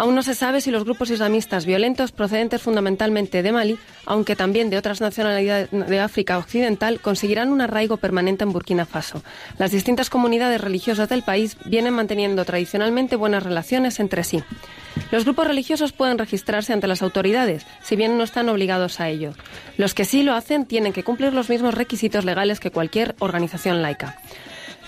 Aún 0.00 0.14
no 0.14 0.22
se 0.22 0.34
sabe 0.34 0.62
si 0.62 0.70
los 0.70 0.84
grupos 0.84 1.10
islamistas 1.10 1.66
violentos 1.66 2.10
procedentes 2.10 2.62
fundamentalmente 2.62 3.42
de 3.42 3.52
Mali, 3.52 3.78
aunque 4.06 4.34
también 4.34 4.70
de 4.70 4.78
otras 4.78 5.02
nacionalidades 5.02 5.68
de 5.70 6.00
África 6.00 6.38
Occidental, 6.38 7.00
conseguirán 7.00 7.52
un 7.52 7.60
arraigo 7.60 7.98
permanente 7.98 8.44
en 8.44 8.52
Burkina 8.54 8.86
Faso. 8.86 9.22
Las 9.58 9.72
distintas 9.72 10.08
comunidades 10.08 10.58
religiosas 10.58 11.10
del 11.10 11.22
país 11.22 11.58
vienen 11.66 11.92
manteniendo 11.92 12.46
tradicionalmente 12.46 13.14
buenas 13.14 13.42
relaciones 13.42 14.00
entre 14.00 14.24
sí. 14.24 14.42
Los 15.10 15.24
grupos 15.24 15.46
religiosos 15.46 15.92
pueden 15.92 16.16
registrarse 16.16 16.72
ante 16.72 16.86
las 16.86 17.02
autoridades, 17.02 17.66
si 17.82 17.94
bien 17.94 18.16
no 18.16 18.24
están 18.24 18.48
obligados 18.48 19.00
a 19.00 19.10
ello. 19.10 19.34
Los 19.76 19.92
que 19.92 20.06
sí 20.06 20.22
lo 20.22 20.32
hacen 20.32 20.64
tienen 20.64 20.94
que 20.94 21.04
cumplir 21.04 21.34
los 21.34 21.50
mismos 21.50 21.74
requisitos 21.74 22.24
legales 22.24 22.58
que 22.58 22.70
cualquier 22.70 23.16
organización 23.18 23.82
laica. 23.82 24.18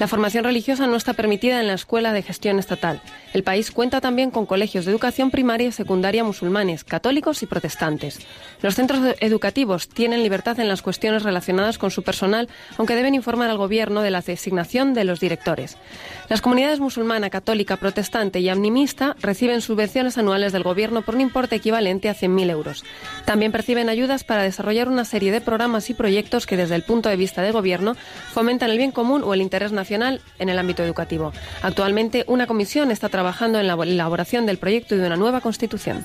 La 0.03 0.09
formación 0.09 0.43
religiosa 0.43 0.89
no 0.89 0.97
está 0.97 1.13
permitida 1.13 1.61
en 1.61 1.69
la 1.69 1.75
escuela 1.75 2.13
de 2.13 2.23
gestión 2.23 2.59
estatal. 2.59 3.01
El 3.35 3.45
país 3.45 3.71
cuenta 3.71 4.01
también 4.01 4.33
con 4.33 4.47
colegios 4.47 4.85
de 4.85 4.91
educación 4.91 5.31
primaria 5.31 5.69
y 5.69 5.73
secundaria 5.73 6.25
musulmanes, 6.25 6.83
católicos 6.83 7.45
y 7.45 7.47
protestantes. 7.47 8.19
Los 8.63 8.75
centros 8.75 9.15
educativos 9.21 9.89
tienen 9.89 10.25
libertad 10.25 10.59
en 10.59 10.67
las 10.67 10.83
cuestiones 10.83 11.23
relacionadas 11.23 11.79
con 11.79 11.93
su 11.93 12.03
personal, 12.03 12.49
aunque 12.79 12.97
deben 12.97 13.15
informar 13.15 13.49
al 13.49 13.59
gobierno 13.59 14.03
de 14.03 14.11
la 14.11 14.23
designación 14.23 14.93
de 14.93 15.05
los 15.05 15.21
directores. 15.21 15.77
Las 16.29 16.41
comunidades 16.41 16.81
musulmana, 16.81 17.31
católica, 17.31 17.77
protestante 17.77 18.41
y 18.41 18.49
animista 18.49 19.15
reciben 19.21 19.61
subvenciones 19.61 20.19
anuales 20.19 20.53
del 20.53 20.65
gobierno 20.65 21.03
por 21.03 21.15
un 21.15 21.21
importe 21.21 21.55
equivalente 21.55 22.09
a 22.09 22.17
100.000 22.17 22.51
euros. 22.51 22.85
También 23.25 23.53
perciben 23.53 23.89
ayudas 23.89 24.25
para 24.25 24.43
desarrollar 24.43 24.89
una 24.89 25.05
serie 25.05 25.31
de 25.31 25.41
programas 25.41 25.91
y 25.91 25.95
proyectos 25.95 26.45
que 26.45 26.57
desde 26.57 26.75
el 26.75 26.83
punto 26.83 27.09
de 27.09 27.17
vista 27.17 27.41
del 27.41 27.53
gobierno 27.53 27.95
fomentan 28.33 28.71
el 28.71 28.79
bien 28.79 28.91
común 28.91 29.23
o 29.25 29.33
el 29.33 29.43
interés 29.43 29.71
nacional 29.71 29.92
en 29.95 30.49
el 30.49 30.59
ámbito 30.59 30.83
educativo. 30.83 31.33
Actualmente, 31.63 32.25
una 32.29 32.47
comisión 32.47 32.91
está 32.91 33.09
trabajando 33.09 33.59
en 33.59 33.67
la 33.67 33.75
elaboración 33.75 34.47
del 34.47 34.59
proyecto 34.59 34.97
de 34.97 35.07
una 35.07 35.17
nueva 35.17 35.41
constitución. 35.41 36.05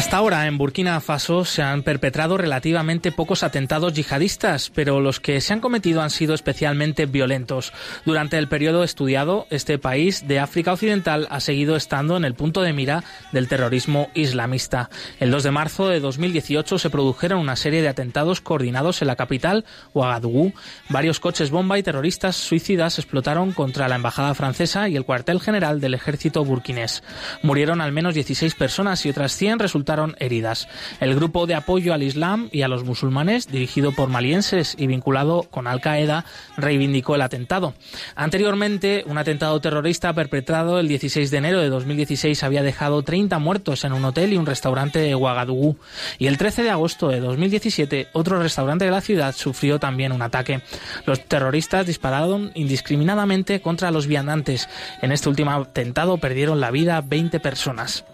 Hasta 0.00 0.16
ahora 0.16 0.46
en 0.46 0.56
Burkina 0.56 0.98
Faso 1.02 1.44
se 1.44 1.60
han 1.60 1.82
perpetrado 1.82 2.38
relativamente 2.38 3.12
pocos 3.12 3.42
atentados 3.42 3.92
yihadistas, 3.92 4.70
pero 4.74 4.98
los 4.98 5.20
que 5.20 5.42
se 5.42 5.52
han 5.52 5.60
cometido 5.60 6.00
han 6.00 6.08
sido 6.08 6.32
especialmente 6.32 7.04
violentos. 7.04 7.74
Durante 8.06 8.38
el 8.38 8.48
periodo 8.48 8.82
estudiado, 8.82 9.46
este 9.50 9.78
país 9.78 10.26
de 10.26 10.38
África 10.38 10.72
Occidental 10.72 11.28
ha 11.30 11.40
seguido 11.40 11.76
estando 11.76 12.16
en 12.16 12.24
el 12.24 12.32
punto 12.32 12.62
de 12.62 12.72
mira 12.72 13.04
del 13.32 13.46
terrorismo 13.46 14.08
islamista. 14.14 14.88
El 15.18 15.30
2 15.30 15.42
de 15.42 15.50
marzo 15.50 15.88
de 15.90 16.00
2018 16.00 16.78
se 16.78 16.88
produjeron 16.88 17.38
una 17.38 17.56
serie 17.56 17.82
de 17.82 17.88
atentados 17.88 18.40
coordinados 18.40 19.02
en 19.02 19.08
la 19.08 19.16
capital, 19.16 19.66
Ouagadougou. 19.92 20.54
Varios 20.88 21.20
coches 21.20 21.50
bomba 21.50 21.78
y 21.78 21.82
terroristas 21.82 22.36
suicidas 22.36 22.98
explotaron 22.98 23.52
contra 23.52 23.86
la 23.86 23.96
embajada 23.96 24.34
francesa 24.34 24.88
y 24.88 24.96
el 24.96 25.04
cuartel 25.04 25.40
general 25.40 25.78
del 25.78 25.92
ejército 25.92 26.42
burkinés. 26.42 27.02
Murieron 27.42 27.82
al 27.82 27.92
menos 27.92 28.14
16 28.14 28.54
personas 28.54 29.04
y 29.04 29.10
otras 29.10 29.32
100 29.32 29.58
resultaron 29.58 29.89
heridas. 30.18 30.68
El 31.00 31.14
grupo 31.14 31.46
de 31.46 31.54
apoyo 31.54 31.92
al 31.92 32.02
Islam 32.02 32.48
y 32.52 32.62
a 32.62 32.68
los 32.68 32.84
musulmanes, 32.84 33.48
dirigido 33.48 33.92
por 33.92 34.08
malienses 34.08 34.76
y 34.78 34.86
vinculado 34.86 35.42
con 35.50 35.66
Al 35.66 35.80
Qaeda, 35.80 36.24
reivindicó 36.56 37.16
el 37.16 37.22
atentado. 37.22 37.74
Anteriormente, 38.14 39.02
un 39.06 39.18
atentado 39.18 39.60
terrorista 39.60 40.12
perpetrado 40.12 40.78
el 40.78 40.88
16 40.88 41.30
de 41.30 41.36
enero 41.36 41.60
de 41.60 41.68
2016 41.68 42.42
había 42.44 42.62
dejado 42.62 43.02
30 43.02 43.38
muertos 43.38 43.84
en 43.84 43.92
un 43.92 44.04
hotel 44.04 44.32
y 44.32 44.36
un 44.36 44.46
restaurante 44.46 45.00
de 45.00 45.14
Ouagadougou. 45.14 45.76
Y 46.18 46.26
el 46.26 46.38
13 46.38 46.62
de 46.62 46.70
agosto 46.70 47.08
de 47.08 47.20
2017, 47.20 48.08
otro 48.12 48.40
restaurante 48.40 48.84
de 48.84 48.90
la 48.90 49.00
ciudad 49.00 49.34
sufrió 49.34 49.80
también 49.80 50.12
un 50.12 50.22
ataque. 50.22 50.62
Los 51.04 51.24
terroristas 51.24 51.86
dispararon 51.86 52.52
indiscriminadamente 52.54 53.60
contra 53.60 53.90
los 53.90 54.06
viandantes. 54.06 54.68
En 55.02 55.10
este 55.10 55.28
último 55.28 55.50
atentado 55.50 56.18
perdieron 56.18 56.60
la 56.60 56.70
vida 56.70 57.00
20 57.00 57.40
personas. 57.40 58.04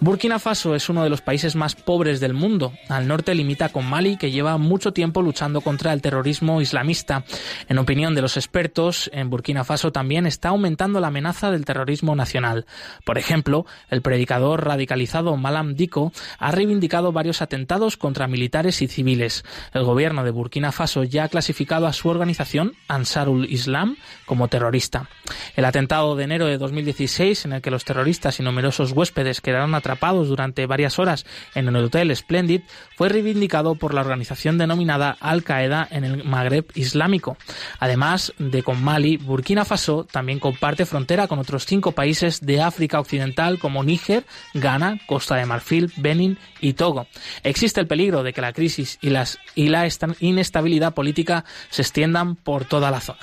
Burkina 0.00 0.38
Faso 0.38 0.74
es 0.74 0.88
uno 0.88 1.02
de 1.02 1.10
los 1.10 1.20
países 1.26 1.56
más 1.56 1.74
pobres 1.74 2.20
del 2.20 2.34
mundo. 2.34 2.72
Al 2.88 3.08
norte 3.08 3.34
limita 3.34 3.68
con 3.70 3.84
Mali, 3.84 4.16
que 4.16 4.30
lleva 4.30 4.58
mucho 4.58 4.92
tiempo 4.92 5.22
luchando 5.22 5.60
contra 5.60 5.92
el 5.92 6.00
terrorismo 6.00 6.60
islamista. 6.60 7.24
En 7.68 7.78
opinión 7.78 8.14
de 8.14 8.22
los 8.22 8.36
expertos, 8.36 9.10
en 9.12 9.28
Burkina 9.28 9.64
Faso 9.64 9.90
también 9.90 10.26
está 10.26 10.50
aumentando 10.50 11.00
la 11.00 11.08
amenaza 11.08 11.50
del 11.50 11.64
terrorismo 11.64 12.14
nacional. 12.14 12.64
Por 13.04 13.18
ejemplo, 13.18 13.66
el 13.90 14.02
predicador 14.02 14.64
radicalizado 14.64 15.36
Malam 15.36 15.74
Diko 15.74 16.12
ha 16.38 16.52
reivindicado 16.52 17.10
varios 17.10 17.42
atentados 17.42 17.96
contra 17.96 18.28
militares 18.28 18.80
y 18.80 18.86
civiles. 18.86 19.44
El 19.74 19.82
gobierno 19.82 20.22
de 20.22 20.30
Burkina 20.30 20.70
Faso 20.70 21.02
ya 21.02 21.24
ha 21.24 21.28
clasificado 21.28 21.88
a 21.88 21.92
su 21.92 22.08
organización, 22.08 22.74
Ansarul 22.86 23.46
Islam, 23.50 23.96
como 24.26 24.46
terrorista. 24.46 25.10
El 25.56 25.64
atentado 25.64 26.14
de 26.14 26.22
enero 26.22 26.46
de 26.46 26.56
2016, 26.56 27.46
en 27.46 27.54
el 27.54 27.62
que 27.62 27.72
los 27.72 27.84
terroristas 27.84 28.38
y 28.38 28.44
numerosos 28.44 28.92
huéspedes 28.92 29.40
quedaron 29.40 29.74
atrapados 29.74 30.28
durante 30.28 30.66
varias 30.66 31.00
horas 31.00 31.15
en 31.54 31.68
el 31.68 31.76
Hotel 31.76 32.14
Splendid 32.14 32.62
fue 32.96 33.08
reivindicado 33.08 33.74
por 33.74 33.94
la 33.94 34.00
organización 34.00 34.58
denominada 34.58 35.16
Al 35.20 35.42
Qaeda 35.42 35.86
en 35.90 36.04
el 36.04 36.24
Magreb 36.24 36.66
Islámico. 36.74 37.36
Además 37.78 38.32
de 38.38 38.62
con 38.62 38.82
Mali, 38.82 39.16
Burkina 39.16 39.64
Faso 39.64 40.04
también 40.04 40.38
comparte 40.38 40.86
frontera 40.86 41.28
con 41.28 41.38
otros 41.38 41.66
cinco 41.66 41.92
países 41.92 42.40
de 42.40 42.60
África 42.60 43.00
Occidental 43.00 43.58
como 43.58 43.84
Níger, 43.84 44.24
Ghana, 44.54 45.00
Costa 45.06 45.36
de 45.36 45.46
Marfil, 45.46 45.92
Benin 45.96 46.38
y 46.60 46.74
Togo. 46.74 47.06
Existe 47.42 47.80
el 47.80 47.86
peligro 47.86 48.22
de 48.22 48.32
que 48.32 48.40
la 48.40 48.52
crisis 48.52 48.98
y 49.00 49.10
la 49.10 49.88
inestabilidad 50.20 50.94
política 50.94 51.44
se 51.70 51.82
extiendan 51.82 52.36
por 52.36 52.64
toda 52.64 52.90
la 52.90 53.00
zona. 53.00 53.20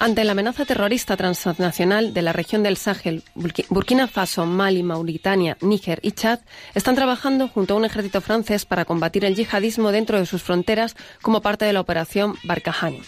Ante 0.00 0.22
la 0.22 0.30
amenaza 0.30 0.64
terrorista 0.64 1.16
transnacional 1.16 2.14
de 2.14 2.22
la 2.22 2.32
región 2.32 2.62
del 2.62 2.76
Sáhel, 2.76 3.24
Burkina 3.34 4.06
Faso, 4.06 4.46
Mali, 4.46 4.84
Mauritania, 4.84 5.56
Níger 5.60 5.98
y 6.02 6.12
Chad 6.12 6.38
están 6.76 6.94
trabajando 6.94 7.48
junto 7.48 7.74
a 7.74 7.76
un 7.76 7.84
ejército 7.84 8.20
francés 8.20 8.64
para 8.64 8.84
combatir 8.84 9.24
el 9.24 9.34
yihadismo 9.34 9.90
dentro 9.90 10.16
de 10.20 10.26
sus 10.26 10.44
fronteras 10.44 10.94
como 11.20 11.42
parte 11.42 11.64
de 11.64 11.72
la 11.72 11.80
operación 11.80 12.36
Barkhane. 12.44 13.00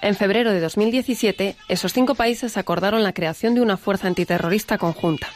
En 0.00 0.14
febrero 0.14 0.50
de 0.52 0.60
2017, 0.60 1.56
esos 1.68 1.92
cinco 1.92 2.14
países 2.14 2.56
acordaron 2.56 3.02
la 3.02 3.12
creación 3.12 3.54
de 3.54 3.60
una 3.60 3.76
fuerza 3.76 4.06
antiterrorista 4.06 4.78
conjunta. 4.78 5.28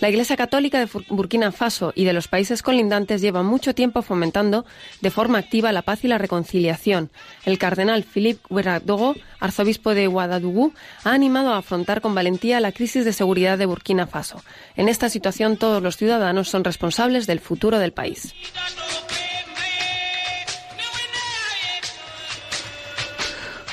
La 0.00 0.08
Iglesia 0.08 0.36
Católica 0.36 0.78
de 0.78 0.88
Burkina 1.08 1.50
Faso 1.50 1.92
y 1.96 2.04
de 2.04 2.12
los 2.12 2.28
países 2.28 2.62
colindantes 2.62 3.20
lleva 3.20 3.42
mucho 3.42 3.74
tiempo 3.74 4.02
fomentando 4.02 4.64
de 5.00 5.10
forma 5.10 5.38
activa 5.38 5.72
la 5.72 5.82
paz 5.82 6.04
y 6.04 6.08
la 6.08 6.18
reconciliación. 6.18 7.10
El 7.44 7.58
cardenal 7.58 8.04
Philippe 8.04 8.40
Ouedraogo, 8.48 9.16
arzobispo 9.40 9.94
de 9.94 10.06
Ouagadougou, 10.06 10.72
ha 11.02 11.12
animado 11.12 11.52
a 11.52 11.58
afrontar 11.58 12.00
con 12.00 12.14
valentía 12.14 12.60
la 12.60 12.70
crisis 12.70 13.04
de 13.04 13.12
seguridad 13.12 13.58
de 13.58 13.66
Burkina 13.66 14.06
Faso. 14.06 14.44
En 14.76 14.88
esta 14.88 15.08
situación 15.08 15.56
todos 15.56 15.82
los 15.82 15.96
ciudadanos 15.96 16.48
son 16.48 16.62
responsables 16.62 17.26
del 17.26 17.40
futuro 17.40 17.80
del 17.80 17.92
país. 17.92 18.34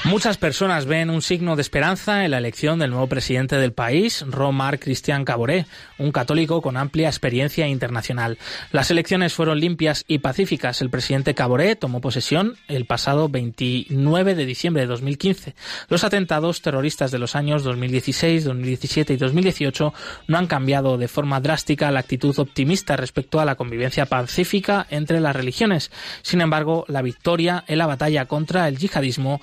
Muchas 0.05 0.37
personas 0.37 0.85
ven 0.85 1.09
un 1.09 1.23
signo 1.23 1.55
de 1.55 1.63
esperanza 1.63 2.25
en 2.25 2.31
la 2.31 2.37
elección 2.37 2.77
del 2.77 2.91
nuevo 2.91 3.07
presidente 3.07 3.57
del 3.57 3.73
país, 3.73 4.23
Romar 4.27 4.77
Christian 4.79 5.25
Caboret, 5.25 5.65
un 5.97 6.11
católico 6.11 6.61
con 6.61 6.77
amplia 6.77 7.09
experiencia 7.09 7.67
internacional. 7.67 8.37
Las 8.71 8.91
elecciones 8.91 9.33
fueron 9.33 9.59
limpias 9.59 10.05
y 10.07 10.19
pacíficas. 10.19 10.79
El 10.81 10.91
presidente 10.91 11.33
Caboret 11.33 11.79
tomó 11.79 12.01
posesión 12.01 12.55
el 12.67 12.85
pasado 12.85 13.29
29 13.29 14.35
de 14.35 14.45
diciembre 14.45 14.83
de 14.83 14.87
2015. 14.89 15.55
Los 15.89 16.03
atentados 16.03 16.61
terroristas 16.61 17.09
de 17.09 17.17
los 17.17 17.35
años 17.35 17.63
2016, 17.63 18.43
2017 18.43 19.13
y 19.13 19.17
2018 19.17 19.91
no 20.27 20.37
han 20.37 20.45
cambiado 20.45 20.99
de 20.99 21.07
forma 21.07 21.39
drástica 21.39 21.89
la 21.89 22.01
actitud 22.01 22.37
optimista 22.37 22.95
respecto 22.95 23.39
a 23.39 23.45
la 23.45 23.55
convivencia 23.55 24.05
pacífica 24.05 24.85
entre 24.91 25.19
las 25.19 25.35
religiones. 25.35 25.89
Sin 26.21 26.41
embargo, 26.41 26.85
la 26.89 27.01
victoria 27.01 27.63
en 27.67 27.79
la 27.79 27.87
batalla 27.87 28.27
contra 28.27 28.67
el 28.67 28.77
yihadismo 28.77 29.41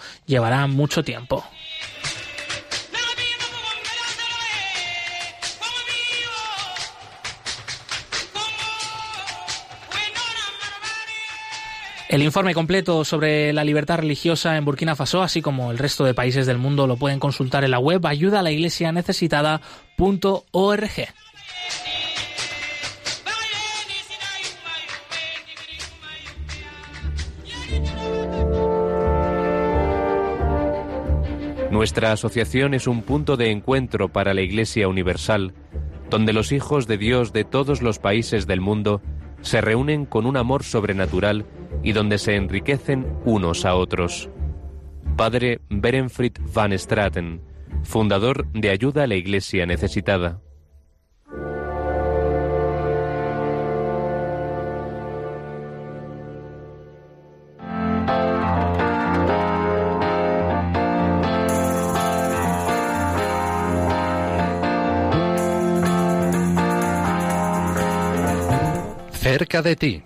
mucho 0.66 1.02
tiempo. 1.02 1.44
El 12.12 12.22
informe 12.22 12.52
completo 12.52 13.04
sobre 13.06 13.54
la 13.54 13.64
libertad 13.64 13.96
religiosa 13.96 14.58
en 14.58 14.66
Burkina 14.66 14.94
Faso, 14.94 15.22
así 15.22 15.40
como 15.40 15.70
el 15.70 15.78
resto 15.78 16.04
de 16.04 16.12
países 16.12 16.44
del 16.46 16.58
mundo, 16.58 16.86
lo 16.86 16.98
pueden 16.98 17.18
consultar 17.18 17.64
en 17.64 17.70
la 17.70 17.78
web 17.78 18.04
ayuda 18.06 18.40
a 18.40 18.42
la 18.42 18.50
iglesia 18.50 18.92
necesitada.org. 18.92 19.62
Nuestra 31.72 32.12
asociación 32.12 32.74
es 32.74 32.86
un 32.86 33.00
punto 33.00 33.38
de 33.38 33.50
encuentro 33.50 34.10
para 34.10 34.34
la 34.34 34.42
Iglesia 34.42 34.88
Universal, 34.88 35.54
donde 36.10 36.34
los 36.34 36.52
hijos 36.52 36.86
de 36.86 36.98
Dios 36.98 37.32
de 37.32 37.44
todos 37.44 37.80
los 37.80 37.98
países 37.98 38.46
del 38.46 38.60
mundo 38.60 39.00
se 39.40 39.62
reúnen 39.62 40.04
con 40.04 40.26
un 40.26 40.36
amor 40.36 40.64
sobrenatural 40.64 41.46
y 41.82 41.92
donde 41.92 42.18
se 42.18 42.36
enriquecen 42.36 43.06
unos 43.24 43.64
a 43.64 43.74
otros. 43.74 44.28
Padre 45.16 45.62
Berenfried 45.70 46.34
van 46.52 46.78
Straten, 46.78 47.40
fundador 47.84 48.46
de 48.52 48.68
Ayuda 48.68 49.04
a 49.04 49.06
la 49.06 49.14
Iglesia 49.14 49.64
Necesitada. 49.64 50.42
Cerca 69.22 69.62
de 69.62 69.76
ti. 69.76 70.02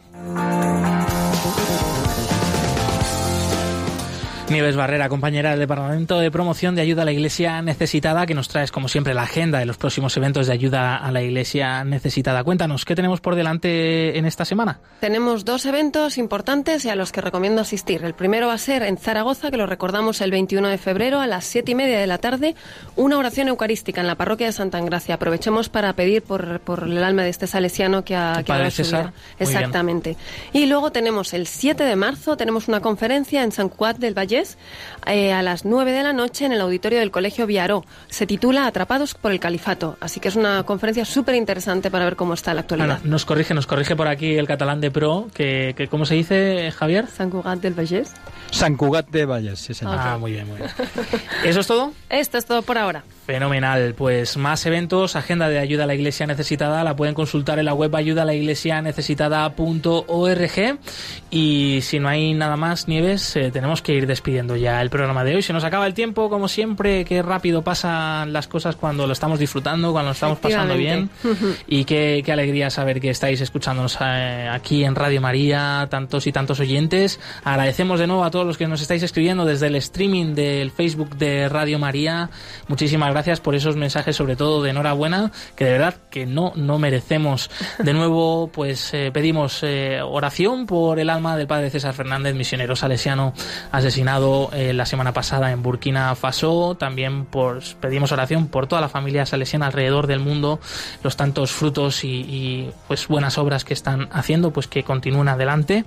Nieves 4.49 4.77
Barrera, 4.77 5.09
compañera 5.09 5.51
del 5.51 5.59
Departamento 5.59 6.21
de 6.21 6.31
Promoción 6.31 6.77
de 6.77 6.83
Ayuda 6.83 7.03
a 7.03 7.05
la 7.05 7.11
Iglesia 7.11 7.61
Necesitada, 7.63 8.27
que 8.27 8.35
nos 8.35 8.49
traes, 8.49 8.71
como 8.71 8.87
siempre, 8.87 9.13
la 9.13 9.23
agenda 9.23 9.59
de 9.59 9.67
los 9.67 9.77
próximos 9.77 10.17
eventos 10.17 10.47
de 10.47 10.53
ayuda 10.53 10.97
a 10.97 11.11
la 11.11 11.21
Iglesia 11.21 11.83
Necesitada. 11.83 12.45
Cuéntanos, 12.45 12.85
¿qué 12.85 12.95
tenemos 12.95 13.21
por 13.21 13.35
delante 13.35 14.17
en 14.17 14.25
esta 14.25 14.45
semana? 14.45 14.79
Tenemos 15.01 15.45
dos 15.45 15.67
eventos 15.67 16.17
importantes 16.17 16.85
y 16.85 16.91
a 16.91 16.95
los 16.95 17.11
que 17.11 17.21
recomiendo 17.21 17.61
asistir. 17.61 18.05
El 18.05 18.15
primero 18.15 18.47
va 18.47 18.53
a 18.53 18.59
ser 18.59 18.85
en 18.85 18.99
Zaragoza, 18.99 19.51
que 19.51 19.57
lo 19.57 19.67
recordamos 19.67 20.21
el 20.21 20.31
21 20.31 20.69
de 20.69 20.79
febrero 20.79 21.21
a 21.21 21.27
las 21.27 21.45
siete 21.45 21.73
y 21.73 21.75
media 21.75 21.99
de 21.99 22.07
la 22.07 22.19
tarde, 22.19 22.55
una 22.95 23.19
oración 23.19 23.49
eucarística 23.49 24.01
en 24.01 24.07
la 24.07 24.15
parroquia 24.15 24.47
de 24.47 24.53
Santa 24.53 24.79
Engracia. 24.79 25.17
Aprovechemos 25.17 25.69
para 25.69 25.93
pedir 25.95 26.23
por, 26.23 26.61
por 26.61 26.85
el 26.85 27.03
alma 27.03 27.25
de 27.25 27.31
este 27.31 27.49
salesiano 27.49 28.05
que 28.05 28.15
ha, 28.15 28.45
que 28.45 28.53
ha 28.53 28.59
vida. 28.59 29.13
Exactamente. 29.41 30.17
Y 30.53 30.67
luego 30.67 30.93
tenemos 30.93 31.35
el 31.35 31.49
7 31.49 31.83
de 31.83 31.97
marzo, 31.97 32.37
tenemos 32.37 32.69
una 32.69 32.81
conferencia 32.81 33.43
en 33.43 33.51
San 33.51 33.69
Cuat 33.69 33.99
del 33.99 34.17
Valle 34.17 34.36
eh, 35.07 35.33
a 35.33 35.43
las 35.43 35.65
9 35.65 35.93
de 35.93 36.03
la 36.03 36.13
noche 36.13 36.45
en 36.45 36.53
el 36.53 36.61
auditorio 36.61 36.99
del 36.99 37.11
Colegio 37.11 37.47
Viaró. 37.47 37.85
Se 38.09 38.27
titula 38.27 38.67
Atrapados 38.67 39.15
por 39.15 39.33
el 39.33 39.41
Califato, 39.41 39.97
así 40.01 40.21
que 40.21 40.29
es 40.29 40.37
una 40.37 40.63
conferencia 40.65 41.05
súper 41.05 41.35
interesante 41.35 41.91
para 41.91 42.05
ver 42.05 42.17
cómo 42.17 42.35
está 42.35 42.55
la 42.55 42.61
actualidad. 42.63 43.01
nos 43.05 43.25
corrige, 43.25 43.55
nos 43.55 43.67
corrige 43.67 43.97
por 43.97 44.09
aquí 44.09 44.37
el 44.37 44.47
catalán 44.47 44.81
de 44.81 44.91
pro, 44.91 45.29
que, 45.33 45.75
que 45.77 45.89
¿cómo 45.89 46.07
se 46.07 46.15
dice, 46.15 46.73
Javier? 46.73 47.07
San 47.07 47.31
Cugat 47.31 47.61
del 47.61 47.75
Vallès. 47.75 48.13
San 48.51 48.77
Cugat 48.77 49.09
de 49.09 49.25
Valles, 49.27 49.59
sí 49.59 49.75
señor. 49.75 49.97
Ah, 49.99 50.19
muy 50.19 50.33
bien, 50.33 50.47
muy 50.47 50.59
bien. 50.59 50.71
¿Eso 51.45 51.61
es 51.61 51.67
todo? 51.67 51.93
Esto 52.09 52.39
es 52.39 52.47
todo 52.47 52.63
por 52.63 52.79
ahora. 52.79 53.05
Fenomenal, 53.27 53.95
pues 53.99 54.37
más 54.37 54.65
eventos, 54.67 55.17
agenda 55.17 55.49
de 55.49 55.59
ayuda 55.59 55.83
a 55.83 55.87
la 55.89 55.97
iglesia 55.97 56.29
necesitada, 56.29 56.85
la 56.85 56.95
pueden 56.95 57.13
consultar 57.13 57.59
en 57.59 57.65
la 57.65 57.75
web 57.75 57.93
ayuda 57.97 58.23
a 58.23 58.25
la 58.25 58.35
iglesia 58.35 58.81
necesitada.org 58.81 60.79
y 61.29 61.81
si 61.83 61.99
no 61.99 62.09
hay 62.09 62.35
nada 62.35 62.57
más, 62.57 62.87
Nieves, 62.87 63.35
eh, 63.35 63.51
tenemos 63.51 63.83
que 63.83 63.95
ir 63.95 64.07
despidiendo 64.07 64.55
ya 64.55 64.81
el 64.81 64.91
programa 64.91 65.25
de 65.25 65.35
hoy. 65.35 65.43
Se 65.43 65.53
nos 65.53 65.65
acaba 65.65 65.89
el 65.89 65.95
tiempo, 65.95 66.31
como 66.31 66.47
siempre, 66.47 67.05
qué 67.05 67.21
rápido 67.21 67.63
pasan 67.63 68.33
las 68.33 68.47
cosas 68.47 68.77
cuando 68.77 69.09
lo 69.09 69.13
estamos 69.13 69.41
disfrutando, 69.41 69.91
cuando 69.91 70.11
lo 70.11 70.15
estamos 70.15 70.39
pasando 70.39 70.77
bien 70.77 71.11
y 71.67 71.85
qué, 71.85 72.23
qué, 72.25 72.31
alegría 72.31 72.71
saber 72.71 73.01
que 73.01 73.11
estáis 73.11 73.41
escuchándonos 73.41 73.99
eh, 74.03 74.49
aquí 74.53 74.85
en 74.85 74.95
Radio 74.95 75.21
María, 75.21 75.89
tantos 75.91 76.29
y 76.29 76.33
tantos 76.33 76.61
oyentes. 76.61 77.19
Agradecemos 77.43 77.99
de 77.99 78.07
nuevo 78.07 78.23
a 78.23 78.31
todos 78.31 78.47
los 78.47 78.57
que 78.57 78.69
nos 78.69 78.83
estáis 78.83 79.03
escribiendo 79.03 79.45
desde 79.45 79.67
el 79.67 79.75
streaming 79.75 80.37
del 80.37 80.71
Facebook 80.71 81.17
de 81.17 81.49
Radio 81.49 81.81
María. 81.81 82.31
Muchísimas 82.69 83.09
gracias 83.09 83.16
por 83.43 83.55
esos 83.55 83.77
mensajes, 83.77 84.15
sobre 84.15 84.37
todo 84.37 84.63
de 84.63 84.71
enhorabuena, 84.71 85.33
que 85.57 85.65
de 85.65 85.73
verdad 85.73 85.95
que 86.11 86.27
no, 86.27 86.53
no 86.55 86.79
merecemos. 86.79 87.51
De 87.79 87.95
nuevo, 87.95 88.49
pues 88.53 88.93
eh, 88.93 89.11
pedimos 89.11 89.63
eh, 89.63 90.01
oración 90.03 90.67
por 90.67 90.99
el 90.99 91.09
alma 91.09 91.35
del 91.37 91.47
padre 91.47 91.71
César 91.71 91.95
Fernández, 91.95 92.35
misionero 92.35 92.77
salesiano, 92.77 93.33
asesinado 93.73 94.51
eh, 94.53 94.75
la 94.75 94.85
semana 94.85 95.13
pasada 95.13 95.51
en 95.51 95.63
Burkina 95.63 96.15
Faso. 96.15 96.77
También 96.79 97.25
pues, 97.25 97.75
pedimos 97.81 98.13
oración 98.13 98.49
por 98.49 98.67
toda 98.67 98.83
la 98.83 98.91
familia 98.91 99.25
salesiana 99.25 99.67
alrededor 99.67 100.07
del 100.07 100.21
mundo, 100.21 100.61
los 101.03 101.17
tantos 101.17 101.53
frutos 101.53 102.05
y, 102.05 102.09
y 102.09 102.71
pues 102.87 103.09
buenas 103.09 103.39
obras 103.39 103.65
que 103.65 103.73
están 103.73 104.09
haciendo, 104.13 104.53
pues 104.53 104.67
que 104.67 104.83
continúen 104.83 105.29
adelante. 105.29 105.87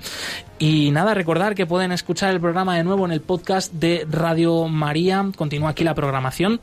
Y 0.57 0.89
nada, 0.91 1.13
recordar 1.13 1.53
que 1.53 1.67
pueden 1.67 1.91
escuchar 1.91 2.31
el 2.31 2.41
programa 2.41 2.75
de 2.75 2.83
nuevo 2.83 3.05
en 3.05 3.11
el 3.11 3.21
podcast 3.21 3.71
de 3.71 4.05
Radio 4.09 4.67
María. 4.67 5.23
Continúa 5.37 5.69
aquí 5.69 5.83
la 5.83 5.93
programación 5.93 6.59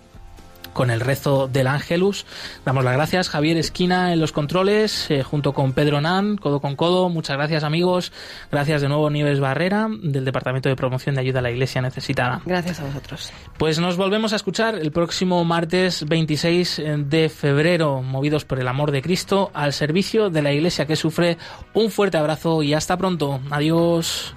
con 0.76 0.90
el 0.90 1.00
rezo 1.00 1.48
del 1.48 1.68
Ángelus. 1.68 2.26
Damos 2.66 2.84
las 2.84 2.92
gracias, 2.92 3.30
Javier 3.30 3.56
Esquina 3.56 4.12
en 4.12 4.20
los 4.20 4.30
controles, 4.30 5.10
eh, 5.10 5.22
junto 5.22 5.54
con 5.54 5.72
Pedro 5.72 6.02
Nan, 6.02 6.36
codo 6.36 6.60
con 6.60 6.76
codo. 6.76 7.08
Muchas 7.08 7.38
gracias, 7.38 7.64
amigos. 7.64 8.12
Gracias 8.52 8.82
de 8.82 8.88
nuevo, 8.88 9.08
Nieves 9.08 9.40
Barrera, 9.40 9.88
del 9.90 10.26
Departamento 10.26 10.68
de 10.68 10.76
Promoción 10.76 11.14
de 11.14 11.22
Ayuda 11.22 11.38
a 11.38 11.42
la 11.42 11.50
Iglesia 11.50 11.80
Necesitada. 11.80 12.42
Gracias 12.44 12.78
a 12.80 12.84
vosotros. 12.84 13.32
Pues 13.56 13.78
nos 13.78 13.96
volvemos 13.96 14.34
a 14.34 14.36
escuchar 14.36 14.74
el 14.74 14.92
próximo 14.92 15.42
martes 15.46 16.04
26 16.06 16.82
de 16.98 17.30
febrero, 17.30 18.02
movidos 18.02 18.44
por 18.44 18.60
el 18.60 18.68
amor 18.68 18.90
de 18.90 19.00
Cristo, 19.00 19.50
al 19.54 19.72
servicio 19.72 20.28
de 20.28 20.42
la 20.42 20.52
Iglesia 20.52 20.84
que 20.84 20.96
sufre. 20.96 21.38
Un 21.72 21.90
fuerte 21.90 22.18
abrazo 22.18 22.62
y 22.62 22.74
hasta 22.74 22.98
pronto. 22.98 23.40
Adiós. 23.50 24.36